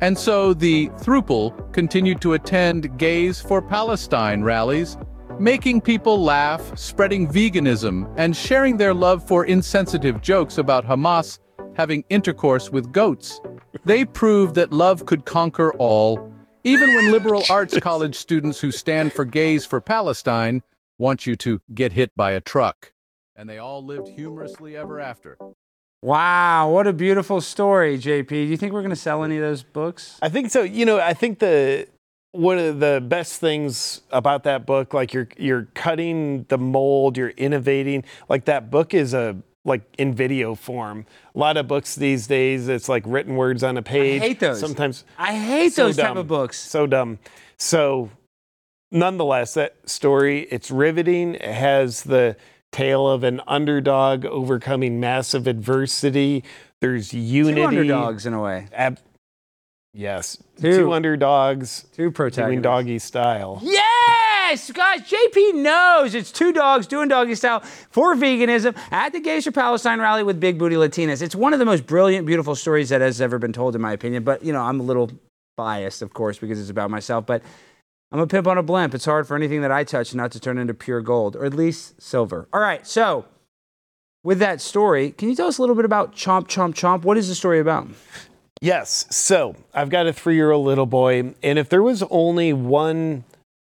And 0.00 0.16
so 0.16 0.52
the 0.54 0.88
Thruple 1.00 1.72
continued 1.72 2.20
to 2.20 2.34
attend 2.34 2.98
Gays 2.98 3.40
for 3.40 3.62
Palestine 3.62 4.42
rallies, 4.42 4.96
making 5.38 5.80
people 5.80 6.22
laugh, 6.22 6.76
spreading 6.78 7.28
veganism, 7.28 8.12
and 8.16 8.36
sharing 8.36 8.76
their 8.76 8.94
love 8.94 9.26
for 9.26 9.44
insensitive 9.46 10.20
jokes 10.20 10.58
about 10.58 10.86
Hamas 10.86 11.38
having 11.76 12.04
intercourse 12.08 12.70
with 12.70 12.92
goats. 12.92 13.40
They 13.84 14.04
proved 14.04 14.54
that 14.54 14.72
love 14.72 15.06
could 15.06 15.24
conquer 15.24 15.72
all, 15.74 16.32
even 16.64 16.94
when 16.94 17.12
liberal 17.12 17.44
arts 17.50 17.78
college 17.80 18.16
students 18.16 18.58
who 18.60 18.72
stand 18.72 19.12
for 19.12 19.24
Gays 19.24 19.66
for 19.66 19.80
Palestine 19.80 20.62
want 20.98 21.26
you 21.26 21.36
to 21.36 21.60
get 21.74 21.92
hit 21.92 22.10
by 22.16 22.32
a 22.32 22.40
truck. 22.40 22.92
And 23.36 23.48
they 23.48 23.58
all 23.58 23.84
lived 23.84 24.08
humorously 24.08 24.76
ever 24.76 24.98
after. 24.98 25.36
Wow, 26.02 26.70
what 26.70 26.86
a 26.86 26.92
beautiful 26.92 27.40
story, 27.40 27.98
JP. 27.98 28.28
Do 28.28 28.36
you 28.36 28.56
think 28.56 28.72
we're 28.72 28.80
going 28.80 28.90
to 28.90 28.96
sell 28.96 29.24
any 29.24 29.36
of 29.36 29.42
those 29.42 29.62
books? 29.62 30.18
I 30.22 30.28
think 30.28 30.50
so. 30.50 30.62
You 30.62 30.86
know, 30.86 30.98
I 30.98 31.12
think 31.14 31.38
the 31.40 31.88
one 32.32 32.58
of 32.58 32.80
the 32.80 33.02
best 33.06 33.40
things 33.40 34.02
about 34.10 34.44
that 34.44 34.66
book, 34.66 34.94
like 34.94 35.12
you're 35.12 35.28
you're 35.36 35.68
cutting 35.74 36.44
the 36.48 36.58
mold, 36.58 37.16
you're 37.16 37.30
innovating. 37.30 38.04
Like 38.28 38.44
that 38.44 38.70
book 38.70 38.94
is 38.94 39.14
a 39.14 39.36
like 39.66 39.82
in 39.98 40.14
video 40.14 40.54
form. 40.54 41.04
A 41.34 41.38
lot 41.38 41.56
of 41.56 41.68
books 41.68 41.94
these 41.94 42.26
days, 42.26 42.68
it's 42.68 42.88
like 42.88 43.02
written 43.06 43.36
words 43.36 43.62
on 43.62 43.76
a 43.76 43.82
page. 43.82 44.22
I 44.22 44.26
hate 44.28 44.40
those. 44.40 44.60
Sometimes 44.60 45.04
I 45.18 45.34
hate 45.36 45.72
so 45.74 45.86
those 45.86 45.96
type 45.96 46.16
of 46.16 46.26
books. 46.28 46.58
So 46.58 46.86
dumb. 46.86 47.18
So, 47.58 48.10
nonetheless, 48.90 49.54
that 49.54 49.76
story 49.88 50.42
it's 50.50 50.70
riveting. 50.70 51.34
It 51.34 51.42
has 51.42 52.04
the 52.04 52.36
tale 52.72 53.08
of 53.08 53.24
an 53.24 53.40
underdog 53.46 54.24
overcoming 54.24 55.00
massive 55.00 55.46
adversity. 55.46 56.44
There's 56.80 57.12
unity. 57.12 57.60
Two 57.60 57.66
underdogs 57.66 58.26
in 58.26 58.34
a 58.34 58.40
way. 58.42 58.68
Ab- 58.72 58.98
yes, 59.94 60.36
Two. 60.60 60.76
two, 60.76 60.92
underdogs 60.92 61.84
Two 61.92 62.02
doing 62.04 62.12
protagonists. 62.12 62.62
doggy 62.62 62.98
style. 62.98 63.60
Yes, 64.48 64.70
guys, 64.70 65.00
JP 65.00 65.54
knows 65.54 66.14
it's 66.14 66.30
two 66.30 66.52
dogs 66.52 66.86
doing 66.86 67.08
doggy 67.08 67.34
style 67.34 67.58
for 67.90 68.14
veganism 68.14 68.76
at 68.92 69.12
the 69.12 69.40
for 69.40 69.50
Palestine 69.50 70.00
rally 70.00 70.22
with 70.22 70.38
Big 70.38 70.56
Booty 70.56 70.76
Latinas. 70.76 71.20
It's 71.20 71.34
one 71.34 71.52
of 71.52 71.58
the 71.58 71.64
most 71.64 71.84
brilliant, 71.84 72.26
beautiful 72.28 72.54
stories 72.54 72.90
that 72.90 73.00
has 73.00 73.20
ever 73.20 73.40
been 73.40 73.52
told, 73.52 73.74
in 73.74 73.80
my 73.80 73.92
opinion. 73.92 74.22
But 74.22 74.44
you 74.44 74.52
know, 74.52 74.60
I'm 74.60 74.78
a 74.78 74.84
little 74.84 75.10
biased, 75.56 76.00
of 76.00 76.14
course, 76.14 76.38
because 76.38 76.60
it's 76.60 76.70
about 76.70 76.92
myself. 76.92 77.26
But 77.26 77.42
I'm 78.12 78.20
a 78.20 78.26
pimp 78.28 78.46
on 78.46 78.56
a 78.56 78.62
blimp. 78.62 78.94
It's 78.94 79.04
hard 79.04 79.26
for 79.26 79.34
anything 79.34 79.62
that 79.62 79.72
I 79.72 79.82
touch 79.82 80.14
not 80.14 80.30
to 80.30 80.38
turn 80.38 80.58
into 80.58 80.74
pure 80.74 81.00
gold, 81.00 81.34
or 81.34 81.44
at 81.44 81.52
least 81.52 82.00
silver. 82.00 82.46
All 82.52 82.60
right, 82.60 82.86
so 82.86 83.24
with 84.22 84.38
that 84.38 84.60
story, 84.60 85.10
can 85.10 85.28
you 85.28 85.34
tell 85.34 85.48
us 85.48 85.58
a 85.58 85.60
little 85.60 85.74
bit 85.74 85.84
about 85.84 86.14
Chomp 86.14 86.46
Chomp 86.46 86.74
Chomp? 86.74 87.02
What 87.02 87.18
is 87.18 87.26
the 87.26 87.34
story 87.34 87.58
about? 87.58 87.88
Yes. 88.60 89.06
So 89.10 89.56
I've 89.74 89.90
got 89.90 90.06
a 90.06 90.12
three 90.12 90.36
year 90.36 90.52
old 90.52 90.66
little 90.66 90.86
boy, 90.86 91.34
and 91.42 91.58
if 91.58 91.68
there 91.68 91.82
was 91.82 92.04
only 92.04 92.52
one 92.52 93.24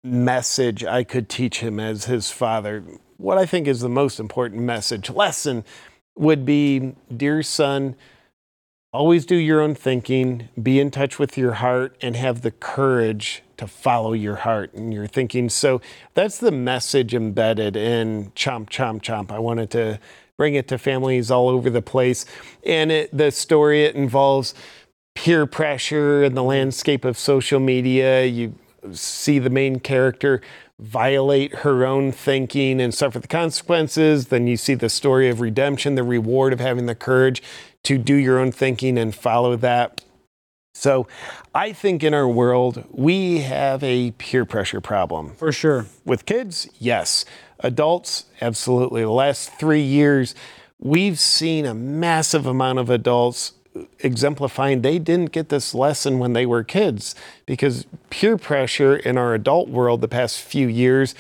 message 0.06 0.84
I 0.84 1.04
could 1.04 1.28
teach 1.28 1.60
him 1.60 1.80
as 1.80 2.06
his 2.06 2.30
father, 2.32 2.84
what 3.18 3.38
I 3.38 3.46
think 3.46 3.68
is 3.68 3.82
the 3.82 3.90
most 3.90 4.20
important 4.20 4.62
message, 4.62 5.10
lesson, 5.10 5.66
would 6.16 6.46
be 6.46 6.96
Dear 7.16 7.44
son, 7.44 7.96
always 8.94 9.26
do 9.26 9.36
your 9.36 9.62
own 9.62 9.76
thinking, 9.76 10.50
be 10.62 10.80
in 10.80 10.92
touch 10.92 11.20
with 11.20 11.38
your 11.38 11.54
heart, 11.54 11.98
and 12.02 12.16
have 12.16 12.42
the 12.42 12.52
courage 12.52 13.42
to 13.58 13.68
follow 13.68 14.14
your 14.14 14.38
heart 14.38 14.74
and 14.74 14.94
your 14.94 15.08
thinking. 15.08 15.50
So 15.50 15.82
that's 16.14 16.38
the 16.38 16.52
message 16.52 17.14
embedded 17.14 17.76
in 17.76 18.32
Chomp 18.36 18.70
Chomp 18.70 19.02
Chomp. 19.02 19.32
I 19.32 19.40
wanted 19.40 19.72
to 19.72 20.00
bring 20.38 20.56
it 20.56 20.68
to 20.68 20.78
families 20.78 21.32
all 21.32 21.50
over 21.50 21.70
the 21.70 21.82
place. 21.82 22.26
And 22.66 22.92
it, 22.92 23.18
the 23.18 23.32
story, 23.32 23.84
it 23.84 23.96
involves 23.96 24.54
peer 25.16 25.46
pressure 25.46 26.24
and 26.24 26.36
the 26.36 26.44
landscape 26.44 27.06
of 27.06 27.18
social 27.18 27.60
media. 27.60 28.26
You 28.26 28.54
see 28.94 29.40
the 29.40 29.50
main 29.50 29.80
character 29.80 30.42
violate 30.80 31.54
her 31.56 31.86
own 31.86 32.12
thinking 32.12 32.82
and 32.82 32.94
suffer 32.94 33.20
the 33.20 33.28
consequences. 33.28 34.28
Then 34.28 34.48
you 34.48 34.58
see 34.58 34.74
the 34.74 34.90
story 34.90 35.30
of 35.30 35.40
redemption, 35.42 35.96
the 35.96 36.04
reward 36.04 36.54
of 36.54 36.60
having 36.60 36.86
the 36.86 36.96
courage 36.96 37.42
to 37.84 37.98
do 37.98 38.16
your 38.16 38.40
own 38.40 38.52
thinking 38.52 38.98
and 38.98 39.16
follow 39.16 39.56
that. 39.58 40.02
So 40.74 41.08
I 41.54 41.72
think 41.72 42.04
in 42.04 42.14
our 42.14 42.28
world, 42.28 42.84
we 42.92 43.40
have 43.40 43.82
a 43.82 44.12
peer 44.12 44.44
pressure 44.44 44.82
problem. 44.82 45.34
For 45.36 45.54
sure. 45.54 45.86
With 46.04 46.26
kids, 46.26 46.68
yes. 46.80 47.24
Adults, 47.62 48.26
absolutely. 48.42 49.02
The 49.04 49.10
last 49.10 49.58
three 49.58 49.82
years, 49.82 50.36
we've 50.80 51.18
seen 51.18 51.66
a 51.66 51.74
massive 51.74 52.46
amount 52.46 52.80
of 52.80 52.90
adults 52.90 53.54
exemplifying 54.00 54.82
they 54.82 55.00
didn't 55.00 55.32
get 55.32 55.50
this 55.50 55.74
lesson 55.74 56.20
when 56.20 56.34
they 56.34 56.46
were 56.46 56.64
kids 56.64 57.16
because 57.46 57.86
peer 58.10 58.38
pressure 58.38 58.96
in 58.96 59.18
our 59.18 59.34
adult 59.34 59.70
world 59.70 60.02
the 60.02 60.08
past 60.08 60.42
few 60.42 60.68
years, 60.68 61.16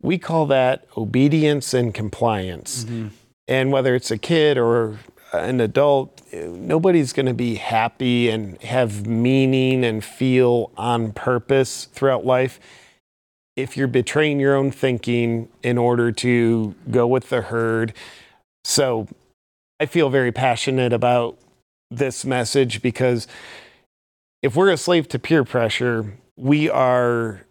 we 0.00 0.18
call 0.18 0.46
that 0.46 0.86
obedience 0.96 1.74
and 1.74 1.92
compliance. 1.92 2.84
Mm-hmm. 2.84 3.08
And 3.46 3.72
whether 3.72 3.94
it's 3.94 4.10
a 4.10 4.18
kid 4.18 4.58
or 4.58 4.98
an 5.32 5.60
adult, 5.60 6.22
nobody's 6.32 7.12
going 7.12 7.26
to 7.26 7.34
be 7.34 7.56
happy 7.56 8.28
and 8.28 8.60
have 8.62 9.06
meaning 9.06 9.84
and 9.84 10.04
feel 10.04 10.70
on 10.76 11.12
purpose 11.12 11.86
throughout 11.86 12.24
life 12.24 12.60
if 13.56 13.76
you're 13.76 13.88
betraying 13.88 14.38
your 14.38 14.54
own 14.54 14.70
thinking 14.70 15.48
in 15.62 15.76
order 15.76 16.12
to 16.12 16.74
go 16.90 17.06
with 17.06 17.28
the 17.28 17.42
herd. 17.42 17.92
So 18.64 19.08
I 19.80 19.86
feel 19.86 20.10
very 20.10 20.30
passionate 20.30 20.92
about 20.92 21.36
this 21.90 22.24
message 22.24 22.82
because 22.82 23.26
if 24.42 24.54
we're 24.54 24.70
a 24.70 24.76
slave 24.76 25.08
to 25.08 25.18
peer 25.18 25.44
pressure, 25.44 26.14
we 26.36 26.68
are 26.68 27.42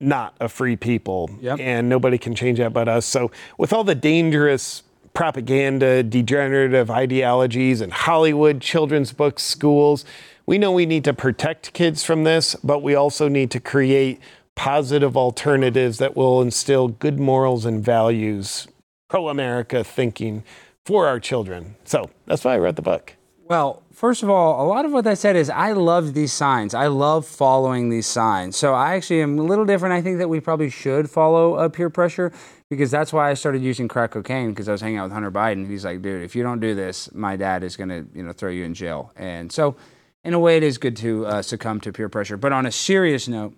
not 0.00 0.34
a 0.40 0.48
free 0.48 0.76
people 0.76 1.30
yep. 1.40 1.58
and 1.60 1.88
nobody 1.88 2.16
can 2.16 2.34
change 2.34 2.58
that 2.58 2.72
but 2.72 2.88
us. 2.88 3.04
So 3.04 3.30
with 3.58 3.72
all 3.72 3.84
the 3.84 3.94
dangerous 3.94 4.82
propaganda, 5.14 6.02
degenerative 6.02 6.90
ideologies, 6.90 7.80
and 7.80 7.92
Hollywood, 7.92 8.60
children's 8.60 9.12
books, 9.12 9.42
schools. 9.42 10.04
We 10.46 10.58
know 10.58 10.72
we 10.72 10.86
need 10.86 11.04
to 11.04 11.14
protect 11.14 11.72
kids 11.72 12.04
from 12.04 12.24
this, 12.24 12.56
but 12.62 12.82
we 12.82 12.94
also 12.94 13.28
need 13.28 13.50
to 13.52 13.60
create 13.60 14.20
positive 14.56 15.16
alternatives 15.16 15.98
that 15.98 16.16
will 16.16 16.42
instill 16.42 16.88
good 16.88 17.18
morals 17.18 17.64
and 17.64 17.84
values, 17.84 18.66
pro 19.08 19.28
America 19.28 19.84
thinking 19.84 20.44
for 20.84 21.06
our 21.06 21.20
children. 21.20 21.76
So 21.84 22.10
that's 22.26 22.44
why 22.44 22.54
I 22.54 22.58
wrote 22.58 22.76
the 22.76 22.82
book. 22.82 23.14
Well, 23.50 23.82
first 23.90 24.22
of 24.22 24.30
all, 24.30 24.64
a 24.64 24.66
lot 24.68 24.84
of 24.84 24.92
what 24.92 25.08
I 25.08 25.14
said 25.14 25.34
is 25.34 25.50
I 25.50 25.72
love 25.72 26.14
these 26.14 26.32
signs. 26.32 26.72
I 26.72 26.86
love 26.86 27.26
following 27.26 27.88
these 27.88 28.06
signs. 28.06 28.56
So 28.56 28.74
I 28.74 28.94
actually 28.94 29.22
am 29.22 29.40
a 29.40 29.42
little 29.42 29.64
different. 29.64 29.92
I 29.92 30.00
think 30.02 30.18
that 30.18 30.28
we 30.28 30.38
probably 30.38 30.70
should 30.70 31.10
follow 31.10 31.54
uh, 31.56 31.68
peer 31.68 31.90
pressure 31.90 32.30
because 32.68 32.92
that's 32.92 33.12
why 33.12 33.28
I 33.28 33.34
started 33.34 33.60
using 33.60 33.88
crack 33.88 34.12
cocaine 34.12 34.50
because 34.50 34.68
I 34.68 34.72
was 34.72 34.80
hanging 34.80 34.98
out 34.98 35.02
with 35.06 35.14
Hunter 35.14 35.32
Biden. 35.32 35.68
He's 35.68 35.84
like, 35.84 36.00
dude, 36.00 36.22
if 36.22 36.36
you 36.36 36.44
don't 36.44 36.60
do 36.60 36.76
this, 36.76 37.12
my 37.12 37.34
dad 37.34 37.64
is 37.64 37.76
going 37.76 37.88
to, 37.88 38.06
you 38.14 38.22
know, 38.22 38.30
throw 38.30 38.50
you 38.50 38.62
in 38.62 38.72
jail. 38.72 39.10
And 39.16 39.50
so, 39.50 39.74
in 40.22 40.32
a 40.32 40.38
way, 40.38 40.56
it 40.56 40.62
is 40.62 40.78
good 40.78 40.96
to 40.98 41.26
uh, 41.26 41.42
succumb 41.42 41.80
to 41.80 41.92
peer 41.92 42.08
pressure. 42.08 42.36
But 42.36 42.52
on 42.52 42.66
a 42.66 42.70
serious 42.70 43.26
note, 43.26 43.56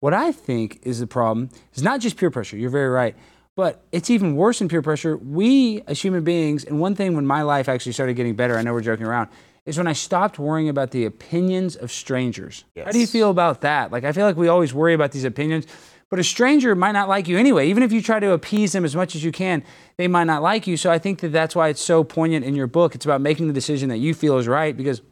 what 0.00 0.12
I 0.12 0.32
think 0.32 0.80
is 0.82 1.00
the 1.00 1.06
problem 1.06 1.48
is 1.72 1.82
not 1.82 2.00
just 2.00 2.18
peer 2.18 2.30
pressure. 2.30 2.58
You're 2.58 2.68
very 2.68 2.90
right. 2.90 3.16
But 3.54 3.84
it's 3.92 4.08
even 4.08 4.34
worse 4.36 4.60
than 4.60 4.68
peer 4.68 4.80
pressure. 4.80 5.16
We, 5.16 5.82
as 5.86 6.00
human 6.00 6.24
beings, 6.24 6.64
and 6.64 6.80
one 6.80 6.94
thing 6.94 7.14
when 7.14 7.26
my 7.26 7.42
life 7.42 7.68
actually 7.68 7.92
started 7.92 8.14
getting 8.14 8.34
better, 8.34 8.56
I 8.56 8.62
know 8.62 8.72
we're 8.72 8.80
joking 8.80 9.06
around, 9.06 9.28
is 9.66 9.76
when 9.76 9.86
I 9.86 9.92
stopped 9.92 10.38
worrying 10.38 10.68
about 10.68 10.90
the 10.90 11.04
opinions 11.04 11.76
of 11.76 11.92
strangers. 11.92 12.64
Yes. 12.74 12.86
How 12.86 12.92
do 12.92 12.98
you 12.98 13.06
feel 13.06 13.30
about 13.30 13.60
that? 13.60 13.92
Like, 13.92 14.04
I 14.04 14.12
feel 14.12 14.24
like 14.24 14.36
we 14.36 14.48
always 14.48 14.72
worry 14.72 14.94
about 14.94 15.12
these 15.12 15.24
opinions, 15.24 15.66
but 16.08 16.18
a 16.18 16.24
stranger 16.24 16.74
might 16.74 16.92
not 16.92 17.08
like 17.08 17.28
you 17.28 17.38
anyway. 17.38 17.68
Even 17.68 17.82
if 17.82 17.92
you 17.92 18.02
try 18.02 18.20
to 18.20 18.32
appease 18.32 18.72
them 18.72 18.84
as 18.84 18.96
much 18.96 19.14
as 19.14 19.22
you 19.22 19.32
can, 19.32 19.62
they 19.98 20.08
might 20.08 20.24
not 20.24 20.42
like 20.42 20.66
you. 20.66 20.76
So 20.76 20.90
I 20.90 20.98
think 20.98 21.20
that 21.20 21.28
that's 21.28 21.54
why 21.54 21.68
it's 21.68 21.80
so 21.80 22.04
poignant 22.04 22.44
in 22.44 22.54
your 22.54 22.66
book. 22.66 22.94
It's 22.94 23.04
about 23.04 23.20
making 23.20 23.48
the 23.48 23.52
decision 23.52 23.88
that 23.90 23.98
you 23.98 24.14
feel 24.14 24.38
is 24.38 24.48
right 24.48 24.76
because 24.76 25.02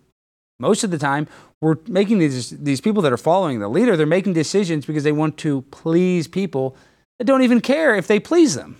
most 0.58 0.84
of 0.84 0.90
the 0.90 0.98
time 0.98 1.26
we're 1.62 1.76
making 1.86 2.18
these 2.18 2.50
these 2.50 2.82
people 2.82 3.00
that 3.02 3.12
are 3.12 3.16
following 3.16 3.60
the 3.60 3.68
leader, 3.68 3.96
they're 3.96 4.06
making 4.06 4.34
decisions 4.34 4.84
because 4.84 5.02
they 5.04 5.12
want 5.12 5.38
to 5.38 5.62
please 5.70 6.28
people 6.28 6.76
that 7.20 7.26
don't 7.26 7.42
even 7.42 7.60
care 7.60 7.94
if 7.96 8.06
they 8.06 8.18
please 8.18 8.54
them. 8.54 8.78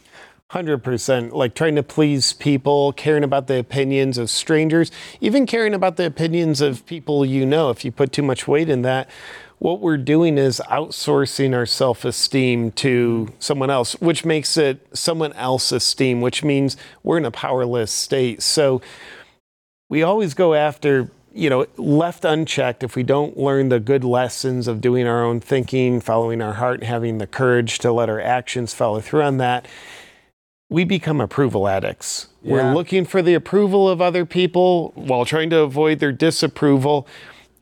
100% 0.53 1.33
like 1.33 1.55
trying 1.55 1.75
to 1.75 1.83
please 1.83 2.33
people, 2.33 2.91
caring 2.95 3.23
about 3.23 3.49
the 3.49 3.59
opinions 3.59 4.17
of 4.17 4.31
strangers, 4.31 4.91
even 5.21 5.45
caring 5.45 5.75
about 5.75 5.97
the 5.97 6.07
opinions 6.07 6.63
of 6.63 6.87
people 6.87 7.23
you 7.23 7.45
know. 7.45 7.69
If 7.69 7.85
you 7.85 7.93
put 7.93 8.13
too 8.13 8.23
much 8.23 8.49
weight 8.49 8.71
in 8.71 8.81
that, 8.81 9.11
what 9.59 9.81
we're 9.81 9.99
doing 9.99 10.39
is 10.39 10.59
outsourcing 10.71 11.55
our 11.55 11.67
self 11.67 12.03
esteem 12.03 12.73
to 12.73 13.29
someone 13.39 13.69
else, 13.69 13.93
which 14.01 14.25
makes 14.25 14.57
it 14.57 14.87
someone 14.97 15.35
else's 15.35 15.73
esteem, 15.73 16.23
which 16.23 16.43
means 16.43 16.79
we're 17.03 17.19
in 17.19 17.27
a 17.27 17.31
powerless 17.31 17.93
state. 17.93 18.41
So 18.41 18.81
we 19.91 20.03
always 20.03 20.33
go 20.33 20.55
after 20.55 21.11
you 21.33 21.51
know, 21.51 21.67
left 21.77 22.25
unchecked, 22.25 22.83
if 22.83 22.97
we 22.97 23.03
don't 23.03 23.37
learn 23.37 23.69
the 23.69 23.81
good 23.81 24.05
lessons 24.05 24.67
of 24.67 24.81
doing 24.81 25.07
our 25.07 25.25
own 25.25 25.41
thinking, 25.41 26.01
following 26.01 26.43
our 26.43 26.55
heart, 26.55 26.81
and 26.81 26.89
having 26.89 27.19
the 27.19 27.27
courage 27.27 27.79
to 27.81 27.93
let 27.93 28.09
our 28.09 28.21
actions 28.21 28.75
follow 28.75 29.01
through 29.01 29.23
on 29.23 29.37
that, 29.39 29.67
we 30.69 30.85
become 30.85 31.21
approval 31.21 31.69
addicts. 31.69 32.29
Yeah. 32.43 32.53
We're 32.53 32.75
looking 32.75 33.05
for 33.05 33.23
the 33.23 33.35
approval 33.35 33.89
of 33.89 34.01
other 34.01 34.25
people 34.25 34.93
while 34.95 35.25
trying 35.25 35.51
to 35.51 35.61
avoid 35.61 35.99
their 35.99 36.13
disapproval. 36.13 37.07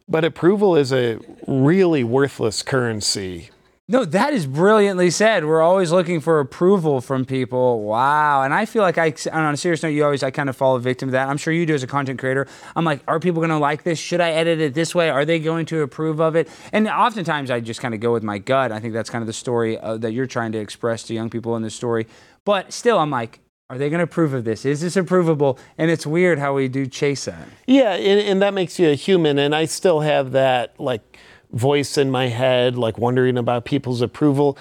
But 0.08 0.24
approval 0.24 0.76
is 0.76 0.92
a 0.92 1.18
really 1.46 2.04
worthless 2.04 2.62
currency. 2.62 3.50
No, 3.90 4.04
that 4.04 4.34
is 4.34 4.46
brilliantly 4.46 5.10
said. 5.10 5.46
We're 5.46 5.62
always 5.62 5.90
looking 5.90 6.20
for 6.20 6.40
approval 6.40 7.00
from 7.00 7.24
people. 7.24 7.84
Wow. 7.84 8.42
And 8.42 8.52
I 8.52 8.66
feel 8.66 8.82
like 8.82 8.98
I, 8.98 9.14
on 9.32 9.54
a 9.54 9.56
serious 9.56 9.82
note, 9.82 9.88
you 9.88 10.04
always, 10.04 10.22
I 10.22 10.30
kind 10.30 10.50
of 10.50 10.56
fall 10.56 10.78
victim 10.78 11.08
to 11.08 11.12
that. 11.12 11.26
I'm 11.26 11.38
sure 11.38 11.54
you 11.54 11.64
do 11.64 11.74
as 11.74 11.82
a 11.82 11.86
content 11.86 12.18
creator. 12.18 12.46
I'm 12.76 12.84
like, 12.84 13.02
are 13.08 13.18
people 13.18 13.40
going 13.40 13.48
to 13.48 13.56
like 13.56 13.84
this? 13.84 13.98
Should 13.98 14.20
I 14.20 14.32
edit 14.32 14.60
it 14.60 14.74
this 14.74 14.94
way? 14.94 15.08
Are 15.08 15.24
they 15.24 15.38
going 15.38 15.64
to 15.66 15.80
approve 15.80 16.20
of 16.20 16.36
it? 16.36 16.50
And 16.70 16.86
oftentimes 16.86 17.50
I 17.50 17.60
just 17.60 17.80
kind 17.80 17.94
of 17.94 18.00
go 18.00 18.12
with 18.12 18.22
my 18.22 18.36
gut. 18.36 18.72
I 18.72 18.78
think 18.78 18.92
that's 18.92 19.08
kind 19.08 19.22
of 19.22 19.26
the 19.26 19.32
story 19.32 19.78
uh, 19.78 19.96
that 19.96 20.12
you're 20.12 20.26
trying 20.26 20.52
to 20.52 20.58
express 20.58 21.04
to 21.04 21.14
young 21.14 21.30
people 21.30 21.56
in 21.56 21.62
this 21.62 21.74
story. 21.74 22.06
But 22.44 22.74
still, 22.74 22.98
I'm 22.98 23.10
like, 23.10 23.40
are 23.70 23.78
they 23.78 23.88
going 23.88 24.00
to 24.00 24.04
approve 24.04 24.34
of 24.34 24.44
this? 24.44 24.66
Is 24.66 24.82
this 24.82 24.96
approvable? 24.96 25.58
And 25.78 25.90
it's 25.90 26.06
weird 26.06 26.38
how 26.38 26.52
we 26.52 26.68
do 26.68 26.84
chase 26.84 27.24
that. 27.24 27.48
Yeah. 27.66 27.94
And, 27.94 28.20
and 28.20 28.42
that 28.42 28.52
makes 28.52 28.78
you 28.78 28.90
a 28.90 28.94
human. 28.94 29.38
And 29.38 29.54
I 29.54 29.64
still 29.64 30.00
have 30.00 30.32
that, 30.32 30.78
like, 30.78 31.18
voice 31.52 31.98
in 31.98 32.10
my 32.10 32.28
head, 32.28 32.76
like 32.76 32.98
wondering 32.98 33.38
about 33.38 33.64
people's 33.64 34.00
approval. 34.00 34.58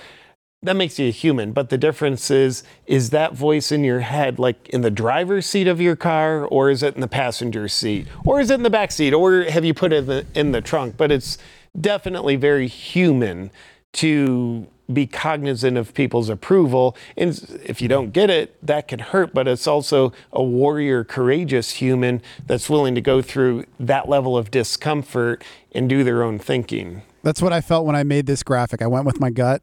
That 0.63 0.75
makes 0.75 0.97
you 0.97 1.07
a 1.07 1.11
human. 1.11 1.51
But 1.51 1.69
the 1.69 1.77
difference 1.77 2.31
is 2.31 2.63
is 2.85 3.11
that 3.11 3.33
voice 3.33 3.71
in 3.71 3.83
your 3.83 3.99
head 3.99 4.39
like 4.39 4.69
in 4.69 4.81
the 4.81 4.91
driver's 4.91 5.45
seat 5.45 5.67
of 5.67 5.79
your 5.79 5.95
car, 5.95 6.45
or 6.45 6.69
is 6.69 6.83
it 6.83 6.95
in 6.95 7.01
the 7.01 7.07
passenger 7.07 7.67
seat, 7.67 8.07
or 8.25 8.39
is 8.39 8.49
it 8.49 8.55
in 8.55 8.63
the 8.63 8.69
back 8.69 8.91
seat, 8.91 9.13
or 9.13 9.43
have 9.43 9.65
you 9.65 9.73
put 9.73 9.93
it 9.93 9.97
in 9.97 10.05
the, 10.07 10.25
in 10.33 10.51
the 10.51 10.61
trunk? 10.61 10.97
But 10.97 11.11
it's 11.11 11.37
definitely 11.79 12.35
very 12.35 12.67
human 12.67 13.51
to 13.93 14.67
be 14.91 15.05
cognizant 15.05 15.77
of 15.77 15.93
people's 15.93 16.29
approval. 16.29 16.95
And 17.15 17.59
if 17.63 17.81
you 17.81 17.87
don't 17.87 18.11
get 18.11 18.29
it, 18.29 18.57
that 18.65 18.87
can 18.87 18.99
hurt, 18.99 19.33
but 19.33 19.47
it's 19.47 19.67
also 19.67 20.13
a 20.31 20.43
warrior, 20.43 21.03
courageous 21.03 21.71
human 21.71 22.21
that's 22.45 22.69
willing 22.69 22.95
to 22.95 23.01
go 23.01 23.21
through 23.21 23.65
that 23.79 24.07
level 24.07 24.37
of 24.37 24.51
discomfort 24.51 25.43
and 25.71 25.89
do 25.89 26.03
their 26.03 26.23
own 26.23 26.39
thinking. 26.39 27.01
That's 27.23 27.41
what 27.41 27.51
I 27.53 27.61
felt 27.61 27.85
when 27.85 27.95
I 27.95 28.03
made 28.03 28.25
this 28.25 28.43
graphic. 28.43 28.81
I 28.81 28.87
went 28.87 29.05
with 29.05 29.19
my 29.19 29.29
gut. 29.29 29.61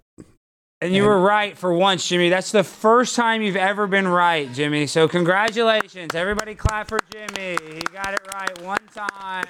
And 0.81 0.93
you 0.93 1.05
were 1.05 1.19
right 1.19 1.57
for 1.57 1.73
once, 1.73 2.07
Jimmy. 2.07 2.29
That's 2.29 2.53
the 2.53 2.65
first 2.65 3.17
time 3.17 3.41
you've 3.41 3.57
ever 3.57 3.87
been 3.87 4.07
right, 4.07 4.53
Jimmy. 4.53 4.87
So 4.87 5.09
congratulations. 5.09 6.15
Everybody 6.15 6.55
clap 6.55 6.89
for 6.89 7.01
Jimmy. 7.11 7.57
He 7.75 7.81
got 7.81 8.13
it 8.13 8.21
right 8.35 8.61
one 8.63 8.87
time. 8.95 9.47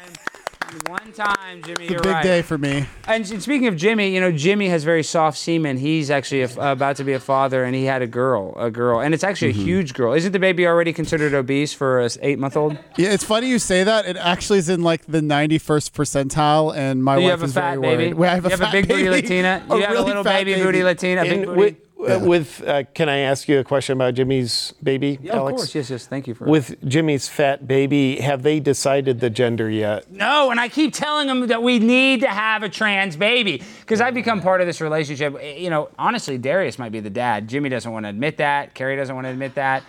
One 0.87 1.13
time, 1.13 1.63
Jimmy. 1.63 1.85
It's 1.87 1.93
a 2.01 2.03
big 2.03 2.07
right. 2.07 2.23
day 2.23 2.43
for 2.43 2.59
me. 2.59 2.87
And 3.07 3.27
speaking 3.27 3.67
of 3.69 3.77
Jimmy, 3.77 4.13
you 4.15 4.21
know 4.21 4.33
Jimmy 4.33 4.69
has 4.69 4.83
very 4.85 5.03
soft 5.03 5.39
semen. 5.39 5.77
He's 5.77 6.11
actually 6.11 6.43
a, 6.43 6.51
about 6.73 6.97
to 6.97 7.05
be 7.05 7.13
a 7.13 7.21
father, 7.21 7.65
and 7.65 7.75
he 7.75 7.85
had 7.85 8.03
a 8.03 8.07
girl, 8.07 8.55
a 8.59 8.71
girl, 8.71 9.01
and 9.01 9.15
it's 9.15 9.23
actually 9.25 9.53
Mm-hmm. 9.53 9.61
a 9.61 9.65
huge 9.65 9.95
girl. 9.95 10.13
Isn't 10.15 10.33
the 10.33 10.39
baby 10.39 10.67
already 10.67 10.93
considered 10.93 11.33
obese 11.35 11.73
for 11.75 12.01
a 12.01 12.09
eight 12.23 12.39
month 12.39 12.57
old? 12.57 12.77
Yeah, 12.97 13.11
it's 13.13 13.25
funny 13.25 13.49
you 13.49 13.59
say 13.59 13.85
that. 13.85 14.07
It 14.07 14.17
actually 14.17 14.59
is 14.59 14.69
in 14.69 14.83
like 14.83 15.05
the 15.07 15.21
91st 15.21 15.93
percentile, 15.93 16.75
and 16.75 17.05
my 17.05 17.17
Do 17.17 17.21
you 17.23 17.27
wife 17.29 17.31
have 17.33 17.43
a 17.43 17.45
is 17.47 17.55
fat 17.55 17.71
very 17.79 17.81
baby? 17.81 17.97
worried. 18.05 18.15
Well, 18.15 18.31
I 18.31 18.35
have 18.35 18.45
you 18.45 18.49
a 18.49 18.51
have 18.51 18.61
a 18.61 18.65
fat 18.65 18.73
big 18.73 18.89
booty 18.89 19.03
baby. 19.05 19.11
Latina. 19.11 19.65
You 19.71 19.81
have 19.83 19.97
a 19.97 20.03
little 20.03 20.25
fat 20.25 20.45
baby, 20.45 20.63
booty 20.63 20.83
Latina. 20.83 21.21
A 21.23 21.25
big 21.25 21.33
And 21.43 21.47
booty. 21.55 21.77
With, 22.05 22.23
uh, 22.23 22.25
with 22.25 22.63
uh, 22.67 22.83
can 22.95 23.09
I 23.09 23.19
ask 23.19 23.49
you 23.49 23.59
a 23.59 23.65
question 23.65 23.95
about 23.95 24.15
Jimmy's 24.15 24.73
baby, 24.83 25.19
Yeah, 25.23 25.35
of 25.35 25.51
course. 25.51 25.75
Yes, 25.75 25.91
yes. 25.91 26.07
Thank 26.07 26.27
you 26.27 26.35
for 26.35 26.45
With 26.47 26.87
Jimmy's 26.89 27.29
fat 27.29 27.67
baby, 27.67 28.17
have 28.17 28.43
they 28.43 28.61
decided 28.61 29.21
the 29.21 29.31
gender 29.31 29.71
yet? 29.71 30.11
No, 30.11 30.51
and 30.51 30.61
I 30.61 30.69
keep 30.69 30.93
telling 30.93 31.27
them 31.27 31.47
that 31.49 31.63
we 31.63 31.79
need 31.79 32.21
to 32.21 32.29
have 32.29 32.63
a 32.63 32.69
trans 32.69 33.17
baby 33.17 33.63
because 33.81 34.01
I've 34.01 34.15
become 34.15 34.41
part 34.41 34.61
of 34.61 34.67
this 34.67 34.81
relationship. 34.81 35.37
You 35.43 35.71
know, 35.71 35.89
honestly, 35.99 36.39
Darius 36.39 36.79
might 36.79 36.93
be 36.93 37.01
the 37.01 37.11
dad. 37.11 37.49
Jimmy 37.49 37.69
doesn't 37.69 37.91
want 37.91 38.05
to 38.05 38.11
admit 38.11 38.37
that. 38.39 38.75
Carrie 38.75 38.97
doesn't 38.97 39.15
want 39.15 39.27
to 39.27 39.31
admit 39.31 39.55
that. 39.55 39.83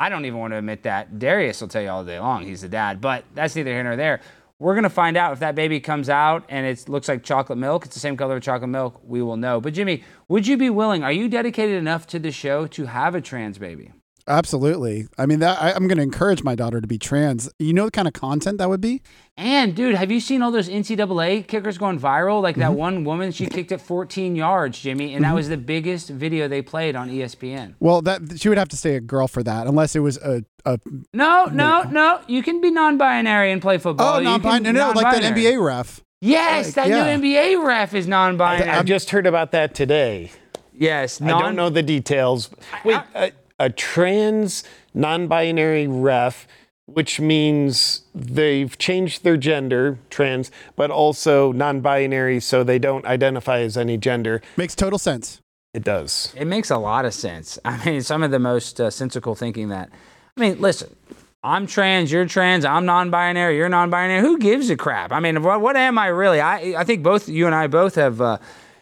I 0.00 0.08
don't 0.08 0.24
even 0.26 0.38
want 0.38 0.52
to 0.52 0.58
admit 0.58 0.84
that. 0.84 1.18
Darius 1.18 1.60
will 1.60 1.68
tell 1.68 1.82
you 1.82 1.88
all 1.88 2.04
day 2.04 2.20
long 2.20 2.44
he's 2.44 2.60
the 2.60 2.68
dad, 2.68 3.00
but 3.00 3.24
that's 3.34 3.56
neither 3.56 3.72
here 3.72 3.82
nor 3.82 3.96
there. 3.96 4.20
We're 4.60 4.74
gonna 4.74 4.90
find 4.90 5.16
out 5.16 5.32
if 5.32 5.38
that 5.38 5.54
baby 5.54 5.78
comes 5.78 6.08
out 6.08 6.44
and 6.48 6.66
it 6.66 6.88
looks 6.88 7.06
like 7.06 7.22
chocolate 7.22 7.58
milk. 7.58 7.86
It's 7.86 7.94
the 7.94 8.00
same 8.00 8.16
color 8.16 8.36
of 8.36 8.42
chocolate 8.42 8.70
milk. 8.70 9.00
We 9.04 9.22
will 9.22 9.36
know. 9.36 9.60
But 9.60 9.74
Jimmy, 9.74 10.02
would 10.26 10.48
you 10.48 10.56
be 10.56 10.68
willing? 10.68 11.04
Are 11.04 11.12
you 11.12 11.28
dedicated 11.28 11.76
enough 11.76 12.08
to 12.08 12.18
the 12.18 12.32
show 12.32 12.66
to 12.66 12.86
have 12.86 13.14
a 13.14 13.20
trans 13.20 13.56
baby? 13.58 13.92
Absolutely. 14.28 15.08
I 15.16 15.26
mean, 15.26 15.40
that 15.40 15.60
I, 15.60 15.72
I'm 15.72 15.88
going 15.88 15.96
to 15.96 16.02
encourage 16.02 16.42
my 16.42 16.54
daughter 16.54 16.80
to 16.80 16.86
be 16.86 16.98
trans. 16.98 17.50
You 17.58 17.72
know 17.72 17.86
the 17.86 17.90
kind 17.90 18.06
of 18.06 18.14
content 18.14 18.58
that 18.58 18.68
would 18.68 18.80
be? 18.80 19.02
And 19.36 19.74
dude, 19.74 19.94
have 19.94 20.10
you 20.10 20.20
seen 20.20 20.42
all 20.42 20.50
those 20.50 20.68
NCAA 20.68 21.46
kickers 21.46 21.78
going 21.78 21.98
viral? 21.98 22.42
Like 22.42 22.56
that 22.56 22.70
mm-hmm. 22.70 22.78
one 22.78 23.04
woman, 23.04 23.32
she 23.32 23.46
kicked 23.46 23.72
it 23.72 23.80
14 23.80 24.36
yards, 24.36 24.78
Jimmy, 24.78 25.14
and 25.14 25.24
that 25.24 25.28
mm-hmm. 25.28 25.36
was 25.36 25.48
the 25.48 25.56
biggest 25.56 26.10
video 26.10 26.46
they 26.48 26.60
played 26.60 26.94
on 26.94 27.08
ESPN. 27.08 27.74
Well, 27.80 28.02
that 28.02 28.38
she 28.40 28.48
would 28.48 28.58
have 28.58 28.68
to 28.68 28.76
stay 28.76 28.96
a 28.96 29.00
girl 29.00 29.28
for 29.28 29.42
that, 29.42 29.66
unless 29.66 29.96
it 29.96 30.00
was 30.00 30.18
a. 30.18 30.44
a 30.64 30.78
No, 31.14 31.46
no, 31.46 31.82
no. 31.84 32.20
You 32.26 32.42
can 32.42 32.60
be 32.60 32.70
non-binary 32.70 33.50
and 33.50 33.62
play 33.62 33.78
football. 33.78 34.16
oh, 34.16 34.18
You 34.18 34.24
non-binary. 34.24 34.64
can- 34.64 34.74
No, 34.74 34.92
no, 34.92 35.00
like 35.00 35.20
that. 35.20 35.34
NBA 35.34 35.64
ref. 35.64 36.02
Yes, 36.20 36.74
that 36.74 36.88
yeah. 36.88 37.16
new 37.16 37.22
NBA 37.22 37.64
ref 37.64 37.94
is 37.94 38.08
non-binary. 38.08 38.68
I 38.68 38.82
just 38.82 39.10
heard 39.10 39.26
about 39.26 39.52
that 39.52 39.74
today. 39.74 40.32
yes, 40.74 41.22
I 41.22 41.28
don't 41.28 41.54
know 41.54 41.70
the 41.70 41.82
details. 41.82 42.50
Wait, 42.84 43.00
a, 43.14 43.30
a 43.58 43.70
trans 43.70 44.64
non-binary 44.94 45.86
ref, 45.86 46.46
which 46.86 47.20
means 47.20 48.02
they've 48.14 48.76
changed 48.78 49.24
their 49.24 49.36
gender, 49.36 49.98
trans, 50.10 50.50
but 50.76 50.90
also 50.90 51.52
non-binary, 51.52 52.40
so 52.40 52.64
they 52.64 52.78
don't 52.78 53.04
identify 53.04 53.60
as 53.60 53.76
any 53.76 53.96
gender. 53.96 54.40
Makes 54.56 54.74
total 54.74 54.98
sense. 54.98 55.40
It 55.74 55.84
does. 55.84 56.32
It 56.36 56.46
makes 56.46 56.70
a 56.70 56.78
lot 56.78 57.04
of 57.04 57.12
sense. 57.12 57.58
I 57.64 57.84
mean, 57.84 58.02
some 58.02 58.22
of 58.22 58.30
the 58.30 58.38
most 58.38 58.80
uh, 58.80 58.90
sensical 58.90 59.34
thinking 59.34 59.68
that. 59.68 59.90
I 60.36 60.40
mean, 60.40 60.60
listen, 60.60 60.94
I'm 61.42 61.66
trans, 61.66 62.10
you're 62.10 62.26
trans, 62.26 62.64
I'm 62.64 62.86
non-binary, 62.86 63.56
you're 63.56 63.68
non-binary. 63.68 64.20
Who 64.20 64.38
gives 64.38 64.70
a 64.70 64.76
crap? 64.76 65.12
I 65.12 65.20
mean, 65.20 65.42
what, 65.42 65.60
what 65.60 65.76
am 65.76 65.98
I 65.98 66.06
really? 66.06 66.40
I 66.40 66.80
I 66.80 66.84
think 66.84 67.02
both 67.02 67.28
you 67.28 67.46
and 67.46 67.54
I 67.54 67.66
both 67.66 67.94
have. 67.96 68.20
Uh, 68.20 68.38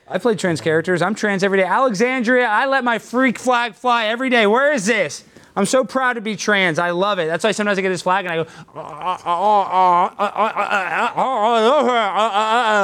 I 0.08 0.18
play 0.18 0.36
trans 0.36 0.60
characters. 0.60 1.02
I'm 1.02 1.14
trans 1.14 1.42
every 1.42 1.58
day. 1.58 1.64
Alexandria, 1.64 2.46
I 2.46 2.66
let 2.66 2.84
my 2.84 2.98
freak 2.98 3.38
flag 3.38 3.74
fly 3.74 4.06
every 4.06 4.30
day. 4.30 4.46
Where 4.46 4.72
is 4.72 4.86
this? 4.86 5.24
I'm 5.56 5.66
so 5.66 5.84
proud 5.84 6.12
to 6.12 6.20
be 6.20 6.36
trans. 6.36 6.78
I 6.78 6.90
love 6.90 7.18
it. 7.18 7.26
That's 7.26 7.42
why 7.42 7.52
sometimes 7.52 7.78
I 7.78 7.82
get 7.82 7.88
this 7.88 8.02
flag 8.02 8.26
and 8.26 8.32
I 8.32 8.36
go, 8.36 8.46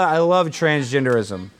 I 0.04 0.18
love 0.18 0.48
transgenderism. 0.48 1.50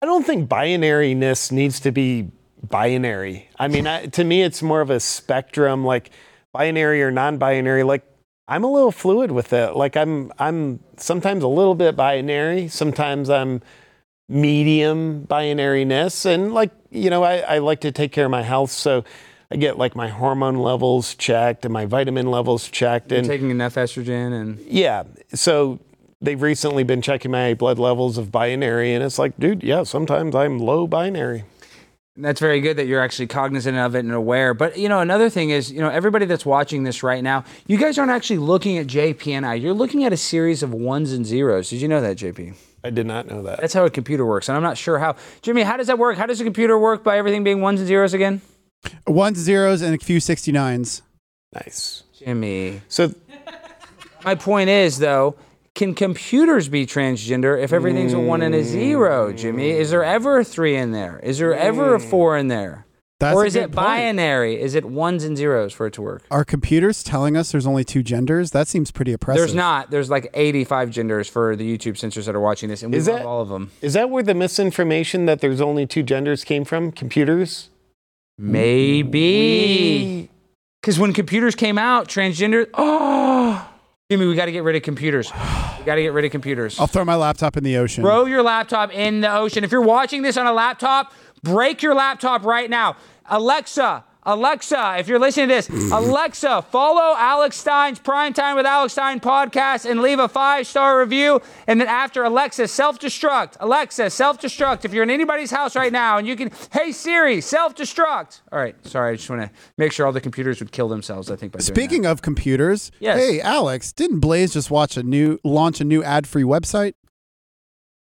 I 0.00 0.06
don't 0.06 0.24
think 0.24 0.48
binariness 0.48 1.52
needs 1.52 1.80
to 1.80 1.92
be 1.92 2.30
binary. 2.62 3.50
I 3.58 3.68
mean, 3.68 3.86
I, 3.86 4.06
to 4.06 4.24
me, 4.24 4.42
it's 4.42 4.62
more 4.62 4.80
of 4.80 4.90
a 4.90 4.98
spectrum, 4.98 5.84
like 5.84 6.10
binary 6.52 7.02
or 7.02 7.10
non-binary. 7.10 7.82
Like 7.82 8.02
I'm 8.48 8.64
a 8.64 8.72
little 8.72 8.92
fluid 8.92 9.30
with 9.30 9.52
it. 9.52 9.76
Like 9.76 9.96
I'm, 9.96 10.32
I'm 10.38 10.80
sometimes 10.96 11.44
a 11.44 11.48
little 11.48 11.74
bit 11.74 11.96
binary. 11.96 12.68
Sometimes 12.68 13.28
I'm 13.28 13.60
medium 14.28 15.26
binariness, 15.26 16.26
and 16.26 16.52
like 16.52 16.70
you 16.90 17.10
know, 17.10 17.22
I, 17.22 17.38
I 17.38 17.58
like 17.58 17.80
to 17.80 17.92
take 17.92 18.12
care 18.12 18.26
of 18.26 18.30
my 18.30 18.42
health, 18.42 18.70
so 18.70 19.04
I 19.50 19.56
get 19.56 19.78
like 19.78 19.96
my 19.96 20.08
hormone 20.08 20.56
levels 20.56 21.14
checked 21.14 21.64
and 21.64 21.72
my 21.72 21.86
vitamin 21.86 22.30
levels 22.30 22.68
checked, 22.68 23.12
and 23.12 23.26
Taking 23.26 23.50
enough 23.50 23.74
estrogen 23.74 24.38
and 24.38 24.58
yeah, 24.60 25.04
so 25.34 25.78
they've 26.20 26.40
recently 26.40 26.82
been 26.82 27.02
checking 27.02 27.30
my 27.30 27.54
blood 27.54 27.78
levels 27.78 28.18
of 28.18 28.30
binary, 28.30 28.94
and 28.94 29.02
it's 29.02 29.18
like, 29.18 29.38
dude, 29.38 29.62
yeah, 29.62 29.82
sometimes 29.84 30.34
I'm 30.34 30.58
low 30.58 30.86
binary. 30.86 31.44
That's 32.20 32.40
very 32.40 32.60
good 32.60 32.76
that 32.78 32.88
you're 32.88 33.00
actually 33.00 33.28
cognizant 33.28 33.78
of 33.78 33.94
it 33.94 34.00
and 34.00 34.12
aware. 34.12 34.52
But 34.52 34.76
you 34.76 34.88
know, 34.88 34.98
another 34.98 35.30
thing 35.30 35.50
is, 35.50 35.70
you 35.70 35.80
know, 35.80 35.88
everybody 35.88 36.26
that's 36.26 36.44
watching 36.44 36.82
this 36.82 37.04
right 37.04 37.22
now, 37.22 37.44
you 37.68 37.78
guys 37.78 37.96
aren't 37.96 38.10
actually 38.10 38.38
looking 38.38 38.76
at 38.76 38.88
JP 38.88 39.28
and 39.28 39.46
I. 39.46 39.54
You're 39.54 39.72
looking 39.72 40.02
at 40.04 40.12
a 40.12 40.16
series 40.16 40.64
of 40.64 40.74
ones 40.74 41.12
and 41.12 41.24
zeros. 41.24 41.70
Did 41.70 41.80
you 41.80 41.86
know 41.86 42.00
that, 42.00 42.16
JP? 42.16 42.56
I 42.88 42.90
did 42.90 43.06
not 43.06 43.26
know 43.26 43.42
that. 43.42 43.60
That's 43.60 43.74
how 43.74 43.84
a 43.84 43.90
computer 43.90 44.24
works, 44.24 44.48
and 44.48 44.56
I'm 44.56 44.62
not 44.62 44.78
sure 44.78 44.98
how. 44.98 45.16
Jimmy, 45.42 45.60
how 45.60 45.76
does 45.76 45.88
that 45.88 45.98
work? 45.98 46.16
How 46.16 46.24
does 46.24 46.40
a 46.40 46.44
computer 46.44 46.78
work 46.78 47.04
by 47.04 47.18
everything 47.18 47.44
being 47.44 47.60
ones 47.60 47.80
and 47.80 47.86
zeros 47.86 48.14
again? 48.14 48.40
Ones, 49.06 49.36
zeros, 49.36 49.82
and 49.82 49.94
a 49.94 49.98
few 50.02 50.20
69s. 50.20 51.02
Nice. 51.52 52.04
Jimmy, 52.18 52.80
So 52.88 53.14
my 54.24 54.34
point 54.34 54.70
is 54.70 54.98
though, 54.98 55.36
can 55.74 55.94
computers 55.94 56.68
be 56.68 56.86
transgender 56.86 57.62
if 57.62 57.74
everything's 57.74 58.14
a 58.14 58.18
one 58.18 58.40
and 58.40 58.54
a 58.54 58.64
zero? 58.64 59.34
Jimmy, 59.34 59.70
is 59.70 59.90
there 59.90 60.02
ever 60.02 60.38
a 60.38 60.44
three 60.44 60.74
in 60.74 60.92
there? 60.92 61.20
Is 61.22 61.38
there 61.38 61.54
ever 61.54 61.94
a 61.94 62.00
four 62.00 62.38
in 62.38 62.48
there? 62.48 62.86
That's 63.20 63.34
or 63.34 63.44
is 63.44 63.56
it 63.56 63.62
point. 63.62 63.74
binary? 63.74 64.60
Is 64.60 64.76
it 64.76 64.84
ones 64.84 65.24
and 65.24 65.36
zeros 65.36 65.72
for 65.72 65.86
it 65.86 65.92
to 65.94 66.02
work? 66.02 66.22
Are 66.30 66.44
computers 66.44 67.02
telling 67.02 67.36
us 67.36 67.50
there's 67.50 67.66
only 67.66 67.82
two 67.82 68.02
genders? 68.04 68.52
That 68.52 68.68
seems 68.68 68.92
pretty 68.92 69.12
oppressive. 69.12 69.40
There's 69.40 69.54
not. 69.56 69.90
There's 69.90 70.08
like 70.08 70.30
85 70.34 70.90
genders 70.90 71.28
for 71.28 71.56
the 71.56 71.64
YouTube 71.78 71.96
censors 71.96 72.26
that 72.26 72.36
are 72.36 72.40
watching 72.40 72.68
this, 72.68 72.84
and 72.84 72.92
we 72.92 72.98
Is 72.98 73.08
love 73.08 73.18
that- 73.18 73.26
all 73.26 73.40
of 73.42 73.48
them. 73.48 73.72
is 73.82 73.94
that 73.94 74.08
where 74.10 74.22
the 74.22 74.34
misinformation 74.34 75.26
that 75.26 75.40
there's 75.40 75.60
only 75.60 75.84
two 75.84 76.04
genders 76.04 76.44
came 76.44 76.64
from? 76.64 76.92
Computers? 76.92 77.70
Maybe. 78.38 80.30
Because 80.80 80.98
when 80.98 81.12
computers 81.12 81.54
came 81.54 81.78
out, 81.78 82.08
transgender. 82.08 82.66
Oh, 82.74 83.68
Jimmy, 84.10 84.26
we 84.26 84.34
got 84.34 84.46
to 84.46 84.52
get 84.52 84.62
rid 84.62 84.74
of 84.74 84.80
computers. 84.82 85.30
We 85.78 85.84
got 85.84 85.96
to 85.96 86.02
get 86.02 86.14
rid 86.14 86.24
of 86.24 86.30
computers. 86.30 86.80
I'll 86.80 86.86
throw 86.86 87.04
my 87.04 87.14
laptop 87.16 87.58
in 87.58 87.64
the 87.64 87.76
ocean. 87.76 88.02
Throw 88.02 88.24
your 88.24 88.42
laptop 88.42 88.90
in 88.94 89.20
the 89.20 89.30
ocean. 89.34 89.64
If 89.64 89.70
you're 89.72 89.82
watching 89.82 90.22
this 90.22 90.38
on 90.38 90.46
a 90.46 90.52
laptop, 90.52 91.12
break 91.42 91.82
your 91.82 91.94
laptop 91.94 92.44
right 92.44 92.68
now. 92.70 92.96
Alexa, 93.30 94.04
Alexa, 94.24 94.96
if 94.98 95.08
you're 95.08 95.18
listening 95.18 95.48
to 95.48 95.54
this, 95.54 95.68
Alexa, 95.92 96.62
follow 96.70 97.14
Alex 97.16 97.56
Stein's 97.56 97.98
Primetime 97.98 98.56
with 98.56 98.66
Alex 98.66 98.92
Stein 98.92 99.20
podcast 99.20 99.88
and 99.88 100.02
leave 100.02 100.18
a 100.18 100.28
five 100.28 100.66
star 100.66 100.98
review. 101.00 101.40
And 101.66 101.80
then 101.80 101.88
after 101.88 102.24
Alexa, 102.24 102.68
self 102.68 102.98
destruct. 102.98 103.56
Alexa, 103.60 104.10
self 104.10 104.38
destruct. 104.40 104.84
If 104.84 104.92
you're 104.92 105.02
in 105.02 105.10
anybody's 105.10 105.50
house 105.50 105.74
right 105.76 105.92
now 105.92 106.18
and 106.18 106.26
you 106.26 106.36
can, 106.36 106.50
hey 106.72 106.92
Siri, 106.92 107.40
self 107.40 107.74
destruct. 107.74 108.40
All 108.52 108.58
right, 108.58 108.74
sorry, 108.86 109.12
I 109.12 109.16
just 109.16 109.30
want 109.30 109.42
to 109.42 109.50
make 109.78 109.92
sure 109.92 110.04
all 110.04 110.12
the 110.12 110.20
computers 110.20 110.58
would 110.60 110.72
kill 110.72 110.88
themselves. 110.88 111.30
I 111.30 111.36
think 111.36 111.52
by. 111.52 111.60
Speaking 111.60 112.04
of 112.04 112.20
computers, 112.20 112.90
Yes. 113.00 113.18
hey 113.18 113.40
Alex, 113.40 113.92
didn't 113.92 114.20
Blaze 114.20 114.52
just 114.52 114.70
watch 114.70 114.96
a 114.98 115.02
new 115.02 115.38
launch 115.44 115.80
a 115.80 115.84
new 115.84 116.02
ad-free 116.02 116.42
website? 116.44 116.94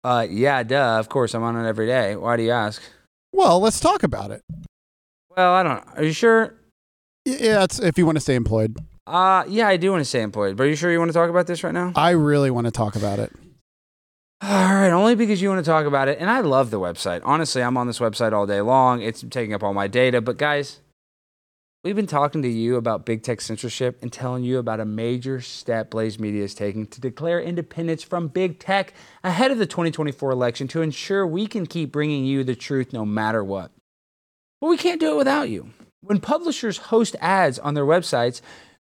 Uh, 0.04 0.26
yeah, 0.30 0.64
duh. 0.64 1.00
Of 1.00 1.10
course, 1.10 1.34
I'm 1.34 1.44
on 1.44 1.58
it 1.58 1.68
every 1.68 1.86
day. 1.88 2.16
Why 2.16 2.38
do 2.38 2.44
you 2.44 2.52
ask? 2.52 2.82
Well, 3.38 3.60
let's 3.60 3.80
talk 3.80 4.02
about 4.02 4.32
it. 4.32 4.42
Well, 5.38 5.54
I 5.54 5.62
don't. 5.62 5.84
Are 5.96 6.04
you 6.04 6.12
sure? 6.12 6.56
Yeah, 7.24 7.66
it's 7.66 7.78
if 7.80 7.96
you 7.96 8.04
want 8.08 8.16
to 8.16 8.20
stay 8.20 8.34
employed. 8.34 8.76
Uh, 9.06 9.44
yeah, 9.48 9.68
I 9.68 9.78
do 9.78 9.92
want 9.92 10.02
to 10.02 10.06
stay 10.06 10.24
employed. 10.24 10.58
But 10.58 10.64
are 10.64 10.70
you 10.70 10.76
sure 10.76 10.92
you 10.92 10.98
want 10.98 11.10
to 11.10 11.14
talk 11.14 11.30
about 11.30 11.46
this 11.46 11.64
right 11.64 11.74
now? 11.74 11.94
I 11.96 12.10
really 12.12 12.50
want 12.50 12.66
to 12.66 12.72
talk 12.72 12.96
about 12.96 13.20
it. 13.20 13.32
All 14.42 14.50
right, 14.50 14.90
only 14.90 15.14
because 15.14 15.40
you 15.40 15.50
want 15.50 15.64
to 15.64 15.70
talk 15.70 15.86
about 15.86 16.08
it. 16.08 16.18
And 16.20 16.32
I 16.32 16.40
love 16.40 16.72
the 16.72 16.80
website. 16.80 17.22
Honestly, 17.24 17.62
I'm 17.62 17.78
on 17.78 17.86
this 17.86 18.00
website 18.00 18.34
all 18.34 18.48
day 18.48 18.62
long. 18.62 19.04
It's 19.04 19.24
taking 19.30 19.54
up 19.54 19.62
all 19.62 19.74
my 19.76 19.88
data. 19.88 20.20
But 20.20 20.38
guys, 20.38 20.80
we've 21.84 21.96
been 21.96 22.08
talking 22.08 22.42
to 22.42 22.48
you 22.48 22.76
about 22.76 23.06
big 23.06 23.24
tech 23.24 23.42
censorship 23.42 24.00
and 24.02 24.12
telling 24.12 24.44
you 24.44 24.58
about 24.58 24.80
a 24.80 24.86
major 24.86 25.40
step 25.42 25.90
Blaze 25.90 26.20
Media 26.20 26.44
is 26.44 26.54
taking 26.54 26.86
to 26.88 27.00
declare 27.00 27.40
independence 27.40 28.04
from 28.04 28.28
big 28.28 28.60
tech 28.60 28.94
ahead 29.24 29.52
of 29.52 29.58
the 29.58 29.66
2024 29.66 30.32
election 30.32 30.68
to 30.68 30.82
ensure 30.82 31.26
we 31.26 31.48
can 31.48 31.66
keep 31.66 31.92
bringing 31.92 32.26
you 32.26 32.44
the 32.44 32.56
truth 32.56 32.94
no 32.94 33.06
matter 33.06 33.44
what. 33.44 33.72
But 34.60 34.68
we 34.68 34.78
can't 34.78 35.00
do 35.00 35.14
it 35.14 35.18
without 35.18 35.50
you. 35.50 35.72
When 36.02 36.20
publishers 36.20 36.78
host 36.78 37.16
ads 37.22 37.60
on 37.60 37.74
their 37.74 37.86
websites, 37.86 38.42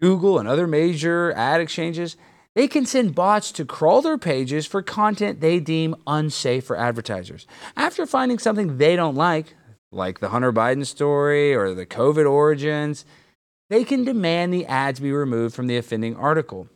Google 0.01 0.39
and 0.39 0.49
other 0.49 0.67
major 0.67 1.33
ad 1.33 1.61
exchanges, 1.61 2.17
they 2.55 2.69
can 2.69 2.85
send 2.85 3.15
bots 3.15 3.53
to 3.53 3.65
crawl 3.65 4.03
their 4.03 4.19
pages 4.19 4.67
for 4.67 4.83
content 4.83 5.41
they 5.41 5.61
deem 5.61 5.95
unsafe 6.07 6.65
for 6.65 6.77
advertisers. 6.77 7.47
After 7.77 8.05
finding 8.05 8.39
something 8.39 8.77
they 8.77 8.97
don't 8.97 9.15
like, 9.15 9.55
like 9.93 10.21
the 10.21 10.31
Hunter 10.31 10.53
Biden 10.53 10.87
story 10.87 11.55
or 11.55 11.75
the 11.75 11.87
COVID 11.87 12.29
origins, 12.29 13.05
they 13.71 13.85
can 13.85 14.05
demand 14.05 14.53
the 14.53 14.67
ads 14.67 15.01
be 15.01 15.13
removed 15.13 15.55
from 15.55 15.67
the 15.67 15.77
offending 15.77 16.17
article. 16.17 16.69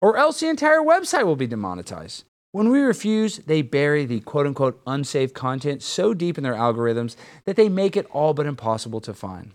or 0.00 0.16
else 0.16 0.38
the 0.40 0.48
entire 0.48 0.78
website 0.80 1.24
will 1.26 1.34
be 1.36 1.46
demonetized. 1.48 2.24
When 2.52 2.70
we 2.70 2.80
refuse, 2.80 3.38
they 3.38 3.62
bury 3.62 4.04
the 4.04 4.20
quote 4.20 4.46
unquote 4.46 4.80
unsafe 4.86 5.34
content 5.34 5.82
so 5.82 6.14
deep 6.14 6.38
in 6.38 6.44
their 6.44 6.54
algorithms 6.54 7.16
that 7.46 7.56
they 7.56 7.68
make 7.68 7.96
it 7.96 8.06
all 8.12 8.32
but 8.32 8.46
impossible 8.46 9.00
to 9.02 9.12
find. 9.12 9.52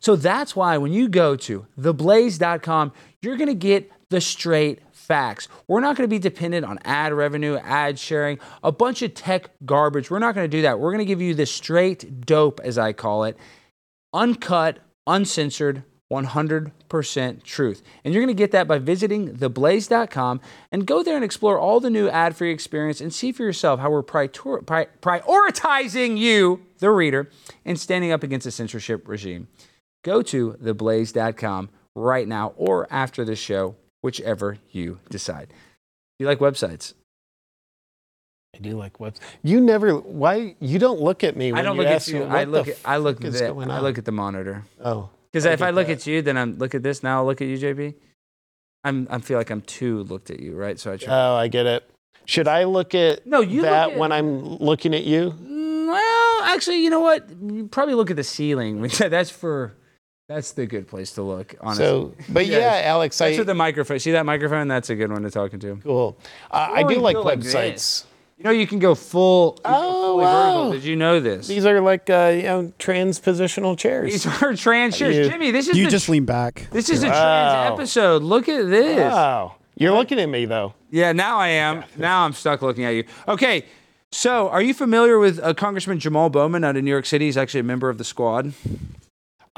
So 0.00 0.16
that's 0.16 0.56
why 0.56 0.76
when 0.78 0.92
you 0.92 1.08
go 1.08 1.36
to 1.36 1.66
theblaze.com, 1.80 2.92
you're 3.22 3.36
going 3.36 3.48
to 3.48 3.54
get 3.54 3.90
the 4.10 4.20
straight 4.20 4.80
facts. 5.08 5.48
We're 5.66 5.80
not 5.80 5.96
going 5.96 6.08
to 6.08 6.14
be 6.14 6.18
dependent 6.18 6.66
on 6.66 6.78
ad 6.84 7.12
revenue, 7.12 7.56
ad 7.56 7.98
sharing, 7.98 8.38
a 8.62 8.70
bunch 8.70 9.02
of 9.02 9.14
tech 9.14 9.50
garbage. 9.64 10.10
We're 10.10 10.18
not 10.18 10.34
going 10.34 10.48
to 10.48 10.56
do 10.56 10.62
that. 10.62 10.78
We're 10.78 10.92
going 10.92 11.04
to 11.04 11.06
give 11.06 11.22
you 11.22 11.34
the 11.34 11.46
straight 11.46 12.24
dope, 12.26 12.60
as 12.62 12.78
I 12.78 12.92
call 12.92 13.24
it, 13.24 13.36
uncut, 14.12 14.78
uncensored, 15.06 15.82
100% 16.12 17.42
truth. 17.42 17.82
And 18.04 18.14
you're 18.14 18.22
going 18.22 18.34
to 18.34 18.38
get 18.38 18.52
that 18.52 18.66
by 18.66 18.78
visiting 18.78 19.34
theblaze.com 19.36 20.40
and 20.72 20.86
go 20.86 21.02
there 21.02 21.16
and 21.16 21.24
explore 21.24 21.58
all 21.58 21.80
the 21.80 21.90
new 21.90 22.08
ad 22.08 22.36
free 22.36 22.50
experience 22.50 23.00
and 23.00 23.12
see 23.12 23.32
for 23.32 23.42
yourself 23.42 23.80
how 23.80 23.90
we're 23.90 24.02
pri- 24.02 24.28
prioritizing 24.28 26.16
you, 26.16 26.62
the 26.78 26.90
reader, 26.90 27.30
and 27.64 27.78
standing 27.78 28.10
up 28.10 28.22
against 28.22 28.44
the 28.44 28.50
censorship 28.50 29.06
regime. 29.06 29.48
Go 30.02 30.22
to 30.22 30.52
theblaze.com 30.62 31.68
right 31.94 32.26
now 32.26 32.54
or 32.56 32.86
after 32.90 33.24
the 33.24 33.36
show, 33.36 33.76
whichever 34.02 34.58
you 34.70 34.98
decide. 35.10 35.52
You 36.18 36.26
like 36.26 36.38
websites? 36.38 36.94
I 38.56 38.58
do 38.60 38.76
like 38.76 38.98
webs. 38.98 39.20
You 39.42 39.60
never. 39.60 39.94
Why 39.96 40.56
you 40.60 40.78
don't 40.78 41.00
look 41.00 41.22
at 41.22 41.36
me? 41.36 41.52
When 41.52 41.60
I 41.60 41.62
don't 41.62 41.76
you 41.76 41.82
look 41.82 41.90
at 41.92 42.08
you. 42.08 42.22
I 42.24 42.44
look 42.44 42.68
at 42.68 42.76
I 42.84 42.96
look 42.96 43.24
at 43.24 43.32
the, 43.32 43.46
I 43.48 43.80
look 43.80 43.98
at 43.98 44.04
the 44.04 44.12
monitor. 44.12 44.64
Oh, 44.82 45.10
Because 45.30 45.44
if 45.44 45.62
I 45.62 45.70
look 45.70 45.86
that. 45.88 45.98
at 45.98 46.06
you, 46.06 46.22
then 46.22 46.36
I'm 46.36 46.56
look 46.58 46.74
at 46.74 46.82
this. 46.82 47.02
Now 47.02 47.18
I'll 47.18 47.26
look 47.26 47.40
at 47.42 47.46
you, 47.48 47.58
JP. 47.58 47.94
I'm 48.84 49.06
I 49.10 49.18
feel 49.18 49.36
like 49.38 49.50
I'm 49.50 49.60
too 49.62 50.02
looked 50.04 50.30
at 50.30 50.40
you, 50.40 50.54
right? 50.56 50.78
So 50.80 50.92
I 50.92 50.96
try. 50.96 51.14
oh, 51.14 51.34
I 51.36 51.48
get 51.48 51.66
it. 51.66 51.88
Should 52.24 52.48
I 52.48 52.64
look 52.64 52.94
at 52.94 53.26
No, 53.26 53.40
you 53.40 53.62
look 53.62 53.70
that 53.70 53.90
at- 53.92 53.98
when 53.98 54.12
I'm 54.12 54.40
looking 54.58 54.94
at 54.94 55.04
you? 55.04 55.32
Mm, 55.32 55.86
well, 55.88 56.42
actually, 56.44 56.82
you 56.82 56.90
know 56.90 57.00
what? 57.00 57.28
You 57.30 57.68
probably 57.68 57.94
look 57.94 58.10
at 58.10 58.16
the 58.16 58.24
ceiling. 58.24 58.82
that's 58.98 59.30
for 59.30 59.74
that's 60.28 60.52
the 60.52 60.66
good 60.66 60.86
place 60.86 61.12
to 61.12 61.22
look. 61.22 61.54
Honestly. 61.60 61.84
So, 61.84 62.14
but 62.28 62.46
yeah, 62.46 62.58
Yes. 62.58 62.84
Alex, 62.86 63.18
that's 63.18 63.34
I 63.36 63.38
with 63.38 63.46
the 63.46 63.54
microphone. 63.54 63.98
See 63.98 64.12
that 64.12 64.26
microphone? 64.26 64.68
That's 64.68 64.90
a 64.90 64.94
good 64.94 65.10
one 65.10 65.22
to 65.22 65.30
talk 65.30 65.52
into. 65.54 65.76
cool. 65.76 66.18
Uh, 66.50 66.68
I 66.74 66.82
do 66.82 66.96
like 67.00 67.14
go 67.16 67.22
like 67.22 67.40
websites. 67.40 68.04
You 68.36 68.44
know, 68.44 68.50
you 68.50 68.68
can 68.68 68.78
go 68.78 68.94
full. 68.94 69.54
you 69.56 69.62
can 69.64 69.72
go 69.72 69.78
Oh, 69.80 70.12
fully 70.12 70.24
wow. 70.24 70.52
vertical. 70.52 70.72
Did 70.74 70.84
you 70.84 70.94
know 70.96 71.18
this? 71.18 71.48
These 71.48 71.66
are 71.66 71.80
like 71.80 72.08
uh, 72.10 72.32
you 72.36 72.42
know 72.44 72.72
transpositional 72.78 73.76
chairs. 73.76 74.12
These 74.12 74.26
are 74.42 74.54
trans 74.56 74.96
chairs. 74.96 75.16
You- 75.16 75.28
Jimmy, 75.28 75.50
this 75.50 75.66
is 75.66 75.76
You 75.76 75.86
the, 75.86 75.90
just 75.90 76.08
lean 76.08 76.24
back. 76.24 76.68
this 76.70 76.88
is 76.90 77.02
a 77.02 77.08
Wow. 77.08 77.64
trans 77.64 77.80
episode. 77.80 78.22
Look 78.22 78.48
at 78.48 78.68
this. 78.68 78.98
Wow, 79.12 79.56
you're 79.76 79.92
looking 79.94 80.20
at 80.20 80.28
me 80.28 80.44
though. 80.44 80.74
Yeah, 80.90 81.12
now 81.12 81.38
I 81.38 81.48
am. 81.48 81.84
Now 81.96 82.24
I'm 82.24 82.32
stuck 82.32 82.62
looking 82.62 82.84
at 82.84 82.90
you. 82.90 83.04
Okay, 83.26 83.64
so 84.12 84.48
are 84.50 84.62
you 84.62 84.72
familiar 84.72 85.18
with 85.18 85.40
uh, 85.40 85.52
Congressman 85.54 85.98
Jamaal 85.98 86.30
Bowman 86.30 86.62
out 86.64 86.76
of 86.76 86.84
New 86.84 86.90
York 86.90 87.06
City? 87.06 87.24
He's 87.24 87.36
actually 87.36 87.60
a 87.60 87.64
member 87.64 87.88
of 87.88 87.98
the 87.98 88.04
squad. 88.04 88.52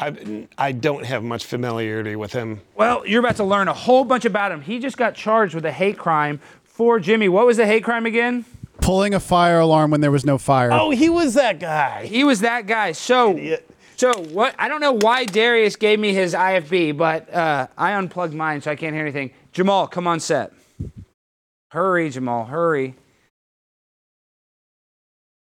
I 0.00 0.48
I 0.56 0.72
don't 0.72 1.04
have 1.04 1.22
much 1.22 1.44
familiarity 1.44 2.16
with 2.16 2.32
him. 2.32 2.62
Well, 2.74 3.06
you're 3.06 3.20
about 3.20 3.36
to 3.36 3.44
learn 3.44 3.68
a 3.68 3.74
whole 3.74 4.04
bunch 4.04 4.24
about 4.24 4.50
him. 4.50 4.62
He 4.62 4.78
just 4.78 4.96
got 4.96 5.14
charged 5.14 5.54
with 5.54 5.66
a 5.66 5.72
hate 5.72 5.98
crime 5.98 6.40
for 6.64 6.98
Jimmy. 6.98 7.28
What 7.28 7.44
was 7.46 7.58
the 7.58 7.66
hate 7.66 7.84
crime 7.84 8.06
again? 8.06 8.46
Pulling 8.80 9.12
a 9.12 9.20
fire 9.20 9.58
alarm 9.58 9.90
when 9.90 10.00
there 10.00 10.10
was 10.10 10.24
no 10.24 10.38
fire. 10.38 10.70
Oh, 10.72 10.90
he 10.90 11.10
was 11.10 11.34
that 11.34 11.60
guy. 11.60 12.06
He 12.06 12.24
was 12.24 12.40
that 12.40 12.66
guy. 12.66 12.92
So, 12.92 13.32
Idiot. 13.36 13.68
so 13.96 14.14
what? 14.32 14.54
I 14.58 14.68
don't 14.68 14.80
know 14.80 14.92
why 14.92 15.26
Darius 15.26 15.76
gave 15.76 16.00
me 16.00 16.14
his 16.14 16.32
IFB, 16.32 16.96
but 16.96 17.32
uh, 17.32 17.66
I 17.76 17.92
unplugged 17.92 18.32
mine, 18.32 18.62
so 18.62 18.70
I 18.70 18.76
can't 18.76 18.94
hear 18.94 19.02
anything. 19.02 19.32
Jamaal, 19.52 19.90
come 19.90 20.06
on 20.06 20.18
set. 20.18 20.52
Hurry, 21.72 22.08
Jamaal, 22.10 22.48
hurry. 22.48 22.94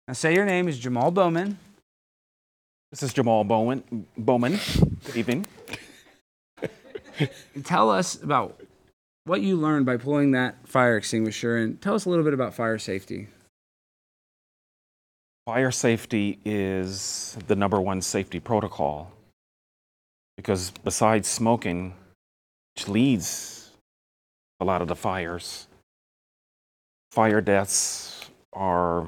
Now 0.08 0.14
say 0.14 0.36
your 0.36 0.46
name 0.46 0.68
is 0.68 0.80
Jamaal 0.80 1.12
Bowman. 1.12 1.58
This 2.94 3.02
is 3.02 3.12
Jamaal 3.12 3.48
Bowman. 3.48 4.06
Bowman. 4.16 4.60
Good 5.04 5.18
evening. 5.18 5.48
Tell 7.64 7.90
us 7.90 8.22
about 8.22 8.62
what 9.26 9.42
you 9.42 9.56
learned 9.56 9.88
by 9.88 9.98
pulling 9.98 10.30
that 10.34 10.68
fire 10.68 10.96
extinguisher, 10.96 11.58
and 11.58 11.82
tell 11.82 11.96
us 11.96 12.06
a 12.06 12.10
little 12.12 12.24
bit 12.24 12.36
about 12.36 12.54
fire 12.54 12.78
safety. 12.78 13.30
Fire 15.48 15.72
safety 15.72 16.38
is 16.46 17.36
the 17.48 17.56
number 17.56 17.82
one 17.82 18.00
safety 18.00 18.40
protocol 18.40 19.12
because 20.38 20.70
besides 20.84 21.28
smoking, 21.28 21.96
which 22.76 22.88
leads 22.88 23.72
a 24.60 24.66
lot 24.66 24.84
of 24.84 24.88
the 24.88 24.96
fires, 24.96 25.66
fire 27.12 27.42
deaths 27.42 28.30
are 28.54 29.08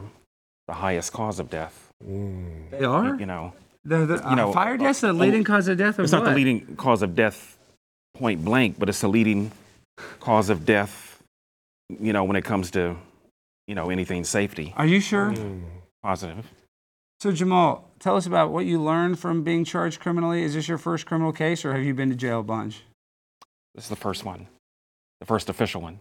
the 0.67 0.73
highest 0.73 1.13
cause 1.13 1.39
of 1.39 1.51
death. 1.51 1.91
Mm. 2.03 2.71
They 2.71 2.83
are. 2.83 3.15
You 3.19 3.27
know, 3.27 3.53
The, 3.85 4.05
the, 4.05 4.29
you 4.29 4.35
know, 4.35 4.51
fire 4.51 4.77
death's 4.77 5.01
the 5.01 5.09
uh, 5.09 5.13
leading 5.13 5.43
cause 5.43 5.67
of 5.67 5.77
death. 5.77 5.99
Of 5.99 6.05
it's 6.05 6.11
not 6.11 6.25
the 6.25 6.31
leading 6.31 6.75
cause 6.75 7.03
of 7.03 7.15
death 7.15 7.57
point 8.15 8.43
blank, 8.43 8.79
but 8.79 8.89
it's 8.89 9.01
the 9.01 9.07
leading 9.07 9.51
cause 10.19 10.49
of 10.49 10.65
death, 10.65 11.21
you 11.99 12.11
know, 12.11 12.23
when 12.23 12.35
it 12.35 12.43
comes 12.43 12.71
to, 12.71 12.97
you 13.67 13.75
know, 13.75 13.91
anything 13.91 14.23
safety. 14.23 14.73
Are 14.75 14.87
you 14.87 14.99
sure? 14.99 15.33
Positive. 16.01 16.51
So 17.19 17.31
Jamaal, 17.31 17.83
tell 17.99 18.17
us 18.17 18.25
about 18.25 18.51
what 18.51 18.65
you 18.65 18.81
learned 18.81 19.19
from 19.19 19.43
being 19.43 19.63
charged 19.63 19.99
criminally. 19.99 20.43
Is 20.43 20.55
this 20.55 20.67
your 20.67 20.77
first 20.77 21.05
criminal 21.05 21.31
case, 21.31 21.63
or 21.63 21.73
have 21.73 21.83
you 21.83 21.93
been 21.93 22.09
to 22.09 22.15
jail 22.15 22.39
a 22.39 22.43
bunch? 22.43 22.83
This 23.75 23.85
is 23.85 23.89
the 23.89 23.95
first 23.95 24.25
one, 24.25 24.47
the 25.19 25.25
first 25.25 25.49
official 25.49 25.81
one. 25.81 25.99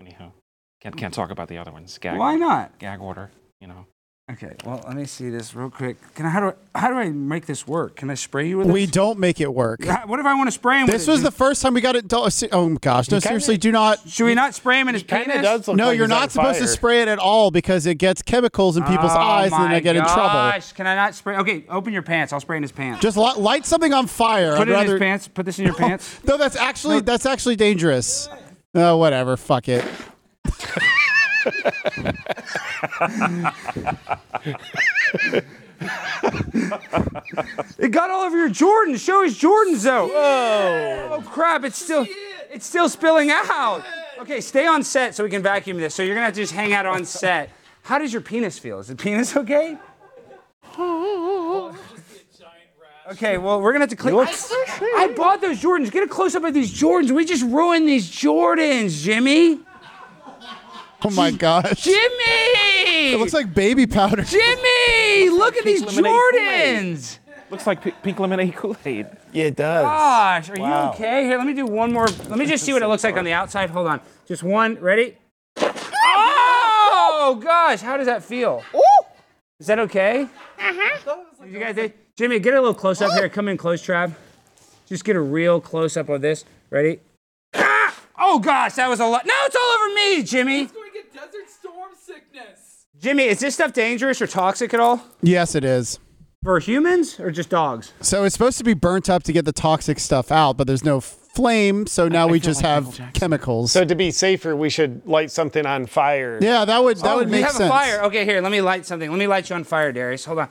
Anyhow, 0.00 0.32
can't 0.80 0.96
can't 0.96 1.12
talk 1.12 1.30
about 1.30 1.48
the 1.48 1.58
other 1.58 1.70
ones. 1.70 1.98
Gag, 1.98 2.18
Why 2.18 2.36
not? 2.36 2.78
Gag 2.78 3.00
order. 3.00 3.30
You 3.60 3.68
know. 3.68 3.86
Okay. 4.28 4.56
Well, 4.64 4.82
let 4.84 4.96
me 4.96 5.04
see 5.04 5.30
this 5.30 5.54
real 5.54 5.70
quick. 5.70 5.98
Can 6.16 6.26
I? 6.26 6.30
How 6.30 6.40
do 6.40 6.56
I? 6.74 6.80
How 6.80 6.88
do 6.88 6.94
I 6.96 7.10
make 7.10 7.46
this 7.46 7.64
work? 7.64 7.94
Can 7.94 8.10
I 8.10 8.14
spray 8.14 8.48
you 8.48 8.58
with 8.58 8.66
we 8.66 8.84
don't 8.84 9.20
make 9.20 9.40
it 9.40 9.54
work. 9.54 9.84
What 10.04 10.18
if 10.18 10.26
I 10.26 10.34
want 10.34 10.48
to 10.48 10.50
spray 10.50 10.80
him? 10.80 10.88
This 10.88 11.02
with 11.06 11.08
was 11.14 11.20
it? 11.20 11.24
the 11.26 11.30
first 11.30 11.62
time 11.62 11.74
we 11.74 11.80
got 11.80 11.94
it. 11.94 12.12
Oh 12.12 12.74
gosh, 12.80 13.08
no, 13.08 13.14
kinda- 13.18 13.20
seriously, 13.28 13.56
do 13.56 13.70
not. 13.70 14.00
Should 14.08 14.24
we 14.24 14.34
not 14.34 14.52
spray 14.56 14.80
him 14.80 14.88
in 14.88 14.94
his 14.94 15.04
Kind 15.04 15.26
penis? 15.26 15.42
does 15.42 15.68
look 15.68 15.76
No, 15.76 15.86
like 15.86 15.96
you're 15.96 16.06
he's 16.06 16.12
on 16.12 16.20
not 16.22 16.32
supposed 16.32 16.58
to 16.58 16.64
fire. 16.64 16.72
spray 16.74 17.02
it 17.02 17.08
at 17.08 17.20
all 17.20 17.52
because 17.52 17.86
it 17.86 17.94
gets 17.98 18.20
chemicals 18.20 18.76
in 18.76 18.82
people's 18.82 19.12
oh 19.12 19.16
eyes 19.16 19.52
and 19.52 19.62
then 19.62 19.68
my 19.68 19.74
they 19.74 19.80
get 19.80 19.94
in 19.94 20.02
trouble. 20.02 20.22
gosh. 20.22 20.72
Can 20.72 20.88
I 20.88 20.96
not 20.96 21.14
spray? 21.14 21.36
Okay, 21.36 21.64
open 21.68 21.92
your 21.92 22.02
pants. 22.02 22.32
I'll 22.32 22.40
spray 22.40 22.56
in 22.56 22.64
his 22.64 22.72
pants. 22.72 23.00
Just 23.00 23.16
li- 23.16 23.34
light 23.36 23.64
something 23.64 23.92
on 23.92 24.08
fire. 24.08 24.56
Put 24.56 24.62
I'd 24.62 24.68
it 24.68 24.70
in 24.72 24.76
rather. 24.76 24.92
his 24.94 24.98
pants. 24.98 25.28
Put 25.28 25.46
this 25.46 25.60
in 25.60 25.66
your 25.66 25.74
pants. 25.76 26.18
No, 26.24 26.36
that's 26.36 26.56
actually 26.56 26.98
that's 27.00 27.26
actually 27.26 27.54
dangerous. 27.54 28.28
Oh, 28.74 28.96
whatever. 28.96 29.36
Fuck 29.36 29.68
it. 29.68 29.84
It 37.78 37.90
got 37.90 38.10
all 38.10 38.22
over 38.22 38.36
your 38.36 38.48
Jordans. 38.50 39.04
Show 39.04 39.22
his 39.22 39.38
Jordans 39.38 39.82
though. 39.82 40.08
Whoa. 40.08 41.08
Oh 41.12 41.22
crap! 41.22 41.64
It's 41.64 41.82
still, 41.82 42.06
it's 42.50 42.66
still 42.66 42.88
spilling 42.88 43.30
out. 43.30 43.84
Okay, 44.18 44.40
stay 44.40 44.66
on 44.66 44.82
set 44.82 45.14
so 45.14 45.22
we 45.22 45.30
can 45.30 45.42
vacuum 45.42 45.78
this. 45.78 45.94
So 45.94 46.02
you're 46.02 46.14
gonna 46.14 46.26
have 46.26 46.34
to 46.34 46.40
just 46.40 46.54
hang 46.54 46.72
out 46.72 46.86
on 46.86 47.04
set. 47.04 47.50
How 47.82 47.98
does 47.98 48.12
your 48.12 48.22
penis 48.22 48.58
feel? 48.58 48.78
Is 48.78 48.88
the 48.88 48.96
penis 48.96 49.36
okay? 49.36 49.76
Okay, 53.12 53.38
well 53.38 53.60
we're 53.60 53.72
gonna 53.72 53.84
have 53.84 53.90
to 53.90 53.96
clean. 53.96 54.16
I, 54.16 54.26
I 54.96 55.12
bought 55.14 55.40
those 55.40 55.60
Jordans. 55.60 55.92
Get 55.92 56.02
a 56.02 56.08
close 56.08 56.34
up 56.34 56.44
of 56.44 56.54
these 56.54 56.72
Jordans. 56.76 57.10
We 57.12 57.24
just 57.24 57.44
ruined 57.44 57.86
these 57.86 58.10
Jordans, 58.10 59.02
Jimmy. 59.02 59.60
Oh 61.06 61.10
my 61.10 61.30
gosh. 61.30 61.82
Jimmy. 61.84 63.12
It 63.12 63.18
looks 63.20 63.32
like 63.32 63.54
baby 63.54 63.86
powder. 63.86 64.22
Jimmy, 64.22 65.28
look 65.30 65.56
at 65.56 65.64
these 65.64 65.82
Pink 65.84 65.94
Kool-Aid. 66.04 66.94
Jordans. 66.96 67.18
Looks 67.48 67.64
like 67.66 67.80
p- 67.82 67.92
pink 68.02 68.18
lemonade 68.18 68.56
Kool-Aid. 68.56 69.06
Yeah, 69.32 69.44
it 69.44 69.56
does. 69.56 69.84
Gosh, 69.84 70.50
are 70.50 70.60
Wow. 70.60 70.84
you 70.84 70.90
okay? 70.94 71.24
Here, 71.24 71.38
let 71.38 71.46
me 71.46 71.52
do 71.54 71.64
one 71.64 71.92
more. 71.92 72.06
Let 72.08 72.38
me 72.38 72.46
just 72.46 72.64
see 72.64 72.72
what 72.72 72.82
it 72.82 72.88
looks 72.88 73.04
like 73.04 73.16
on 73.16 73.24
the 73.24 73.32
outside. 73.32 73.70
Hold 73.70 73.86
on. 73.86 74.00
Just 74.26 74.42
one. 74.42 74.74
Ready? 74.80 75.16
Oh, 75.58 77.40
gosh. 77.42 77.80
How 77.80 77.96
does 77.96 78.06
that 78.06 78.24
feel? 78.24 78.64
Is 79.60 79.68
that 79.68 79.78
okay? 79.78 80.24
Uh-huh. 80.58 81.16
You 81.46 81.58
guys 81.60 81.74
did? 81.76 81.94
Jimmy, 82.16 82.38
get 82.40 82.54
a 82.54 82.58
little 82.60 82.74
close 82.74 83.00
up 83.00 83.12
here. 83.12 83.28
Come 83.28 83.48
in 83.48 83.56
close, 83.56 83.80
Trav. 83.84 84.12
Just 84.88 85.04
get 85.04 85.16
a 85.16 85.20
real 85.20 85.60
close 85.60 85.96
up 85.96 86.08
of 86.08 86.20
this. 86.22 86.44
Ready? 86.70 87.00
Ah! 87.54 87.94
Oh, 88.18 88.38
gosh. 88.38 88.74
That 88.74 88.88
was 88.88 89.00
a 89.00 89.06
lot. 89.06 89.24
No, 89.26 89.34
it's 89.44 89.54
all 89.56 89.62
over 89.62 89.94
me, 89.94 90.22
Jimmy. 90.22 90.66
going 90.66 90.90
to 90.90 90.92
get 90.92 91.12
desert 91.12 91.48
storm 91.48 91.90
sickness. 92.00 92.86
Jimmy, 93.06 93.26
is 93.26 93.38
this 93.38 93.54
stuff 93.54 93.72
dangerous 93.72 94.20
or 94.20 94.26
toxic 94.26 94.74
at 94.74 94.80
all? 94.80 95.00
Yes, 95.22 95.54
it 95.54 95.62
is. 95.62 96.00
For 96.42 96.58
humans 96.58 97.20
or 97.20 97.30
just 97.30 97.50
dogs? 97.50 97.92
So 98.00 98.24
it's 98.24 98.32
supposed 98.32 98.58
to 98.58 98.64
be 98.64 98.74
burnt 98.74 99.08
up 99.08 99.22
to 99.22 99.32
get 99.32 99.44
the 99.44 99.52
toxic 99.52 100.00
stuff 100.00 100.32
out, 100.32 100.56
but 100.56 100.66
there's 100.66 100.82
no 100.82 100.98
flame, 100.98 101.86
so 101.86 102.08
now 102.08 102.26
we 102.26 102.40
just 102.40 102.62
have 102.62 103.00
chemicals. 103.12 103.70
So 103.70 103.84
to 103.84 103.94
be 103.94 104.10
safer, 104.10 104.56
we 104.56 104.68
should 104.70 105.06
light 105.06 105.30
something 105.30 105.64
on 105.64 105.86
fire. 105.86 106.40
yeah, 106.42 106.64
that 106.64 106.82
would 106.82 106.96
that 106.96 107.12
oh, 107.12 107.18
would 107.18 107.28
you 107.28 107.30
make 107.30 107.44
have 107.44 107.54
a 107.60 107.68
fire. 107.68 108.02
Okay, 108.06 108.24
here, 108.24 108.40
let 108.40 108.50
me 108.50 108.60
light 108.60 108.84
something. 108.84 109.08
Let 109.08 109.20
me 109.20 109.28
light 109.28 109.50
you 109.50 109.54
on 109.54 109.62
fire, 109.62 109.92
Darius. 109.92 110.24
Hold 110.24 110.40
on. 110.40 110.48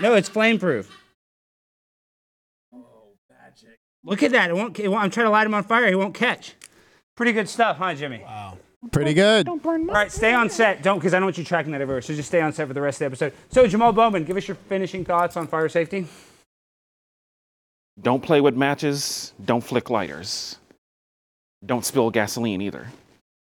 no, 0.00 0.14
it's 0.14 0.28
flame 0.28 0.60
proof. 0.60 0.96
Oh, 2.72 3.14
Look 4.04 4.22
at 4.22 4.30
that. 4.30 4.50
It 4.50 4.54
won't, 4.54 4.78
it 4.78 4.86
won't, 4.86 5.02
I'm 5.02 5.10
trying 5.10 5.26
to 5.26 5.30
light 5.30 5.48
him 5.48 5.54
on 5.54 5.64
fire. 5.64 5.88
He 5.88 5.96
won't 5.96 6.14
catch. 6.14 6.54
Pretty 7.16 7.32
good 7.32 7.48
stuff, 7.48 7.76
huh, 7.76 7.94
Jimmy? 7.94 8.22
Wow. 8.24 8.58
Pretty 8.90 9.14
good. 9.14 9.46
Don't 9.46 9.62
burn 9.62 9.88
All 9.88 9.94
right, 9.94 10.10
stay 10.10 10.34
on 10.34 10.50
set. 10.50 10.82
Don't, 10.82 10.98
because 10.98 11.14
I 11.14 11.18
don't 11.18 11.26
want 11.26 11.38
you 11.38 11.44
tracking 11.44 11.70
that 11.72 11.80
everywhere. 11.80 12.02
So 12.02 12.14
just 12.14 12.28
stay 12.28 12.40
on 12.40 12.52
set 12.52 12.66
for 12.66 12.74
the 12.74 12.80
rest 12.80 12.96
of 12.96 12.98
the 13.00 13.06
episode. 13.06 13.32
So, 13.50 13.64
Jamaal 13.64 13.94
Bowman, 13.94 14.24
give 14.24 14.36
us 14.36 14.48
your 14.48 14.56
finishing 14.56 15.04
thoughts 15.04 15.36
on 15.36 15.46
fire 15.46 15.68
safety. 15.68 16.06
Don't 18.00 18.22
play 18.22 18.40
with 18.40 18.56
matches. 18.56 19.34
Don't 19.44 19.60
flick 19.62 19.88
lighters. 19.88 20.56
Don't 21.64 21.84
spill 21.84 22.10
gasoline 22.10 22.60
either. 22.60 22.88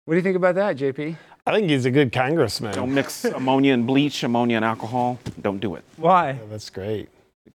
What 0.07 0.15
do 0.15 0.17
you 0.17 0.23
think 0.23 0.37
about 0.37 0.57
that, 0.57 0.77
JP? 0.77 1.17
I 1.47 1.53
think 1.53 1.71
he's 1.71 1.85
a 1.85 1.91
good 1.91 2.13
congressman. 2.13 2.75
Don't 2.75 2.93
mix 2.93 3.25
ammonia 3.25 3.75
and 3.75 3.87
bleach, 3.87 4.23
ammonia 4.25 4.57
and 4.57 4.65
alcohol. 4.65 5.21
Don't 5.41 5.61
do 5.61 5.77
it. 5.77 5.85
Why? 5.97 6.39
That's 6.51 6.71
great. 6.71 7.09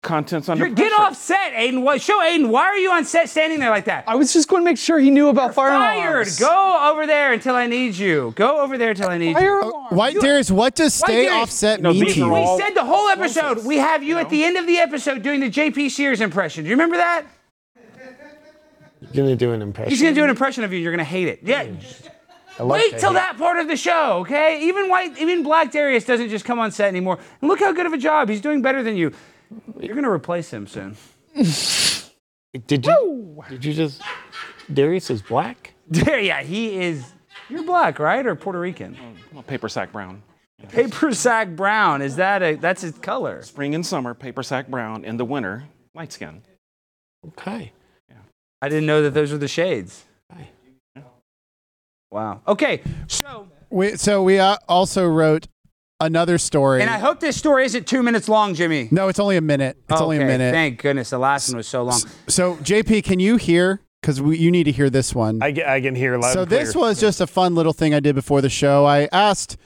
Contents 0.04 0.48
under 0.48 0.66
You're, 0.66 0.74
get 0.74 0.92
off 0.92 1.16
set, 1.16 1.52
Aiden. 1.54 1.82
What, 1.82 2.00
show 2.00 2.20
Aiden. 2.20 2.50
Why 2.50 2.62
are 2.64 2.76
you 2.76 2.92
on 2.92 3.04
set 3.04 3.28
standing 3.28 3.58
there 3.58 3.70
like 3.70 3.86
that? 3.86 4.04
I 4.06 4.14
was 4.14 4.32
just 4.32 4.48
going 4.48 4.60
to 4.62 4.64
make 4.64 4.78
sure 4.78 4.98
he 5.00 5.10
knew 5.10 5.28
about 5.28 5.54
fire 5.54 5.70
Fired. 5.70 6.10
alarms. 6.12 6.38
Go 6.38 6.90
over 6.92 7.06
there 7.06 7.32
until 7.32 7.54
I 7.56 7.66
need 7.66 7.96
you. 7.96 8.32
Go 8.36 8.60
over 8.60 8.78
there 8.78 8.90
until 8.90 9.08
I 9.08 9.18
need 9.18 9.32
Fire 9.34 9.44
you. 9.56 9.62
alarm. 9.62 9.86
Uh, 9.92 9.96
white 9.96 10.14
Darius, 10.20 10.50
what 10.50 10.74
does 10.76 11.00
White 11.00 11.06
stay 11.08 11.24
Darius- 11.24 11.42
offset 11.42 11.80
No, 11.82 11.92
mean 11.92 12.04
these 12.04 12.14
to 12.14 12.22
are 12.32 12.38
you? 12.40 12.52
We 12.54 12.60
said 12.60 12.74
the 12.74 12.84
whole 12.84 13.08
episode. 13.08 13.40
Explosives, 13.40 13.66
We 13.66 13.76
have 13.78 14.02
you 14.02 14.14
you 14.14 14.18
at 14.20 14.30
the 14.30 14.44
end 14.44 14.56
of 14.56 14.66
the 14.66 14.76
episode 14.78 15.22
doing 15.22 15.40
the 15.40 15.50
JP 15.50 15.90
Sears 15.90 16.20
impression. 16.20 16.62
Do 16.64 16.70
you 16.70 16.74
remember 16.76 16.98
that? 16.98 17.24
You're 19.12 19.24
gonna 19.24 19.36
do 19.36 19.52
an 19.52 19.62
impression. 19.62 19.90
He's 19.90 20.00
gonna 20.02 20.14
do 20.14 20.24
an 20.24 20.30
impression 20.30 20.64
of 20.64 20.72
you. 20.72 20.78
You're 20.78 20.92
gonna 20.92 21.04
hate 21.04 21.28
it. 21.28 21.40
Yeah. 21.42 21.66
Like 22.58 22.82
Wait 22.82 22.90
that. 22.92 23.00
till 23.00 23.12
that 23.14 23.36
part 23.36 23.58
of 23.58 23.66
the 23.68 23.76
show, 23.76 24.18
okay? 24.20 24.60
Even 24.68 24.88
white, 24.88 25.18
even 25.18 25.42
Black 25.42 25.72
Darius 25.72 26.04
doesn't 26.04 26.28
just 26.28 26.44
come 26.44 26.58
on 26.60 26.70
set 26.70 26.86
anymore. 26.88 27.18
And 27.40 27.48
look 27.50 27.58
how 27.60 27.72
good 27.72 27.86
of 27.86 27.92
a 27.92 27.98
job 27.98 28.28
he's 28.28 28.40
doing. 28.40 28.62
Better 28.62 28.82
than 28.82 28.96
you. 28.96 29.12
You're 29.80 29.94
gonna 29.94 30.10
replace 30.10 30.52
him 30.52 30.66
soon. 30.66 30.96
Did 32.66 32.86
you? 32.86 33.42
Did 33.48 33.64
you 33.64 33.74
just? 33.74 34.02
Darius 34.72 35.10
is 35.10 35.22
black. 35.22 35.70
There, 35.86 36.18
yeah, 36.18 36.42
he 36.42 36.80
is. 36.80 37.12
You're 37.50 37.64
black, 37.64 37.98
right, 37.98 38.24
or 38.26 38.34
Puerto 38.34 38.58
Rican? 38.58 38.96
Well, 39.34 39.42
paper 39.42 39.68
sack 39.68 39.92
brown. 39.92 40.22
Paper 40.70 41.12
sack 41.12 41.50
brown. 41.50 42.00
Is 42.00 42.16
that 42.16 42.42
a? 42.42 42.54
That's 42.54 42.80
his 42.80 42.96
color. 42.96 43.42
Spring 43.42 43.74
and 43.74 43.84
summer, 43.84 44.14
paper 44.14 44.42
sack 44.42 44.68
brown. 44.68 45.04
In 45.04 45.18
the 45.18 45.26
winter, 45.26 45.64
light 45.94 46.10
skin. 46.10 46.40
Okay. 47.26 47.72
Yeah. 48.08 48.16
I 48.62 48.70
didn't 48.70 48.86
know 48.86 49.02
that 49.02 49.12
those 49.12 49.30
were 49.30 49.36
the 49.36 49.46
shades. 49.48 50.04
Okay. 50.32 50.48
Wow. 52.10 52.40
Okay, 52.46 52.80
so 53.08 53.48
We, 53.70 53.96
so 53.96 54.22
we 54.22 54.38
uh, 54.38 54.56
also 54.68 55.06
wrote 55.06 55.48
another 56.04 56.38
story. 56.38 56.80
and 56.82 56.90
I 56.90 56.98
hope 56.98 57.20
this 57.20 57.36
story 57.36 57.64
isn't 57.64 57.86
two 57.86 58.02
minutes 58.02 58.28
long, 58.28 58.54
Jimmy. 58.54 58.88
no, 58.90 59.08
it's 59.08 59.18
only 59.18 59.36
a 59.36 59.40
minute. 59.40 59.76
It's 59.88 60.00
only 60.00 60.18
a 60.18 60.24
minute. 60.24 60.52
Thank 60.52 60.80
goodness. 60.82 61.10
The 61.10 61.18
last 61.18 61.48
one 61.48 61.56
was 61.58 61.68
so 61.68 61.82
long. 61.82 62.00
So 62.28 62.56
JP, 62.56 63.04
can 63.04 63.20
you 63.20 63.36
hear? 63.36 63.80
Because 64.00 64.18
you 64.18 64.50
need 64.50 64.64
to 64.64 64.72
hear 64.72 64.90
this 64.90 65.14
one. 65.14 65.42
I, 65.42 65.54
I 65.66 65.80
can 65.80 65.94
hear 65.94 66.18
loud. 66.18 66.34
so 66.34 66.40
and 66.40 66.48
clear. 66.48 66.60
this 66.60 66.76
was 66.76 67.00
just 67.00 67.22
a 67.22 67.26
fun 67.26 67.54
little 67.54 67.72
thing 67.72 67.94
I 67.94 68.00
did 68.00 68.14
before 68.14 68.42
the 68.42 68.50
show. 68.50 68.84
I 68.84 69.08
asked. 69.12 69.56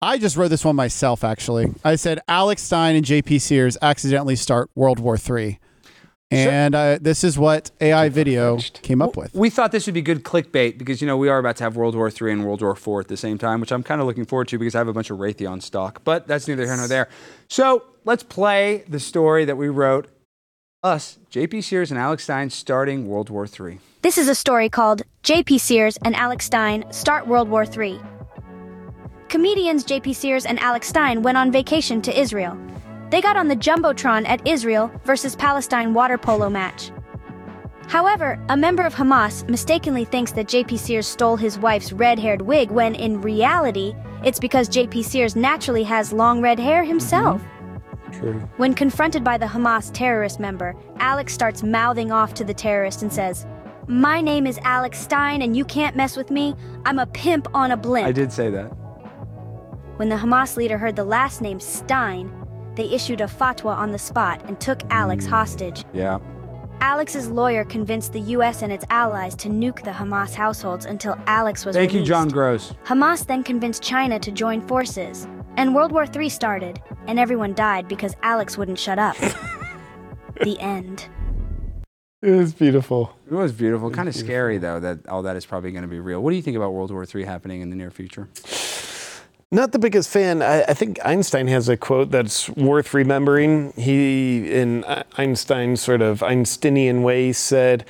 I 0.00 0.18
just 0.18 0.36
wrote 0.36 0.48
this 0.48 0.64
one 0.64 0.76
myself. 0.76 1.22
Actually, 1.24 1.72
I 1.84 1.96
said 1.96 2.20
Alex 2.28 2.62
Stein 2.62 2.96
and 2.96 3.04
JP 3.04 3.40
Sears 3.40 3.76
accidentally 3.82 4.36
start 4.36 4.70
World 4.74 4.98
War 4.98 5.16
III, 5.18 5.58
and 6.30 6.74
uh, 6.74 6.98
this 7.00 7.22
is 7.22 7.38
what 7.38 7.70
AI 7.80 8.08
video 8.08 8.58
came 8.82 9.00
up 9.00 9.16
with. 9.16 9.34
We 9.34 9.50
thought 9.50 9.72
this 9.72 9.86
would 9.86 9.94
be 9.94 10.02
good 10.02 10.24
clickbait 10.24 10.78
because 10.78 11.00
you 11.00 11.06
know 11.06 11.16
we 11.16 11.28
are 11.28 11.38
about 11.38 11.56
to 11.56 11.64
have 11.64 11.76
World 11.76 11.94
War 11.94 12.08
III 12.10 12.32
and 12.32 12.44
World 12.44 12.62
War 12.62 12.72
IV 12.72 13.00
at 13.00 13.08
the 13.08 13.16
same 13.16 13.38
time, 13.38 13.60
which 13.60 13.72
I'm 13.72 13.82
kind 13.82 14.00
of 14.00 14.06
looking 14.06 14.24
forward 14.24 14.48
to 14.48 14.58
because 14.58 14.74
I 14.74 14.78
have 14.78 14.88
a 14.88 14.92
bunch 14.92 15.10
of 15.10 15.18
Raytheon 15.18 15.62
stock. 15.62 16.02
But 16.04 16.26
that's 16.26 16.48
neither 16.48 16.64
here 16.64 16.76
nor 16.76 16.88
there. 16.88 17.08
So 17.48 17.84
let's 18.04 18.22
play 18.22 18.84
the 18.88 19.00
story 19.00 19.44
that 19.44 19.56
we 19.56 19.68
wrote. 19.68 20.08
Us, 20.82 21.18
JP 21.32 21.64
Sears 21.64 21.90
and 21.90 21.98
Alex 21.98 22.24
Stein, 22.24 22.48
starting 22.48 23.08
World 23.08 23.28
War 23.28 23.46
III. 23.46 23.80
This 24.02 24.18
is 24.18 24.28
a 24.28 24.36
story 24.36 24.68
called 24.68 25.02
J.P. 25.24 25.58
Sears 25.58 25.98
and 26.04 26.14
Alex 26.14 26.44
Stein 26.44 26.84
Start 26.92 27.26
World 27.26 27.48
War 27.48 27.64
III. 27.64 28.00
Comedians 29.28 29.82
J.P. 29.82 30.12
Sears 30.12 30.46
and 30.46 30.60
Alex 30.60 30.86
Stein 30.86 31.22
went 31.22 31.36
on 31.36 31.50
vacation 31.50 32.00
to 32.02 32.16
Israel. 32.16 32.56
They 33.10 33.20
got 33.20 33.36
on 33.36 33.48
the 33.48 33.56
Jumbotron 33.56 34.26
at 34.26 34.46
Israel 34.46 34.90
versus 35.04 35.36
Palestine 35.36 35.94
water 35.94 36.18
polo 36.18 36.50
match. 36.50 36.90
However, 37.86 38.38
a 38.48 38.56
member 38.56 38.82
of 38.82 38.94
Hamas 38.94 39.48
mistakenly 39.48 40.04
thinks 40.04 40.32
that 40.32 40.48
J.P. 40.48 40.76
Sears 40.76 41.06
stole 41.06 41.36
his 41.36 41.58
wife's 41.58 41.92
red 41.92 42.18
haired 42.18 42.42
wig 42.42 42.70
when 42.70 42.96
in 42.96 43.20
reality, 43.20 43.94
it's 44.24 44.40
because 44.40 44.68
J.P. 44.68 45.04
Sears 45.04 45.36
naturally 45.36 45.84
has 45.84 46.12
long 46.12 46.40
red 46.40 46.58
hair 46.58 46.82
mm-hmm. 46.82 46.90
himself. 46.90 47.42
True. 48.12 48.40
When 48.56 48.74
confronted 48.74 49.22
by 49.22 49.38
the 49.38 49.46
Hamas 49.46 49.92
terrorist 49.92 50.40
member, 50.40 50.74
Alex 50.98 51.32
starts 51.32 51.62
mouthing 51.62 52.10
off 52.10 52.34
to 52.34 52.44
the 52.44 52.54
terrorist 52.54 53.02
and 53.02 53.12
says, 53.12 53.46
My 53.86 54.20
name 54.20 54.46
is 54.48 54.58
Alex 54.62 54.98
Stein 54.98 55.42
and 55.42 55.56
you 55.56 55.64
can't 55.64 55.96
mess 55.96 56.16
with 56.16 56.30
me. 56.30 56.54
I'm 56.84 56.98
a 56.98 57.06
pimp 57.06 57.46
on 57.54 57.70
a 57.70 57.76
blimp. 57.76 58.06
I 58.06 58.12
did 58.12 58.32
say 58.32 58.50
that. 58.50 58.66
When 59.96 60.08
the 60.08 60.16
Hamas 60.16 60.56
leader 60.56 60.76
heard 60.76 60.96
the 60.96 61.04
last 61.04 61.40
name 61.40 61.60
Stein, 61.60 62.45
they 62.76 62.84
issued 62.90 63.20
a 63.20 63.26
fatwa 63.26 63.76
on 63.76 63.90
the 63.90 63.98
spot 63.98 64.42
and 64.46 64.60
took 64.60 64.80
Alex 64.90 65.24
hmm. 65.24 65.32
hostage. 65.32 65.84
Yeah. 65.92 66.18
Alex's 66.80 67.28
lawyer 67.28 67.64
convinced 67.64 68.12
the 68.12 68.20
US 68.20 68.62
and 68.62 68.70
its 68.70 68.84
allies 68.90 69.34
to 69.36 69.48
nuke 69.48 69.82
the 69.82 69.90
Hamas 69.90 70.34
households 70.34 70.84
until 70.84 71.18
Alex 71.26 71.64
was 71.64 71.74
Thank 71.74 71.94
you. 71.94 72.04
John 72.04 72.28
Gross. 72.28 72.74
Hamas 72.84 73.26
then 73.26 73.42
convinced 73.42 73.82
China 73.82 74.18
to 74.18 74.30
join 74.30 74.60
forces, 74.60 75.26
and 75.56 75.74
World 75.74 75.90
War 75.90 76.06
III 76.14 76.28
started, 76.28 76.80
and 77.06 77.18
everyone 77.18 77.54
died 77.54 77.88
because 77.88 78.14
Alex 78.22 78.58
wouldn't 78.58 78.78
shut 78.78 78.98
up. 78.98 79.16
the 80.42 80.58
end. 80.60 81.08
It 82.22 82.32
was 82.32 82.52
beautiful. 82.52 83.16
It 83.30 83.34
was 83.34 83.52
beautiful. 83.52 83.90
Kind 83.90 84.08
of 84.08 84.14
scary 84.14 84.58
though 84.58 84.80
that 84.80 85.06
all 85.08 85.22
that 85.22 85.36
is 85.36 85.46
probably 85.46 85.70
going 85.70 85.82
to 85.82 85.88
be 85.88 86.00
real. 86.00 86.22
What 86.22 86.30
do 86.30 86.36
you 86.36 86.42
think 86.42 86.56
about 86.56 86.72
World 86.72 86.90
War 86.90 87.06
III 87.12 87.24
happening 87.24 87.60
in 87.60 87.70
the 87.70 87.76
near 87.76 87.90
future? 87.90 88.28
Not 89.52 89.70
the 89.70 89.78
biggest 89.78 90.10
fan. 90.10 90.42
I, 90.42 90.62
I 90.62 90.74
think 90.74 90.98
Einstein 91.04 91.46
has 91.46 91.68
a 91.68 91.76
quote 91.76 92.10
that's 92.10 92.48
worth 92.50 92.92
remembering. 92.92 93.72
He, 93.76 94.50
in 94.52 94.84
Einstein's 95.16 95.80
sort 95.80 96.02
of 96.02 96.22
Einsteinian 96.22 97.02
way, 97.02 97.32
said, 97.32 97.84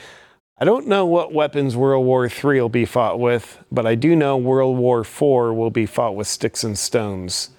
I 0.58 0.64
don't 0.66 0.86
know 0.86 1.06
what 1.06 1.32
weapons 1.32 1.74
World 1.74 2.04
War 2.04 2.26
III 2.26 2.60
will 2.60 2.68
be 2.68 2.84
fought 2.84 3.18
with, 3.18 3.58
but 3.72 3.86
I 3.86 3.94
do 3.94 4.14
know 4.14 4.36
World 4.36 4.76
War 4.76 5.00
IV 5.00 5.20
will 5.20 5.70
be 5.70 5.86
fought 5.86 6.14
with 6.14 6.26
sticks 6.26 6.62
and 6.62 6.78
stones. 6.78 7.50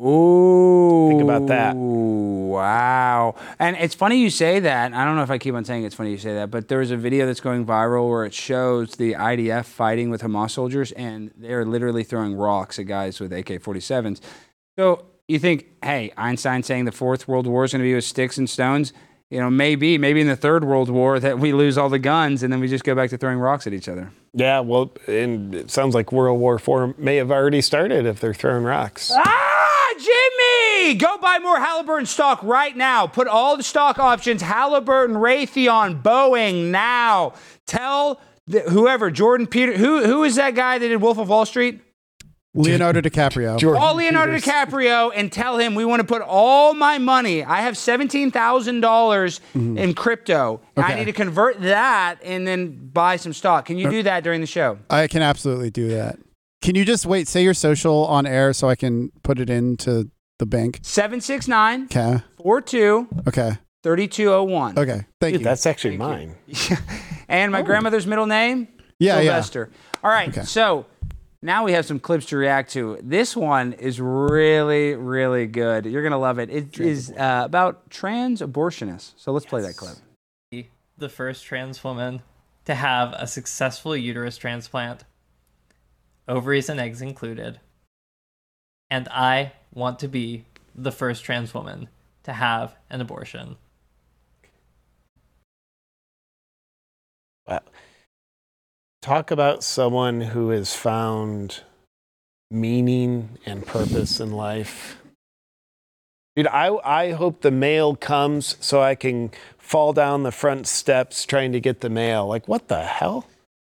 Ooh. 0.00 1.08
Think 1.10 1.22
about 1.22 1.46
that. 1.48 1.76
Wow. 1.76 3.34
And 3.58 3.76
it's 3.76 3.94
funny 3.94 4.20
you 4.20 4.30
say 4.30 4.60
that. 4.60 4.92
I 4.92 5.04
don't 5.04 5.16
know 5.16 5.22
if 5.22 5.30
I 5.30 5.38
keep 5.38 5.54
on 5.54 5.64
saying 5.64 5.84
it's 5.84 5.94
funny 5.94 6.10
you 6.10 6.18
say 6.18 6.34
that, 6.34 6.50
but 6.50 6.68
there's 6.68 6.90
a 6.90 6.96
video 6.96 7.26
that's 7.26 7.40
going 7.40 7.66
viral 7.66 8.08
where 8.08 8.24
it 8.24 8.34
shows 8.34 8.96
the 8.96 9.14
IDF 9.14 9.64
fighting 9.64 10.10
with 10.10 10.22
Hamas 10.22 10.52
soldiers 10.52 10.92
and 10.92 11.30
they're 11.36 11.64
literally 11.64 12.04
throwing 12.04 12.34
rocks 12.34 12.78
at 12.78 12.86
guys 12.86 13.20
with 13.20 13.32
AK 13.32 13.46
47s. 13.46 14.20
So 14.78 15.04
you 15.28 15.38
think, 15.38 15.66
hey, 15.82 16.12
Einstein 16.16 16.62
saying 16.62 16.86
the 16.86 16.92
fourth 16.92 17.28
world 17.28 17.46
war 17.46 17.64
is 17.64 17.72
going 17.72 17.80
to 17.80 17.88
be 17.88 17.94
with 17.94 18.04
sticks 18.04 18.38
and 18.38 18.48
stones? 18.48 18.92
You 19.30 19.40
know, 19.40 19.48
maybe, 19.50 19.96
maybe 19.96 20.20
in 20.20 20.26
the 20.26 20.36
third 20.36 20.64
world 20.64 20.90
war 20.90 21.18
that 21.18 21.38
we 21.38 21.52
lose 21.52 21.78
all 21.78 21.88
the 21.88 21.98
guns 21.98 22.42
and 22.42 22.52
then 22.52 22.60
we 22.60 22.68
just 22.68 22.84
go 22.84 22.94
back 22.94 23.10
to 23.10 23.18
throwing 23.18 23.38
rocks 23.38 23.66
at 23.66 23.72
each 23.72 23.88
other. 23.88 24.10
Yeah, 24.34 24.60
well, 24.60 24.92
and 25.06 25.54
it 25.54 25.70
sounds 25.70 25.94
like 25.94 26.12
World 26.12 26.40
War 26.40 26.56
IV 26.56 26.98
may 26.98 27.16
have 27.16 27.30
already 27.30 27.60
started 27.60 28.06
if 28.06 28.20
they're 28.20 28.34
throwing 28.34 28.64
rocks. 28.64 29.12
Ah, 29.14 29.51
Jimmy! 29.98 30.94
Go 30.94 31.18
buy 31.18 31.38
more 31.38 31.58
Halliburton 31.58 32.06
stock 32.06 32.42
right 32.42 32.76
now. 32.76 33.06
Put 33.06 33.28
all 33.28 33.56
the 33.56 33.62
stock 33.62 33.98
options, 33.98 34.42
Halliburton, 34.42 35.16
Raytheon, 35.16 36.02
Boeing 36.02 36.70
now. 36.70 37.34
Tell 37.66 38.20
the, 38.46 38.60
whoever, 38.60 39.10
Jordan 39.10 39.46
Peter, 39.46 39.76
who 39.76 40.04
who 40.04 40.24
is 40.24 40.36
that 40.36 40.54
guy 40.54 40.78
that 40.78 40.88
did 40.88 41.00
Wolf 41.00 41.18
of 41.18 41.28
Wall 41.28 41.46
Street? 41.46 41.80
Leonardo 42.54 43.00
DiCaprio. 43.00 43.58
Jordan 43.58 43.80
Call 43.80 43.94
Leonardo 43.94 44.34
Peters. 44.34 44.44
DiCaprio 44.46 45.10
and 45.14 45.32
tell 45.32 45.56
him 45.56 45.74
we 45.74 45.86
want 45.86 46.00
to 46.00 46.06
put 46.06 46.20
all 46.20 46.74
my 46.74 46.98
money. 46.98 47.42
I 47.42 47.62
have 47.62 47.78
seventeen 47.78 48.30
dollars 48.30 49.40
mm-hmm. 49.54 49.78
in 49.78 49.94
crypto. 49.94 50.60
I 50.76 50.94
need 50.96 51.06
to 51.06 51.12
convert 51.14 51.62
that 51.62 52.16
and 52.22 52.46
then 52.46 52.90
buy 52.92 53.16
some 53.16 53.32
stock. 53.32 53.64
Can 53.64 53.78
you 53.78 53.88
uh, 53.88 53.90
do 53.90 54.02
that 54.02 54.22
during 54.22 54.42
the 54.42 54.46
show? 54.46 54.78
I 54.90 55.06
can 55.08 55.22
absolutely 55.22 55.70
do 55.70 55.88
that. 55.88 56.18
Can 56.62 56.74
you 56.76 56.84
just 56.84 57.04
wait? 57.06 57.28
Say 57.28 57.42
your 57.42 57.54
social 57.54 58.06
on 58.06 58.24
air 58.26 58.52
so 58.52 58.68
I 58.68 58.76
can 58.76 59.10
put 59.22 59.38
it 59.40 59.50
into 59.50 60.10
the 60.38 60.46
bank. 60.46 60.78
769 60.82 61.84
Okay. 61.84 62.22
42 62.42 63.08
Okay. 63.28 63.58
3201. 63.82 64.78
Okay. 64.78 64.92
Thank 65.20 65.32
Dude, 65.34 65.40
you. 65.40 65.44
that's 65.44 65.66
actually 65.66 65.96
mine. 65.96 66.36
And 67.28 67.50
my 67.50 67.62
grandmother's 67.62 68.06
middle 68.06 68.26
name? 68.26 68.68
yeah. 68.98 69.16
Yeah. 69.16 69.22
Sylvester. 69.40 69.70
All 70.04 70.10
right, 70.10 70.28
Okay. 70.28 70.42
so 70.42 70.84
now 71.40 71.64
we 71.64 71.72
have 71.72 71.86
some 71.86 71.98
clips 71.98 72.26
to 72.26 72.36
react 72.36 72.72
to. 72.72 72.98
This 73.02 73.34
one 73.34 73.72
is 73.74 74.00
really, 74.00 74.94
really 74.94 75.46
good. 75.46 75.86
You're 75.86 76.02
gonna 76.02 76.18
love 76.18 76.38
it. 76.38 76.50
It 76.50 76.78
is 76.78 77.10
uh, 77.10 77.42
about 77.46 77.88
trans 77.90 78.42
abortionists. 78.42 79.14
So 79.16 79.32
let's 79.32 79.46
play 79.46 79.62
that 79.62 79.76
clip. 79.76 79.96
the 80.98 81.08
first 81.08 81.44
trans 81.46 81.82
woman 81.82 82.20
to 82.66 82.74
have 82.74 83.14
a 83.14 83.26
successful 83.26 83.96
uterus 83.96 84.36
transplant, 84.36 85.04
ovaries 86.28 86.68
and 86.68 86.80
eggs 86.80 87.02
included. 87.02 87.60
And 88.90 89.08
I 89.08 89.52
want 89.72 89.98
to 90.00 90.08
be 90.08 90.44
the 90.74 90.92
first 90.92 91.24
trans 91.24 91.54
woman 91.54 91.88
to 92.24 92.32
have 92.32 92.76
an 92.90 93.00
abortion. 93.00 93.56
Wow. 97.46 97.60
Talk 99.00 99.30
about 99.30 99.64
someone 99.64 100.20
who 100.20 100.50
has 100.50 100.74
found 100.74 101.62
meaning 102.50 103.38
and 103.44 103.66
purpose 103.66 104.20
in 104.20 104.30
life. 104.32 104.98
Dude, 106.36 106.46
I, 106.46 106.76
I 106.84 107.10
hope 107.12 107.40
the 107.40 107.50
mail 107.50 107.96
comes 107.96 108.56
so 108.60 108.80
I 108.80 108.94
can 108.94 109.32
fall 109.58 109.92
down 109.92 110.22
the 110.22 110.32
front 110.32 110.66
steps 110.66 111.26
trying 111.26 111.52
to 111.52 111.60
get 111.60 111.80
the 111.80 111.90
mail. 111.90 112.26
Like, 112.26 112.46
what 112.46 112.68
the 112.68 112.84
hell? 112.84 113.26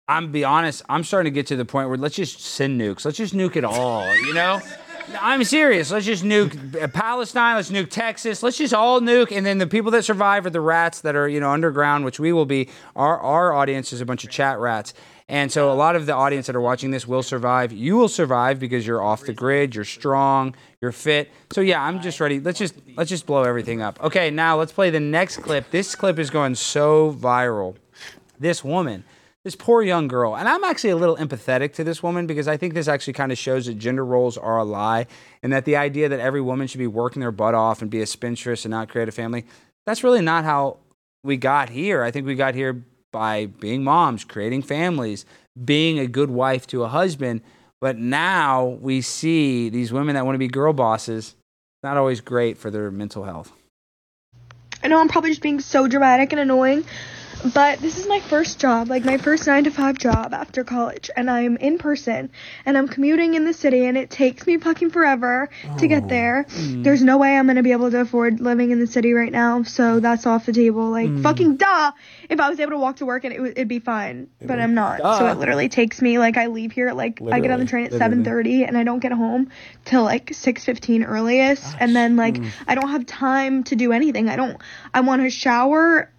I'm 0.09 0.31
be 0.31 0.43
honest. 0.43 0.81
I'm 0.89 1.03
starting 1.03 1.31
to 1.31 1.35
get 1.35 1.47
to 1.47 1.55
the 1.55 1.65
point 1.65 1.87
where 1.87 1.97
let's 1.97 2.15
just 2.15 2.41
send 2.41 2.81
nukes. 2.81 3.05
Let's 3.05 3.17
just 3.17 3.35
nuke 3.35 3.55
it 3.55 3.63
all. 3.63 4.13
You 4.15 4.33
know. 4.33 4.59
I'm 5.21 5.43
serious. 5.43 5.91
Let's 5.91 6.05
just 6.05 6.23
nuke 6.23 6.93
Palestine. 6.93 7.55
Let's 7.55 7.71
nuke 7.71 7.89
Texas. 7.89 8.43
Let's 8.43 8.57
just 8.57 8.73
all 8.73 9.01
nuke, 9.01 9.35
and 9.35 9.45
then 9.45 9.57
the 9.57 9.67
people 9.67 9.91
that 9.91 10.03
survive 10.03 10.45
are 10.45 10.49
the 10.51 10.61
rats 10.61 11.01
that 11.01 11.15
are 11.15 11.27
you 11.27 11.39
know 11.39 11.51
underground, 11.51 12.05
which 12.05 12.19
we 12.19 12.33
will 12.33 12.45
be. 12.45 12.69
Our 12.95 13.19
our 13.19 13.53
audience 13.53 13.93
is 13.93 14.01
a 14.01 14.05
bunch 14.05 14.23
of 14.23 14.29
chat 14.29 14.59
rats, 14.59 14.93
and 15.27 15.51
so 15.51 15.71
a 15.71 15.73
lot 15.73 15.95
of 15.95 16.05
the 16.05 16.13
audience 16.13 16.47
that 16.47 16.55
are 16.55 16.61
watching 16.61 16.91
this 16.91 17.07
will 17.07 17.23
survive. 17.23 17.71
You 17.71 17.95
will 17.95 18.07
survive 18.07 18.59
because 18.59 18.85
you're 18.85 19.01
off 19.01 19.21
the 19.21 19.33
grid. 19.33 19.73
You're 19.73 19.85
strong. 19.85 20.55
You're 20.81 20.91
fit. 20.91 21.31
So 21.51 21.61
yeah, 21.61 21.81
I'm 21.81 22.01
just 22.01 22.19
ready. 22.19 22.39
Let's 22.39 22.59
just 22.59 22.75
let's 22.95 23.09
just 23.09 23.25
blow 23.25 23.43
everything 23.43 23.81
up. 23.81 24.01
Okay, 24.03 24.29
now 24.29 24.57
let's 24.57 24.71
play 24.71 24.89
the 24.89 24.99
next 24.99 25.37
clip. 25.37 25.71
This 25.71 25.95
clip 25.95 26.19
is 26.19 26.29
going 26.29 26.55
so 26.55 27.13
viral. 27.13 27.75
This 28.39 28.63
woman 28.63 29.03
this 29.45 29.55
poor 29.55 29.81
young 29.81 30.07
girl. 30.07 30.35
And 30.35 30.47
I'm 30.47 30.63
actually 30.63 30.89
a 30.91 30.95
little 30.95 31.15
empathetic 31.17 31.73
to 31.73 31.83
this 31.83 32.03
woman 32.03 32.27
because 32.27 32.47
I 32.47 32.57
think 32.57 32.73
this 32.73 32.87
actually 32.87 33.13
kind 33.13 33.31
of 33.31 33.37
shows 33.37 33.65
that 33.67 33.75
gender 33.75 34.05
roles 34.05 34.37
are 34.37 34.57
a 34.57 34.63
lie 34.63 35.07
and 35.41 35.53
that 35.53 35.65
the 35.65 35.75
idea 35.75 36.09
that 36.09 36.19
every 36.19 36.41
woman 36.41 36.67
should 36.67 36.79
be 36.79 36.87
working 36.87 37.21
their 37.21 37.31
butt 37.31 37.55
off 37.55 37.81
and 37.81 37.89
be 37.89 38.01
a 38.01 38.05
spinstress 38.05 38.65
and 38.65 38.71
not 38.71 38.89
create 38.89 39.07
a 39.07 39.13
family, 39.13 39.45
that's 39.85 40.03
really 40.03 40.21
not 40.21 40.43
how 40.43 40.77
we 41.23 41.37
got 41.37 41.69
here. 41.69 42.03
I 42.03 42.11
think 42.11 42.27
we 42.27 42.35
got 42.35 42.55
here 42.55 42.83
by 43.11 43.47
being 43.47 43.83
moms, 43.83 44.23
creating 44.23 44.61
families, 44.61 45.25
being 45.63 45.99
a 45.99 46.07
good 46.07 46.29
wife 46.29 46.67
to 46.67 46.83
a 46.83 46.87
husband. 46.87 47.41
But 47.81 47.97
now 47.97 48.77
we 48.81 49.01
see 49.01 49.69
these 49.69 49.93
women 49.93 50.15
that 50.15 50.25
want 50.25 50.35
to 50.35 50.39
be 50.39 50.49
girl 50.49 50.73
bosses, 50.73 51.35
not 51.81 51.97
always 51.97 52.19
great 52.19 52.57
for 52.57 52.69
their 52.69 52.91
mental 52.91 53.23
health. 53.23 53.53
I 54.83 54.87
know 54.87 54.99
I'm 54.99 55.07
probably 55.07 55.31
just 55.31 55.41
being 55.41 55.59
so 55.59 55.87
dramatic 55.87 56.31
and 56.31 56.39
annoying, 56.39 56.85
but 57.53 57.79
this 57.79 57.97
is 57.97 58.07
my 58.07 58.19
first 58.19 58.59
job, 58.59 58.89
like 58.89 59.05
my 59.05 59.17
first 59.17 59.47
9 59.47 59.63
to 59.65 59.71
5 59.71 59.97
job 59.97 60.33
after 60.33 60.63
college, 60.63 61.09
and 61.15 61.29
I'm 61.29 61.57
in 61.57 61.77
person 61.77 62.29
and 62.65 62.77
I'm 62.77 62.87
commuting 62.87 63.33
in 63.33 63.45
the 63.45 63.53
city 63.53 63.85
and 63.85 63.97
it 63.97 64.09
takes 64.09 64.45
me 64.45 64.57
fucking 64.57 64.89
forever 64.91 65.49
to 65.77 65.87
get 65.87 66.09
there. 66.09 66.45
There's 66.49 67.01
no 67.01 67.17
way 67.17 67.37
I'm 67.37 67.45
going 67.45 67.55
to 67.55 67.63
be 67.63 67.71
able 67.71 67.91
to 67.91 68.01
afford 68.01 68.39
living 68.39 68.71
in 68.71 68.79
the 68.79 68.87
city 68.87 69.13
right 69.13 69.31
now, 69.31 69.63
so 69.63 69.99
that's 69.99 70.25
off 70.25 70.45
the 70.45 70.53
table. 70.53 70.89
Like 70.89 71.21
fucking 71.21 71.57
duh. 71.57 71.91
If 72.29 72.39
I 72.39 72.49
was 72.49 72.59
able 72.59 72.71
to 72.71 72.77
walk 72.77 72.97
to 72.97 73.05
work 73.05 73.23
and 73.23 73.33
it 73.33 73.39
would 73.39 73.51
it'd 73.51 73.67
be 73.67 73.79
fine, 73.79 74.27
but 74.41 74.59
I'm 74.59 74.73
not. 74.73 74.99
So 74.99 75.27
it 75.27 75.37
literally 75.37 75.69
takes 75.69 76.01
me 76.01 76.19
like 76.19 76.37
I 76.37 76.47
leave 76.47 76.71
here 76.71 76.87
at 76.87 76.97
like 76.97 77.21
I 77.21 77.39
get 77.39 77.51
on 77.51 77.59
the 77.59 77.65
train 77.65 77.85
at 77.85 77.91
7:30 77.93 78.67
and 78.67 78.77
I 78.77 78.83
don't 78.83 78.99
get 78.99 79.11
home 79.11 79.49
till 79.85 80.03
like 80.03 80.27
6:15 80.27 81.07
earliest 81.07 81.75
and 81.79 81.95
then 81.95 82.15
like 82.15 82.37
I 82.67 82.75
don't 82.75 82.89
have 82.89 83.05
time 83.05 83.63
to 83.65 83.75
do 83.75 83.91
anything. 83.91 84.29
I 84.29 84.35
don't 84.35 84.57
I 84.93 85.01
want 85.01 85.21
to 85.23 85.29
shower, 85.29 86.11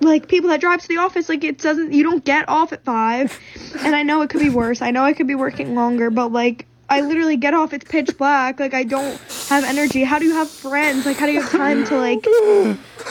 like 0.00 0.28
people 0.28 0.50
that 0.50 0.60
drive 0.60 0.80
to 0.82 0.88
the 0.88 0.98
office 0.98 1.28
like 1.28 1.44
it 1.44 1.58
doesn't 1.58 1.92
you 1.92 2.02
don't 2.02 2.24
get 2.24 2.48
off 2.48 2.72
at 2.72 2.84
5 2.84 3.40
and 3.80 3.94
I 3.96 4.02
know 4.02 4.22
it 4.22 4.30
could 4.30 4.40
be 4.40 4.50
worse. 4.50 4.82
I 4.82 4.90
know 4.90 5.02
I 5.04 5.12
could 5.12 5.26
be 5.26 5.34
working 5.34 5.74
longer, 5.74 6.10
but 6.10 6.32
like 6.32 6.66
I 6.88 7.00
literally 7.00 7.36
get 7.36 7.54
off 7.54 7.72
it's 7.72 7.84
pitch 7.84 8.16
black. 8.16 8.60
Like 8.60 8.74
I 8.74 8.84
don't 8.84 9.18
have 9.48 9.64
energy. 9.64 10.04
How 10.04 10.18
do 10.18 10.26
you 10.26 10.34
have 10.34 10.50
friends? 10.50 11.06
Like 11.06 11.16
how 11.16 11.26
do 11.26 11.32
you 11.32 11.40
have 11.40 11.50
time 11.50 11.84
to 11.86 11.96
like 11.96 12.24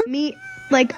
meet 0.07 0.35
like 0.71 0.93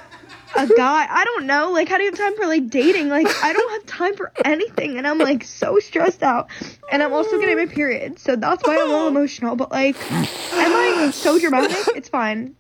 a 0.56 0.68
guy? 0.68 1.08
I 1.10 1.24
don't 1.26 1.46
know. 1.46 1.72
Like 1.72 1.90
how 1.90 1.98
do 1.98 2.04
you 2.04 2.12
have 2.12 2.20
time 2.20 2.36
for 2.36 2.46
like 2.46 2.70
dating? 2.70 3.10
Like 3.10 3.28
I 3.44 3.54
don't 3.54 3.72
have 3.72 3.86
time 3.86 4.16
for 4.16 4.32
anything 4.46 4.98
and 4.98 5.08
I'm 5.08 5.18
like 5.18 5.44
so 5.44 5.80
stressed 5.80 6.24
out. 6.24 6.50
And 6.92 7.02
I'm 7.02 7.14
also 7.14 7.40
getting 7.40 7.58
my 7.58 7.66
period. 7.66 8.20
So 8.20 8.36
that's 8.36 8.66
why 8.68 8.80
I'm 8.82 8.92
all 8.92 9.08
emotional, 9.08 9.56
but 9.56 9.72
like 9.72 9.96
am 10.12 10.26
I 10.54 11.12
so 11.12 11.40
dramatic? 11.40 11.78
It's 11.96 12.10
fine. 12.10 12.56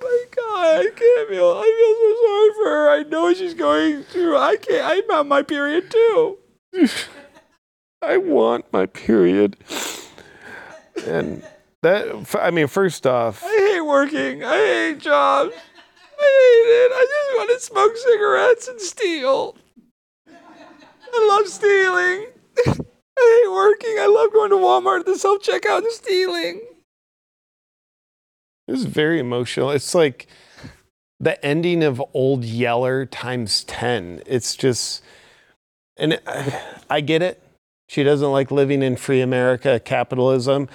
My 0.00 0.24
God, 0.34 0.80
I 0.80 0.90
can't 0.94 1.28
feel. 1.28 1.50
I 1.56 1.68
feel 1.78 1.94
so 2.02 2.26
sorry 2.26 2.54
for 2.54 2.70
her. 2.70 2.90
I 2.90 3.02
know 3.08 3.34
she's 3.34 3.54
going 3.54 4.02
through. 4.02 4.36
I 4.36 4.56
can't. 4.56 4.84
I'm 4.84 5.18
on 5.18 5.28
my 5.28 5.42
period 5.42 5.90
too. 5.90 6.38
I 8.02 8.16
want 8.16 8.72
my 8.72 8.86
period. 8.86 9.56
And 11.06 11.42
that, 11.82 12.36
I 12.40 12.50
mean, 12.50 12.66
first 12.66 13.06
off, 13.06 13.44
I 13.44 13.48
hate 13.48 13.80
working. 13.80 14.44
I 14.44 14.56
hate 14.56 14.98
jobs. 14.98 15.52
I 16.20 16.24
hate 16.24 16.70
it. 16.70 16.92
I 16.92 17.06
just 17.08 17.38
want 17.38 17.50
to 17.50 17.66
smoke 17.66 17.96
cigarettes 17.96 18.68
and 18.68 18.80
steal. 18.80 19.56
I 21.12 21.26
love 21.28 21.48
stealing. 21.48 22.26
I 23.18 23.42
hate 23.42 23.52
working. 23.52 23.96
I 23.98 24.06
love 24.06 24.32
going 24.32 24.50
to 24.50 24.56
Walmart 24.56 25.00
at 25.00 25.06
the 25.06 25.16
self 25.16 25.42
checkout 25.42 25.78
and 25.78 25.92
stealing. 25.92 26.60
It 28.68 28.72
was 28.72 28.84
very 28.84 29.18
emotional. 29.18 29.70
It's 29.70 29.94
like 29.94 30.26
the 31.18 31.42
ending 31.44 31.82
of 31.82 32.02
Old 32.12 32.44
Yeller 32.44 33.06
times 33.06 33.64
10. 33.64 34.22
It's 34.26 34.54
just, 34.54 35.02
and 35.96 36.20
I, 36.26 36.62
I 36.90 37.00
get 37.00 37.22
it. 37.22 37.42
She 37.88 38.02
doesn't 38.02 38.30
like 38.30 38.50
living 38.50 38.82
in 38.82 38.96
free 38.96 39.22
America, 39.22 39.80
capitalism. 39.80 40.68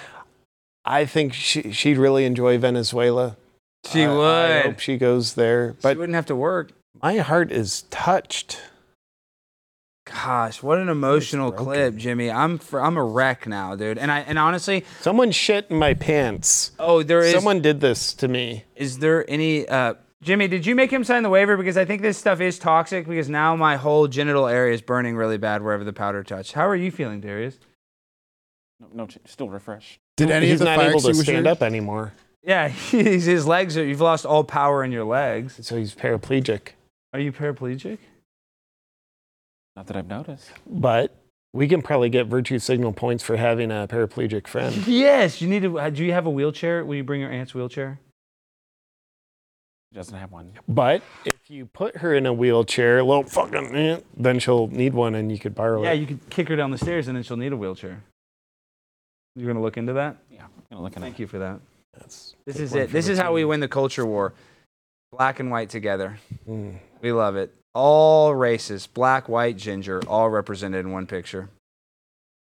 I 0.84 1.06
think 1.06 1.32
she, 1.32 1.70
she'd 1.72 1.96
really 1.96 2.24
enjoy 2.26 2.58
Venezuela. 2.58 3.36
She 3.90 4.02
I- 4.04 4.58
I 4.58 4.60
hope 4.62 4.80
she 4.80 4.96
goes 4.98 5.34
there. 5.34 5.76
But 5.80 5.92
she 5.92 5.98
wouldn't 5.98 6.16
have 6.16 6.26
to 6.26 6.36
work. 6.36 6.72
my 7.00 7.18
heart 7.18 7.52
is 7.52 7.82
touched. 7.90 8.60
Gosh, 10.06 10.62
what 10.62 10.78
an 10.78 10.90
emotional 10.90 11.50
clip, 11.50 11.96
Jimmy. 11.96 12.30
I'm 12.30 12.58
fr- 12.58 12.80
I'm 12.80 12.96
a 12.98 13.04
wreck 13.04 13.46
now, 13.46 13.74
dude. 13.74 13.96
And 13.96 14.12
I 14.12 14.20
and 14.20 14.38
honestly, 14.38 14.84
Someone 15.00 15.30
shit 15.30 15.66
in 15.70 15.78
my 15.78 15.94
pants. 15.94 16.72
oh, 16.78 17.02
there 17.02 17.20
is 17.20 17.32
Someone 17.32 17.62
did 17.62 17.80
this 17.80 18.12
to 18.14 18.28
me. 18.28 18.64
Is 18.76 18.98
there 18.98 19.28
any 19.30 19.66
uh 19.66 19.94
Jimmy, 20.22 20.48
did 20.48 20.64
you 20.64 20.74
make 20.74 20.90
him 20.90 21.04
sign 21.04 21.22
the 21.22 21.28
waiver? 21.30 21.56
Because 21.56 21.76
I 21.76 21.84
think 21.84 22.00
this 22.00 22.16
stuff 22.16 22.40
is 22.40 22.58
toxic 22.58 23.06
because 23.06 23.28
now 23.28 23.56
my 23.56 23.76
whole 23.76 24.08
genital 24.08 24.46
area 24.46 24.72
is 24.74 24.80
burning 24.80 25.16
really 25.16 25.36
bad 25.36 25.62
wherever 25.62 25.84
the 25.84 25.92
powder 25.92 26.22
touched. 26.22 26.52
How 26.52 26.66
are 26.66 26.76
you 26.76 26.90
feeling, 26.90 27.20
Darius? 27.20 27.58
No, 28.80 28.88
no 28.92 29.06
ch- 29.06 29.18
still 29.26 29.50
refreshed. 29.50 30.00
Did 30.16 30.30
any 30.30 30.46
He's 30.46 30.54
of 30.54 30.58
the 30.60 30.64
not 30.66 30.76
fire 30.78 30.90
able 30.90 31.00
to 31.00 31.04
stand 31.14 31.18
extinguishers- 31.18 31.46
up 31.52 31.62
anymore, 31.62 32.12
Yeah, 32.42 32.68
he's, 32.90 33.24
his 33.26 33.46
legs 33.46 33.76
are, 33.76 33.84
you've 33.84 34.00
lost 34.00 34.24
all 34.24 34.44
power 34.44 34.82
in 34.82 34.92
your 34.92 35.04
legs. 35.04 35.58
so 35.66 35.76
he's 35.76 35.94
paraplegic. 35.94 36.68
Are 37.12 37.20
you 37.20 37.30
paraplegic? 37.30 37.98
Not 39.76 39.86
that 39.88 39.96
I've 39.96 40.06
noticed. 40.06 40.50
But 40.66 41.14
we 41.52 41.68
can 41.68 41.82
probably 41.82 42.08
get 42.08 42.26
virtue 42.26 42.58
signal 42.58 42.92
points 42.92 43.22
for 43.22 43.36
having 43.36 43.70
a 43.70 43.86
paraplegic 43.88 44.46
friend. 44.46 44.74
Yes, 44.86 45.40
you 45.40 45.48
need 45.48 45.62
to. 45.62 45.78
uh, 45.78 45.90
Do 45.90 46.04
you 46.04 46.12
have 46.12 46.26
a 46.26 46.30
wheelchair? 46.30 46.84
Will 46.84 46.96
you 46.96 47.04
bring 47.04 47.20
your 47.20 47.30
aunt's 47.30 47.54
wheelchair? 47.54 47.98
He 49.90 49.96
doesn't 49.96 50.16
have 50.16 50.32
one. 50.32 50.52
But 50.68 51.02
if 51.24 51.48
you 51.48 51.66
put 51.66 51.98
her 51.98 52.14
in 52.14 52.26
a 52.26 52.32
wheelchair, 52.32 52.98
a 52.98 53.04
little 53.04 53.22
fucking, 53.24 53.76
eh, 53.76 54.00
then 54.16 54.40
she'll 54.40 54.66
need 54.68 54.92
one, 54.94 55.14
and 55.14 55.30
you 55.30 55.38
could 55.38 55.54
borrow 55.54 55.82
it. 55.82 55.86
Yeah, 55.86 55.92
it. 55.92 56.00
you 56.00 56.06
could 56.06 56.30
kick 56.30 56.48
her 56.48 56.56
down 56.56 56.70
the 56.72 56.78
stairs 56.78 57.06
and 57.06 57.16
then 57.16 57.22
she'll 57.22 57.36
need 57.36 57.52
a 57.52 57.56
wheelchair. 57.56 58.02
You're 59.36 59.46
going 59.46 59.56
to 59.56 59.62
look 59.62 59.76
into 59.76 59.92
that? 59.94 60.16
Yeah, 60.30 60.44
I'm 60.44 60.50
gonna 60.70 60.82
look 60.82 60.96
at 60.96 61.02
Thank 61.02 61.18
you 61.18 61.26
for 61.26 61.38
that. 61.38 61.60
That's 61.92 62.34
This 62.46 62.58
is 62.58 62.74
it. 62.74 62.90
This 62.90 63.06
the 63.06 63.12
is 63.12 63.18
how 63.18 63.32
we 63.32 63.44
win 63.44 63.60
the 63.60 63.68
culture 63.68 64.06
war. 64.06 64.34
Black 65.12 65.38
and 65.38 65.50
white 65.50 65.70
together. 65.70 66.18
Mm. 66.48 66.78
We 67.00 67.12
love 67.12 67.36
it. 67.36 67.52
All 67.74 68.34
races, 68.34 68.86
black, 68.86 69.28
white, 69.28 69.56
ginger, 69.56 70.00
all 70.06 70.30
represented 70.30 70.80
in 70.86 70.92
one 70.92 71.06
picture. 71.06 71.48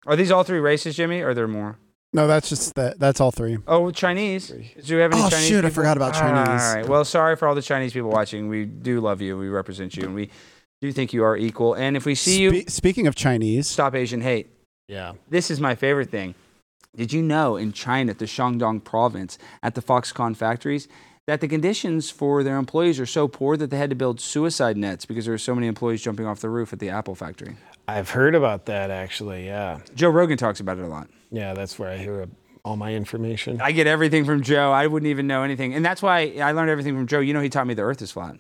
Are 0.06 0.16
these 0.16 0.30
all 0.30 0.42
three 0.42 0.58
races, 0.58 0.96
Jimmy? 0.96 1.20
Or 1.20 1.30
are 1.30 1.34
there 1.34 1.48
more? 1.48 1.78
No, 2.12 2.26
that's 2.26 2.48
just 2.48 2.74
that. 2.74 2.98
That's 2.98 3.20
all 3.20 3.30
three. 3.30 3.58
Oh, 3.66 3.90
Chinese. 3.90 4.48
Do 4.48 4.96
we 4.96 5.02
have 5.02 5.12
any 5.12 5.22
Oh, 5.22 5.28
Chinese? 5.30 5.48
shoot, 5.48 5.64
I 5.64 5.70
forgot 5.70 5.96
about 5.96 6.14
Chinese. 6.14 6.62
All 6.62 6.74
right. 6.74 6.88
Well, 6.88 7.04
sorry 7.04 7.36
for 7.36 7.48
all 7.48 7.54
the 7.54 7.62
Chinese 7.62 7.92
people 7.92 8.10
watching. 8.10 8.48
We 8.48 8.64
do 8.66 9.00
love 9.00 9.20
you. 9.20 9.38
We 9.38 9.48
represent 9.48 9.96
you, 9.96 10.04
and 10.04 10.14
we 10.14 10.30
do 10.80 10.92
think 10.92 11.12
you 11.12 11.24
are 11.24 11.36
equal. 11.36 11.74
And 11.74 11.96
if 11.96 12.04
we 12.06 12.14
see 12.14 12.40
you, 12.42 12.60
Spe- 12.62 12.68
speaking 12.70 13.06
of 13.06 13.14
Chinese, 13.14 13.68
stop 13.68 13.94
Asian 13.94 14.20
hate. 14.20 14.48
Yeah. 14.88 15.12
This 15.28 15.50
is 15.50 15.60
my 15.60 15.74
favorite 15.74 16.10
thing. 16.10 16.34
Did 16.96 17.12
you 17.12 17.22
know 17.22 17.56
in 17.56 17.72
China, 17.72 18.14
the 18.14 18.26
Shandong 18.26 18.84
province, 18.84 19.38
at 19.62 19.74
the 19.74 19.82
Foxconn 19.82 20.36
factories, 20.36 20.86
that 21.26 21.40
the 21.40 21.48
conditions 21.48 22.10
for 22.10 22.42
their 22.42 22.58
employees 22.58 23.00
are 23.00 23.06
so 23.06 23.26
poor 23.28 23.56
that 23.56 23.70
they 23.70 23.78
had 23.78 23.90
to 23.90 23.96
build 23.96 24.20
suicide 24.20 24.76
nets 24.76 25.06
because 25.06 25.24
there 25.24 25.32
were 25.32 25.38
so 25.38 25.54
many 25.54 25.66
employees 25.66 26.02
jumping 26.02 26.26
off 26.26 26.40
the 26.40 26.50
roof 26.50 26.72
at 26.72 26.78
the 26.78 26.90
Apple 26.90 27.14
factory. 27.14 27.56
I've 27.88 28.10
heard 28.10 28.34
about 28.34 28.66
that 28.66 28.90
actually. 28.90 29.46
Yeah. 29.46 29.80
Joe 29.94 30.10
Rogan 30.10 30.36
talks 30.36 30.60
about 30.60 30.78
it 30.78 30.84
a 30.84 30.88
lot. 30.88 31.08
Yeah, 31.30 31.54
that's 31.54 31.78
where 31.78 31.90
I 31.90 31.96
hear 31.96 32.28
all 32.64 32.76
my 32.76 32.94
information. 32.94 33.60
I 33.60 33.72
get 33.72 33.86
everything 33.86 34.24
from 34.24 34.42
Joe. 34.42 34.70
I 34.70 34.86
wouldn't 34.86 35.08
even 35.08 35.26
know 35.26 35.42
anything. 35.42 35.74
And 35.74 35.84
that's 35.84 36.02
why 36.02 36.34
I 36.40 36.52
learned 36.52 36.70
everything 36.70 36.94
from 36.94 37.06
Joe. 37.06 37.20
You 37.20 37.34
know, 37.34 37.40
he 37.40 37.48
taught 37.48 37.66
me 37.66 37.74
the 37.74 37.82
earth 37.82 38.02
is 38.02 38.10
flat. 38.10 38.36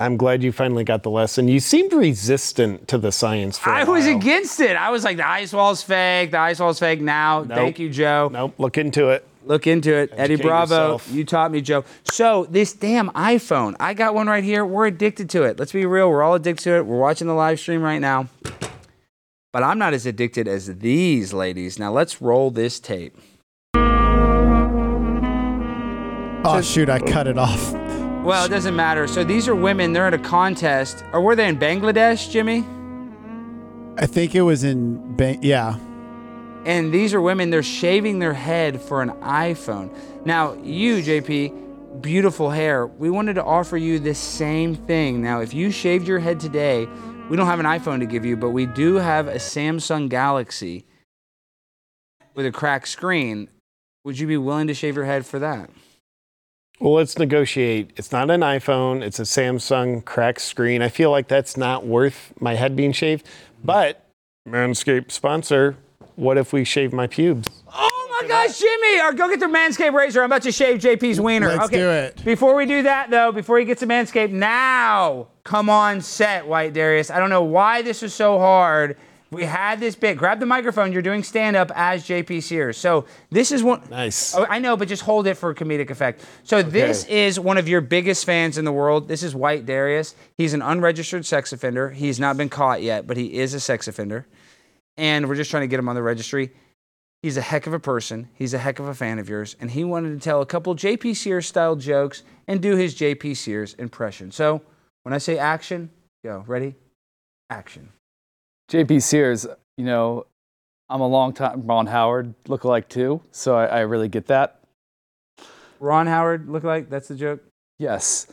I'm 0.00 0.16
glad 0.16 0.42
you 0.42 0.50
finally 0.50 0.82
got 0.82 1.04
the 1.04 1.10
lesson. 1.10 1.46
You 1.46 1.60
seemed 1.60 1.92
resistant 1.92 2.88
to 2.88 2.98
the 2.98 3.12
science 3.12 3.58
for 3.58 3.70
a 3.70 3.74
I 3.74 3.84
was 3.84 4.06
against 4.06 4.58
it. 4.58 4.76
I 4.76 4.90
was 4.90 5.04
like, 5.04 5.16
the 5.16 5.26
ice 5.26 5.52
wall's 5.52 5.82
fake. 5.82 6.32
The 6.32 6.38
ice 6.38 6.58
wall's 6.58 6.80
fake 6.80 7.00
now. 7.00 7.42
Nope. 7.42 7.56
Thank 7.56 7.78
you, 7.78 7.90
Joe. 7.90 8.28
Nope, 8.32 8.54
look 8.58 8.76
into 8.76 9.10
it. 9.10 9.26
Look 9.46 9.66
into 9.66 9.94
it. 9.94 10.10
Eddie 10.16 10.36
Bravo, 10.36 10.74
yourself. 10.94 11.10
you 11.12 11.24
taught 11.24 11.50
me, 11.50 11.60
Joe. 11.60 11.84
So, 12.04 12.46
this 12.48 12.72
damn 12.72 13.10
iPhone, 13.10 13.76
I 13.78 13.92
got 13.92 14.14
one 14.14 14.26
right 14.26 14.42
here. 14.42 14.64
We're 14.64 14.86
addicted 14.86 15.28
to 15.30 15.42
it. 15.42 15.58
Let's 15.58 15.72
be 15.72 15.84
real. 15.84 16.08
We're 16.10 16.22
all 16.22 16.34
addicted 16.34 16.62
to 16.64 16.76
it. 16.76 16.86
We're 16.86 16.98
watching 16.98 17.26
the 17.26 17.34
live 17.34 17.60
stream 17.60 17.82
right 17.82 17.98
now. 17.98 18.28
But 19.52 19.62
I'm 19.62 19.78
not 19.78 19.92
as 19.92 20.06
addicted 20.06 20.48
as 20.48 20.66
these 20.78 21.32
ladies. 21.34 21.78
Now, 21.78 21.92
let's 21.92 22.22
roll 22.22 22.50
this 22.50 22.80
tape. 22.80 23.16
Oh 26.46 26.60
shoot, 26.62 26.88
I 26.90 26.98
cut 26.98 27.26
it 27.26 27.38
off. 27.38 27.72
Well, 28.24 28.44
it 28.44 28.48
doesn't 28.48 28.74
matter. 28.76 29.06
So, 29.06 29.24
these 29.24 29.46
are 29.48 29.54
women. 29.54 29.92
They're 29.92 30.06
at 30.06 30.14
a 30.14 30.18
contest. 30.18 31.04
Or 31.12 31.20
were 31.20 31.36
they 31.36 31.46
in 31.48 31.58
Bangladesh, 31.58 32.30
Jimmy? 32.30 32.64
I 33.98 34.06
think 34.06 34.34
it 34.34 34.42
was 34.42 34.64
in 34.64 35.14
Bang- 35.16 35.42
yeah. 35.42 35.78
And 36.64 36.92
these 36.92 37.12
are 37.12 37.20
women, 37.20 37.50
they're 37.50 37.62
shaving 37.62 38.18
their 38.18 38.32
head 38.32 38.80
for 38.80 39.02
an 39.02 39.10
iPhone. 39.20 39.94
Now, 40.24 40.54
you, 40.54 41.02
JP, 41.02 42.00
beautiful 42.00 42.50
hair, 42.50 42.86
we 42.86 43.10
wanted 43.10 43.34
to 43.34 43.44
offer 43.44 43.76
you 43.76 43.98
this 43.98 44.18
same 44.18 44.74
thing. 44.74 45.22
Now, 45.22 45.40
if 45.40 45.52
you 45.52 45.70
shaved 45.70 46.08
your 46.08 46.18
head 46.20 46.40
today, 46.40 46.88
we 47.28 47.36
don't 47.36 47.46
have 47.46 47.60
an 47.60 47.66
iPhone 47.66 48.00
to 48.00 48.06
give 48.06 48.24
you, 48.24 48.36
but 48.36 48.50
we 48.50 48.66
do 48.66 48.96
have 48.96 49.28
a 49.28 49.36
Samsung 49.36 50.08
Galaxy 50.08 50.86
with 52.34 52.46
a 52.46 52.52
cracked 52.52 52.88
screen. 52.88 53.48
Would 54.04 54.18
you 54.18 54.26
be 54.26 54.36
willing 54.36 54.66
to 54.66 54.74
shave 54.74 54.96
your 54.96 55.04
head 55.04 55.26
for 55.26 55.38
that? 55.38 55.70
Well, 56.80 56.94
let's 56.94 57.18
negotiate. 57.18 57.92
It's 57.96 58.10
not 58.10 58.30
an 58.30 58.40
iPhone, 58.40 59.02
it's 59.02 59.18
a 59.18 59.22
Samsung 59.22 60.04
cracked 60.04 60.40
screen. 60.40 60.82
I 60.82 60.88
feel 60.88 61.10
like 61.10 61.28
that's 61.28 61.56
not 61.56 61.86
worth 61.86 62.32
my 62.40 62.54
head 62.54 62.74
being 62.74 62.92
shaved. 62.92 63.26
But 63.62 64.04
Manscaped 64.46 65.10
sponsor, 65.10 65.76
what 66.16 66.38
if 66.38 66.52
we 66.52 66.64
shave 66.64 66.92
my 66.92 67.06
pubes? 67.06 67.48
Oh 67.72 68.18
my 68.20 68.28
gosh, 68.28 68.58
Jimmy! 68.58 69.00
Or 69.00 69.12
go 69.12 69.28
get 69.28 69.40
the 69.40 69.46
Manscaped 69.46 69.92
razor. 69.92 70.20
I'm 70.20 70.26
about 70.26 70.42
to 70.42 70.52
shave 70.52 70.80
JP's 70.80 71.20
wiener. 71.20 71.48
Let's 71.48 71.64
okay. 71.64 71.76
do 71.76 71.88
it. 71.90 72.24
Before 72.24 72.54
we 72.54 72.66
do 72.66 72.82
that, 72.82 73.10
though, 73.10 73.32
before 73.32 73.58
he 73.58 73.64
gets 73.64 73.80
to 73.80 73.86
Manscaped, 73.86 74.30
now 74.30 75.28
come 75.42 75.68
on 75.68 76.00
set, 76.00 76.46
White 76.46 76.72
Darius. 76.72 77.10
I 77.10 77.18
don't 77.18 77.30
know 77.30 77.42
why 77.42 77.82
this 77.82 78.02
was 78.02 78.14
so 78.14 78.38
hard. 78.38 78.96
We 79.30 79.44
had 79.44 79.80
this 79.80 79.96
bit. 79.96 80.16
Grab 80.16 80.38
the 80.38 80.46
microphone. 80.46 80.92
You're 80.92 81.02
doing 81.02 81.24
stand 81.24 81.56
up 81.56 81.72
as 81.74 82.06
JP 82.06 82.42
Sears. 82.42 82.76
So 82.78 83.04
this 83.30 83.50
is 83.50 83.64
one. 83.64 83.82
Nice. 83.90 84.32
Oh, 84.34 84.46
I 84.48 84.60
know, 84.60 84.76
but 84.76 84.86
just 84.86 85.02
hold 85.02 85.26
it 85.26 85.34
for 85.34 85.52
comedic 85.54 85.90
effect. 85.90 86.24
So 86.44 86.62
this 86.62 87.04
is 87.06 87.40
one 87.40 87.58
of 87.58 87.68
your 87.68 87.80
biggest 87.80 88.24
fans 88.24 88.58
in 88.58 88.64
the 88.64 88.72
world. 88.72 89.08
This 89.08 89.24
is 89.24 89.34
White 89.34 89.66
Darius. 89.66 90.14
He's 90.36 90.54
an 90.54 90.62
unregistered 90.62 91.26
sex 91.26 91.52
offender. 91.52 91.90
He's 91.90 92.20
not 92.20 92.36
been 92.36 92.48
caught 92.48 92.82
yet, 92.82 93.08
but 93.08 93.16
he 93.16 93.34
is 93.34 93.54
a 93.54 93.60
sex 93.60 93.88
offender. 93.88 94.24
And 94.96 95.28
we're 95.28 95.34
just 95.34 95.50
trying 95.50 95.62
to 95.62 95.66
get 95.66 95.78
him 95.78 95.88
on 95.88 95.94
the 95.94 96.02
registry. 96.02 96.52
He's 97.22 97.36
a 97.36 97.40
heck 97.40 97.66
of 97.66 97.72
a 97.72 97.80
person. 97.80 98.28
He's 98.34 98.52
a 98.54 98.58
heck 98.58 98.78
of 98.78 98.86
a 98.86 98.94
fan 98.94 99.18
of 99.18 99.28
yours. 99.28 99.56
And 99.58 99.70
he 99.70 99.82
wanted 99.82 100.10
to 100.10 100.22
tell 100.22 100.42
a 100.42 100.46
couple 100.46 100.74
JP 100.76 101.16
Sears 101.16 101.46
style 101.46 101.74
jokes 101.74 102.22
and 102.46 102.60
do 102.60 102.76
his 102.76 102.94
JP 102.94 103.36
Sears 103.36 103.74
impression. 103.74 104.30
So 104.30 104.60
when 105.04 105.12
I 105.14 105.18
say 105.18 105.38
action, 105.38 105.90
go. 106.24 106.44
Ready? 106.46 106.74
Action. 107.50 107.88
JP 108.70 109.02
Sears, 109.02 109.46
you 109.76 109.84
know, 109.84 110.26
I'm 110.88 111.00
a 111.00 111.08
long 111.08 111.32
time 111.32 111.66
Ron 111.66 111.86
Howard 111.86 112.34
lookalike 112.44 112.88
too, 112.88 113.22
so 113.30 113.56
I, 113.56 113.66
I 113.66 113.80
really 113.80 114.08
get 114.08 114.26
that. 114.26 114.60
Ron 115.80 116.06
Howard 116.06 116.48
look 116.48 116.62
like 116.62 116.88
that's 116.88 117.08
the 117.08 117.14
joke. 117.14 117.42
Yes. 117.78 118.26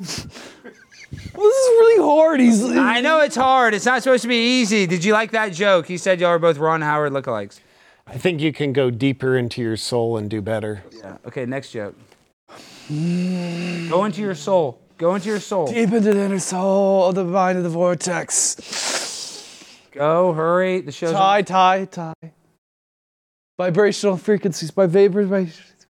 well, 1.34 1.46
this 1.46 1.56
is 1.56 1.68
really 1.68 2.02
hard. 2.02 2.40
He's 2.40 2.62
I 2.64 3.00
know 3.00 3.20
it's 3.20 3.36
hard. 3.36 3.74
It's 3.74 3.86
not 3.86 4.02
supposed 4.02 4.22
to 4.22 4.28
be 4.28 4.60
easy. 4.60 4.86
Did 4.86 5.04
you 5.04 5.12
like 5.12 5.32
that 5.32 5.52
joke? 5.52 5.86
He 5.86 5.98
said 5.98 6.20
y'all 6.20 6.30
are 6.30 6.38
both 6.38 6.58
Ron 6.58 6.82
Howard 6.82 7.12
lookalikes. 7.12 7.60
I 8.06 8.18
think 8.18 8.40
you 8.40 8.52
can 8.52 8.72
go 8.72 8.90
deeper 8.90 9.36
into 9.36 9.60
your 9.60 9.76
soul 9.76 10.16
and 10.16 10.30
do 10.30 10.40
better. 10.40 10.84
Yeah. 10.92 11.16
Okay, 11.26 11.44
next 11.44 11.72
joke. 11.72 11.96
Go 12.88 14.04
into 14.04 14.20
your 14.20 14.36
soul. 14.36 14.80
Go 14.96 15.14
into 15.14 15.28
your 15.28 15.40
soul. 15.40 15.66
deep 15.66 15.92
into 15.92 16.14
the 16.14 16.20
inner 16.24 16.38
soul 16.38 17.08
of 17.08 17.14
the 17.16 17.24
mind 17.24 17.58
of 17.58 17.64
the 17.64 17.70
vortex. 17.70 18.56
Go, 19.92 20.32
hurry. 20.32 20.80
The 20.80 20.92
show's 20.92 21.12
Tie, 21.12 21.42
tie, 21.42 21.84
tie. 21.86 22.14
Vibrational 23.58 24.16
frequencies, 24.16 24.70
by 24.70 24.86
vibrations, 24.86 25.86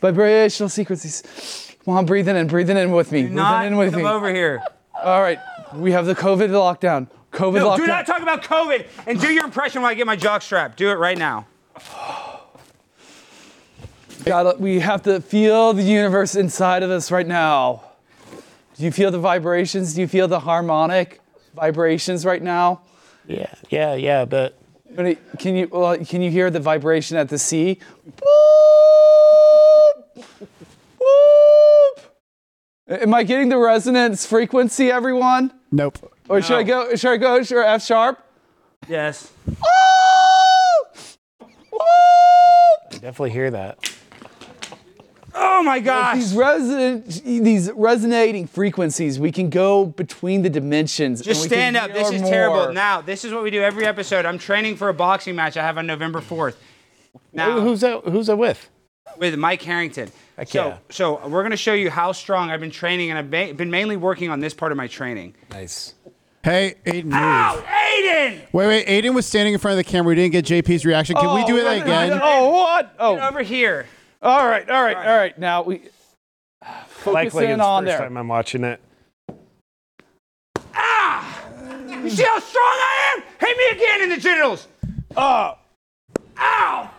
vibrational 0.00 0.68
frequencies. 0.68 1.69
Come 1.90 1.98
on, 1.98 2.06
breathing 2.06 2.36
in, 2.36 2.46
breathing 2.46 2.76
in 2.76 2.92
with 2.92 3.10
me. 3.10 3.22
Do 3.22 3.26
breathing 3.26 3.36
not 3.36 3.66
in 3.66 3.76
with 3.76 3.92
come 3.92 4.02
me. 4.02 4.08
over 4.08 4.32
here. 4.32 4.62
All 5.02 5.20
right, 5.20 5.40
we 5.74 5.90
have 5.90 6.06
the 6.06 6.14
COVID 6.14 6.50
lockdown. 6.50 7.08
COVID 7.32 7.54
No, 7.54 7.70
lockdown. 7.70 7.76
do 7.78 7.86
not 7.88 8.06
talk 8.06 8.22
about 8.22 8.44
COVID 8.44 8.86
and 9.08 9.20
do 9.20 9.26
your 9.32 9.44
impression 9.44 9.82
while 9.82 9.90
I 9.90 9.94
get 9.94 10.06
my 10.06 10.14
jock 10.14 10.42
strap. 10.42 10.76
Do 10.76 10.88
it 10.90 10.94
right 10.94 11.18
now. 11.18 11.48
Gotta, 14.24 14.56
we 14.58 14.78
have 14.78 15.02
to 15.02 15.20
feel 15.20 15.72
the 15.72 15.82
universe 15.82 16.36
inside 16.36 16.84
of 16.84 16.90
us 16.92 17.10
right 17.10 17.26
now. 17.26 17.82
Do 18.76 18.84
you 18.84 18.92
feel 18.92 19.10
the 19.10 19.18
vibrations? 19.18 19.94
Do 19.94 20.00
you 20.02 20.06
feel 20.06 20.28
the 20.28 20.38
harmonic 20.38 21.20
vibrations 21.56 22.24
right 22.24 22.40
now? 22.42 22.82
Yeah, 23.26 23.52
yeah, 23.68 23.94
yeah, 23.96 24.24
but 24.26 24.56
Can 24.94 25.06
you- 25.06 25.16
Can 25.40 25.56
you 25.56 25.68
well, 25.72 25.96
can 26.04 26.22
you 26.22 26.30
hear 26.30 26.50
the 26.50 26.60
vibration 26.60 27.16
at 27.16 27.28
the 27.30 27.38
sea? 27.38 27.80
Boop, 32.90 32.98
boop. 32.98 33.02
Am 33.02 33.14
I 33.14 33.22
getting 33.22 33.48
the 33.48 33.58
resonance 33.58 34.26
frequency, 34.26 34.90
everyone? 34.90 35.52
Nope. 35.70 36.12
Or 36.28 36.42
should 36.42 36.56
I 36.56 36.62
go? 36.62 36.94
Should 36.94 37.10
I 37.10 37.16
go? 37.16 37.42
Should 37.42 37.64
F 37.64 37.84
sharp? 37.84 38.24
Yes. 38.88 39.30
Oh! 39.64 40.86
I 42.92 42.94
definitely 42.94 43.30
hear 43.30 43.50
that. 43.50 43.78
Oh 45.34 45.62
my 45.62 45.78
gosh. 45.78 46.16
These 46.16 46.34
resonant, 46.34 47.06
these 47.24 47.70
resonating 47.72 48.46
frequencies, 48.46 49.18
we 49.18 49.30
can 49.30 49.48
go 49.48 49.86
between 49.86 50.42
the 50.42 50.50
dimensions. 50.50 51.20
Just 51.22 51.42
and 51.42 51.50
stand 51.50 51.76
up. 51.76 51.92
This 51.92 52.10
is 52.10 52.22
more. 52.22 52.30
terrible. 52.30 52.72
Now, 52.72 53.00
this 53.00 53.24
is 53.24 53.32
what 53.32 53.42
we 53.42 53.50
do 53.50 53.62
every 53.62 53.86
episode. 53.86 54.26
I'm 54.26 54.38
training 54.38 54.76
for 54.76 54.88
a 54.88 54.94
boxing 54.94 55.36
match 55.36 55.56
I 55.56 55.62
have 55.62 55.78
on 55.78 55.86
November 55.86 56.20
4th. 56.20 56.56
Now, 57.32 57.60
Who's 57.60 57.80
that? 57.80 58.02
Who's 58.04 58.26
that 58.26 58.36
with? 58.36 58.68
With 59.16 59.36
Mike 59.38 59.62
Harrington. 59.62 60.10
Heck 60.36 60.48
so, 60.48 60.68
yeah. 60.68 60.76
so 60.90 61.26
we're 61.28 61.42
going 61.42 61.50
to 61.50 61.56
show 61.56 61.74
you 61.74 61.90
how 61.90 62.12
strong 62.12 62.50
I've 62.50 62.60
been 62.60 62.70
training, 62.70 63.10
and 63.10 63.18
I've 63.18 63.30
ma- 63.30 63.52
been 63.52 63.70
mainly 63.70 63.96
working 63.96 64.30
on 64.30 64.40
this 64.40 64.54
part 64.54 64.72
of 64.72 64.76
my 64.78 64.86
training. 64.86 65.34
Nice. 65.50 65.94
Hey, 66.42 66.76
Aiden. 66.86 67.04
move. 67.04 67.14
Ow, 67.14 67.64
Aiden! 67.68 68.40
Wait, 68.52 68.66
wait. 68.66 68.86
Aiden 68.86 69.14
was 69.14 69.26
standing 69.26 69.52
in 69.52 69.60
front 69.60 69.78
of 69.78 69.84
the 69.84 69.90
camera. 69.90 70.08
We 70.08 70.14
didn't 70.14 70.32
get 70.32 70.46
JP's 70.46 70.86
reaction. 70.86 71.16
Can 71.16 71.34
we 71.34 71.44
do 71.44 71.58
it 71.58 71.64
Oh, 71.66 71.82
again? 71.82 72.18
Oh, 72.22 72.48
what? 72.50 72.94
Oh, 72.98 73.18
Over 73.18 73.42
here. 73.42 73.86
all 74.22 74.46
right, 74.46 74.68
all 74.70 74.82
right, 74.82 74.96
all 74.96 75.16
right. 75.16 75.38
Now 75.38 75.62
we 75.62 75.82
focus 76.88 77.06
Likely 77.34 77.46
in 77.46 77.58
the 77.58 77.64
on 77.64 77.84
first 77.84 77.90
there. 77.90 77.98
time 78.08 78.16
I'm 78.16 78.28
watching 78.28 78.64
it. 78.64 78.80
Ah! 80.74 81.44
You 81.90 82.08
see 82.08 82.22
how 82.22 82.38
strong 82.38 82.64
I 82.64 83.16
am? 83.16 83.22
Hit 83.38 83.56
me 83.58 83.78
again 83.84 84.02
in 84.02 84.08
the 84.08 84.16
genitals. 84.16 84.66
Oh. 85.18 85.58
Ow. 86.38 86.90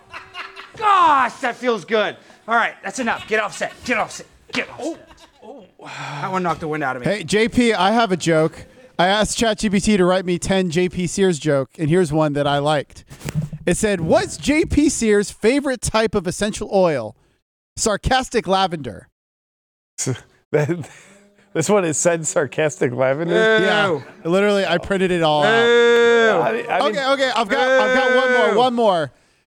Gosh, 0.78 1.36
that 1.42 1.56
feels 1.56 1.86
good. 1.86 2.18
All 2.48 2.56
right, 2.56 2.76
that's 2.84 3.00
enough. 3.00 3.28
Get 3.28 3.40
off 3.40 3.56
set. 3.56 3.74
Get 3.86 3.98
off 3.98 4.12
set. 4.12 4.28
Get 4.52 4.70
off 4.70 4.80
oh, 4.82 4.94
set. 4.94 5.28
Oh. 5.44 5.66
That 5.84 6.32
one 6.32 6.44
knocked 6.44 6.60
the 6.62 6.68
wind 6.68 6.84
out 6.84 6.96
of 6.96 7.06
me. 7.06 7.08
Hey, 7.08 7.24
JP, 7.24 7.74
I 7.74 7.92
have 7.92 8.12
a 8.12 8.18
joke. 8.18 8.66
I 9.00 9.08
asked 9.08 9.38
ChatGPT 9.40 9.98
to 9.98 10.06
write 10.06 10.26
me 10.26 10.38
10 10.38 10.70
JP 10.70 11.10
Sears 11.10 11.40
joke, 11.40 11.70
and 11.80 11.90
here's 11.90 12.12
one 12.12 12.34
that 12.34 12.46
I 12.46 12.60
liked. 12.60 13.04
It 13.66 13.78
said, 13.78 14.02
What's 14.02 14.38
JP 14.38 14.92
Sears' 14.92 15.32
favorite 15.32 15.82
type 15.82 16.14
of 16.14 16.28
essential 16.28 16.70
oil? 16.72 17.16
Sarcastic 17.76 18.48
lavender. 18.48 19.08
This 21.54 21.68
one 21.68 21.84
is 21.84 21.98
said 21.98 22.26
sarcastic 22.26 22.94
lavender. 22.94 23.36
Yeah. 23.36 24.02
Literally, 24.24 24.66
I 24.66 24.78
printed 24.78 25.12
it 25.12 25.22
all 25.22 25.44
out. 25.44 25.52
I 25.54 26.54
mean- 26.54 26.66
I 26.70 26.80
mean- 26.80 26.92
Okay, 26.92 27.12
okay, 27.12 27.32
I've 27.36 27.50
got 27.50 27.70
I've 27.70 27.94
got 27.94 28.16
one 28.16 28.34
more, 28.34 28.58
one 28.58 28.74
more. 28.74 29.12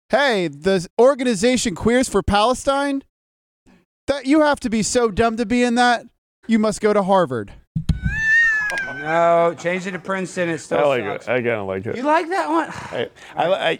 Hey, 0.09 0.47
the 0.47 0.87
organization 0.99 1.73
Queers 1.75 2.07
for 2.07 2.21
Palestine, 2.21 3.03
that 4.07 4.25
you 4.27 4.41
have 4.41 4.59
to 4.59 4.69
be 4.69 4.83
so 4.83 5.09
dumb 5.09 5.37
to 5.37 5.45
be 5.45 5.63
in 5.63 5.75
that. 5.75 6.05
You 6.47 6.59
must 6.59 6.79
go 6.79 6.93
to 6.93 7.01
Harvard. 7.03 7.53
No, 8.97 9.55
change 9.57 9.87
it 9.87 9.91
to 9.91 9.99
Princeton. 9.99 10.49
It 10.49 10.59
still 10.59 10.79
I 10.79 10.83
like 10.83 11.03
sucks. 11.03 11.27
it. 11.27 11.31
I 11.31 11.35
kind 11.37 11.47
of 11.49 11.67
like 11.67 11.85
it. 11.85 11.95
You 11.95 12.03
like 12.03 12.29
that 12.29 12.49
one? 12.49 12.69
I, 12.69 13.09
I, 13.35 13.69
I, 13.69 13.79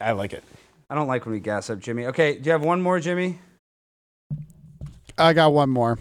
I 0.00 0.12
like 0.12 0.32
it. 0.32 0.44
I 0.88 0.94
don't 0.94 1.08
like 1.08 1.26
when 1.26 1.34
we 1.34 1.40
gas 1.40 1.68
up 1.68 1.78
Jimmy. 1.78 2.06
Okay, 2.06 2.34
do 2.38 2.44
you 2.44 2.52
have 2.52 2.62
one 2.62 2.80
more, 2.80 2.98
Jimmy? 3.00 3.38
I 5.18 5.32
got 5.32 5.52
one 5.52 5.70
more. 5.70 5.98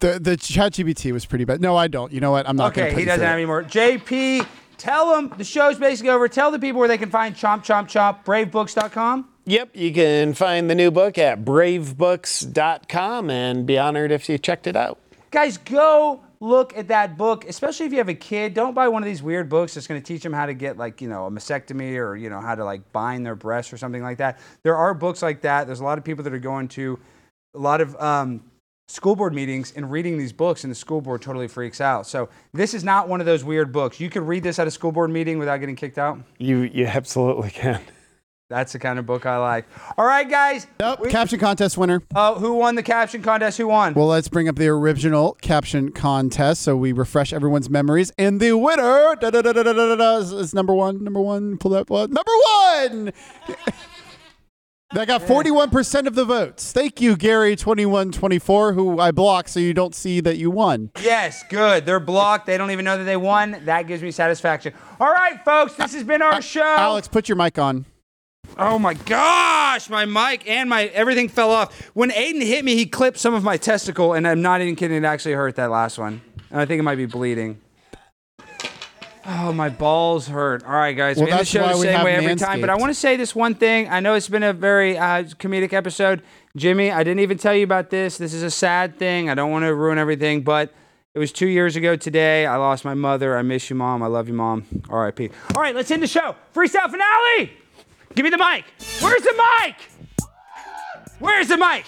The 0.00 0.18
the 0.20 0.36
ChatGPT 0.36 1.12
was 1.12 1.26
pretty 1.26 1.44
bad. 1.44 1.60
No, 1.60 1.76
I 1.76 1.88
don't. 1.88 2.12
You 2.12 2.20
know 2.20 2.32
what? 2.32 2.48
I'm 2.48 2.56
not. 2.56 2.74
gonna 2.74 2.88
Okay, 2.88 2.98
he 2.98 3.04
doesn't 3.04 3.24
have 3.24 3.34
any 3.34 3.46
more. 3.46 3.62
JP, 3.62 4.46
tell 4.84 5.14
them 5.14 5.32
the 5.38 5.44
show's 5.44 5.78
basically 5.78 6.10
over. 6.10 6.28
Tell 6.28 6.50
the 6.50 6.58
people 6.58 6.78
where 6.78 6.88
they 6.88 6.98
can 6.98 7.10
find 7.10 7.34
Chomp 7.34 7.64
Chomp 7.64 7.86
Chomp, 7.86 8.24
bravebooks.com. 8.24 9.28
Yep, 9.46 9.70
you 9.74 9.92
can 9.92 10.34
find 10.34 10.70
the 10.70 10.74
new 10.74 10.90
book 10.90 11.18
at 11.18 11.44
bravebooks.com 11.44 13.30
and 13.30 13.66
be 13.66 13.78
honored 13.78 14.10
if 14.12 14.28
you 14.28 14.38
checked 14.38 14.66
it 14.66 14.76
out. 14.76 14.98
Guys, 15.30 15.56
go 15.56 16.20
look 16.40 16.76
at 16.76 16.88
that 16.88 17.16
book, 17.16 17.46
especially 17.46 17.86
if 17.86 17.92
you 17.92 17.98
have 17.98 18.08
a 18.08 18.14
kid. 18.14 18.54
Don't 18.54 18.74
buy 18.74 18.88
one 18.88 19.02
of 19.02 19.06
these 19.06 19.22
weird 19.22 19.48
books 19.48 19.74
that's 19.74 19.86
going 19.86 20.00
to 20.00 20.06
teach 20.06 20.22
them 20.22 20.32
how 20.32 20.46
to 20.46 20.54
get 20.54 20.76
like, 20.76 21.00
you 21.00 21.08
know, 21.08 21.26
a 21.26 21.30
mastectomy 21.30 21.96
or, 21.96 22.14
you 22.14 22.30
know, 22.30 22.40
how 22.40 22.54
to 22.54 22.64
like 22.64 22.92
bind 22.92 23.24
their 23.24 23.34
breasts 23.34 23.72
or 23.72 23.76
something 23.78 24.02
like 24.02 24.18
that. 24.18 24.38
There 24.62 24.76
are 24.76 24.94
books 24.94 25.22
like 25.22 25.40
that. 25.42 25.66
There's 25.66 25.80
a 25.80 25.84
lot 25.84 25.98
of 25.98 26.04
people 26.04 26.24
that 26.24 26.32
are 26.32 26.38
going 26.38 26.68
to 26.68 26.98
a 27.54 27.58
lot 27.58 27.80
of 27.80 27.96
um, 27.96 28.42
school 28.88 29.16
board 29.16 29.34
meetings 29.34 29.72
and 29.76 29.90
reading 29.90 30.18
these 30.18 30.32
books, 30.32 30.64
and 30.64 30.70
the 30.70 30.74
school 30.74 31.00
board 31.00 31.22
totally 31.22 31.48
freaks 31.48 31.80
out. 31.80 32.06
So 32.06 32.28
this 32.52 32.74
is 32.74 32.84
not 32.84 33.08
one 33.08 33.20
of 33.20 33.26
those 33.26 33.44
weird 33.44 33.72
books. 33.72 34.00
You 34.00 34.10
could 34.10 34.22
read 34.22 34.42
this 34.42 34.58
at 34.58 34.66
a 34.66 34.70
school 34.70 34.92
board 34.92 35.10
meeting 35.10 35.38
without 35.38 35.58
getting 35.58 35.76
kicked 35.76 35.98
out. 35.98 36.18
You 36.38 36.62
you 36.62 36.86
absolutely 36.86 37.50
can. 37.50 37.80
That's 38.50 38.72
the 38.72 38.78
kind 38.78 38.98
of 38.98 39.06
book 39.06 39.24
I 39.24 39.38
like. 39.38 39.64
All 39.96 40.04
right, 40.04 40.28
guys. 40.28 40.66
Nope. 40.78 41.08
Caption 41.08 41.40
contest 41.40 41.78
winner. 41.78 42.02
Uh, 42.14 42.34
who 42.34 42.52
won 42.52 42.74
the 42.74 42.82
caption 42.82 43.22
contest? 43.22 43.56
Who 43.56 43.68
won? 43.68 43.94
Well, 43.94 44.06
let's 44.06 44.28
bring 44.28 44.48
up 44.48 44.56
the 44.56 44.68
original 44.68 45.38
caption 45.40 45.90
contest 45.90 46.60
so 46.60 46.76
we 46.76 46.92
refresh 46.92 47.32
everyone's 47.32 47.70
memories. 47.70 48.12
And 48.18 48.40
the 48.40 48.52
winner 48.52 49.16
da, 49.16 49.30
da, 49.30 49.40
da, 49.40 49.52
da, 49.52 49.62
da, 49.62 49.72
da, 49.72 49.96
da, 49.96 50.16
is, 50.18 50.30
is 50.32 50.54
number 50.54 50.74
one. 50.74 51.02
Number 51.02 51.20
one. 51.20 51.56
Pull 51.56 51.70
that 51.70 51.88
one. 51.88 52.10
Number 52.12 52.32
one. 52.60 53.12
That 54.94 55.06
got 55.06 55.22
41% 55.22 56.06
of 56.06 56.14
the 56.14 56.24
votes. 56.24 56.72
Thank 56.72 57.00
you, 57.00 57.16
Gary2124, 57.16 58.74
who 58.74 58.98
I 58.98 59.10
blocked 59.10 59.50
so 59.50 59.60
you 59.60 59.74
don't 59.74 59.94
see 59.94 60.20
that 60.20 60.36
you 60.36 60.50
won. 60.50 60.90
Yes, 61.02 61.44
good. 61.48 61.84
They're 61.84 62.00
blocked. 62.00 62.46
They 62.46 62.56
don't 62.56 62.70
even 62.70 62.84
know 62.84 62.96
that 62.96 63.04
they 63.04 63.16
won. 63.16 63.60
That 63.64 63.86
gives 63.86 64.02
me 64.02 64.10
satisfaction. 64.10 64.72
All 65.00 65.12
right, 65.12 65.44
folks, 65.44 65.74
this 65.74 65.94
has 65.94 66.04
been 66.04 66.22
our 66.22 66.40
show. 66.40 66.62
Alex, 66.62 67.08
put 67.08 67.28
your 67.28 67.36
mic 67.36 67.58
on. 67.58 67.84
Oh 68.58 68.78
my 68.78 68.94
gosh, 68.94 69.88
my 69.90 70.04
mic 70.04 70.48
and 70.48 70.68
my 70.68 70.84
everything 70.86 71.28
fell 71.28 71.50
off. 71.50 71.90
When 71.94 72.10
Aiden 72.10 72.42
hit 72.42 72.64
me, 72.64 72.76
he 72.76 72.86
clipped 72.86 73.18
some 73.18 73.34
of 73.34 73.42
my 73.42 73.56
testicle, 73.56 74.12
and 74.12 74.28
I'm 74.28 74.42
not 74.42 74.60
even 74.60 74.76
kidding. 74.76 74.96
It 74.96 75.04
actually 75.04 75.34
hurt 75.34 75.56
that 75.56 75.70
last 75.70 75.98
one, 75.98 76.20
and 76.50 76.60
I 76.60 76.66
think 76.66 76.78
it 76.78 76.82
might 76.82 76.96
be 76.96 77.06
bleeding. 77.06 77.60
Oh, 79.26 79.52
my 79.52 79.70
balls 79.70 80.28
hurt. 80.28 80.64
All 80.64 80.72
right, 80.72 80.92
guys. 80.96 81.16
Well, 81.16 81.26
we 81.26 81.32
end 81.32 81.40
the 81.40 81.44
show 81.44 81.66
the 81.66 81.74
same 81.76 82.04
way 82.04 82.14
every 82.14 82.36
time, 82.36 82.60
but 82.60 82.68
I 82.68 82.74
want 82.74 82.90
to 82.90 82.94
say 82.94 83.16
this 83.16 83.34
one 83.34 83.54
thing. 83.54 83.88
I 83.88 84.00
know 84.00 84.14
it's 84.14 84.28
been 84.28 84.42
a 84.42 84.52
very 84.52 84.98
uh, 84.98 85.24
comedic 85.24 85.72
episode. 85.72 86.22
Jimmy, 86.56 86.90
I 86.90 87.02
didn't 87.04 87.20
even 87.20 87.38
tell 87.38 87.54
you 87.54 87.64
about 87.64 87.90
this. 87.90 88.18
This 88.18 88.34
is 88.34 88.42
a 88.42 88.50
sad 88.50 88.98
thing. 88.98 89.30
I 89.30 89.34
don't 89.34 89.50
want 89.50 89.64
to 89.64 89.74
ruin 89.74 89.96
everything, 89.98 90.42
but 90.42 90.74
it 91.14 91.18
was 91.18 91.32
two 91.32 91.46
years 91.46 91.74
ago 91.74 91.96
today. 91.96 92.44
I 92.44 92.56
lost 92.56 92.84
my 92.84 92.94
mother. 92.94 93.36
I 93.38 93.42
miss 93.42 93.70
you, 93.70 93.76
Mom. 93.76 94.02
I 94.02 94.08
love 94.08 94.28
you, 94.28 94.34
Mom. 94.34 94.66
R.I.P. 94.90 95.30
All 95.54 95.62
right, 95.62 95.74
let's 95.74 95.90
end 95.90 96.02
the 96.02 96.06
show. 96.06 96.36
Freestyle 96.54 96.90
finale. 96.90 97.52
Give 98.14 98.24
me 98.24 98.30
the 98.30 98.38
mic. 98.38 98.64
Where's 99.00 99.22
the 99.22 99.42
mic? 99.62 99.76
Where's 101.18 101.48
the 101.48 101.56
mic? 101.56 101.86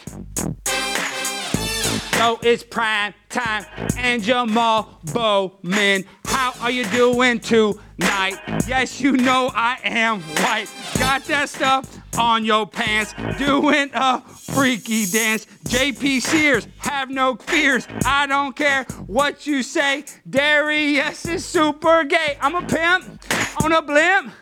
So 2.17 2.39
it's 2.43 2.65
prime 2.65 3.13
time 3.29 3.67
and 3.99 4.23
Jamaal 4.23 4.89
Bowman. 5.13 6.07
How 6.25 6.55
are 6.63 6.71
you 6.71 6.87
doing 6.87 7.41
tonight? 7.41 8.41
Yes, 8.67 9.03
you 9.03 9.13
know 9.13 9.51
I 9.55 9.79
am 9.85 10.21
white. 10.21 10.67
Got 10.99 11.25
that 11.25 11.51
stuff 11.51 11.99
on 12.19 12.47
your 12.47 12.67
pants, 12.67 13.15
doing 13.37 13.91
a 13.93 14.23
freaky 14.23 15.05
dance. 15.05 15.47
JP 15.65 16.23
Sears, 16.23 16.67
have 16.79 17.11
no 17.11 17.37
fears. 17.37 17.87
I 18.07 18.27
don't 18.27 18.57
care 18.57 18.85
what 19.07 19.47
you 19.47 19.63
say. 19.63 20.05
Darius 20.29 21.27
is 21.27 21.45
super 21.45 22.03
gay. 22.05 22.39
I'm 22.41 22.55
a 22.55 22.63
pimp 22.63 23.23
on 23.63 23.73
a 23.73 23.83
blimp, 23.83 24.33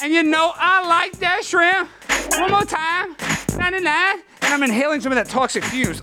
and 0.00 0.12
you 0.12 0.22
know 0.22 0.52
I 0.54 0.86
like 0.86 1.18
that 1.18 1.44
shrimp. 1.44 1.90
One 2.38 2.52
more 2.52 2.64
time, 2.64 3.16
99, 3.58 3.84
and 3.84 4.24
I'm 4.42 4.62
inhaling 4.62 5.00
some 5.00 5.10
of 5.10 5.16
that 5.16 5.28
toxic 5.28 5.64
fumes. 5.64 6.02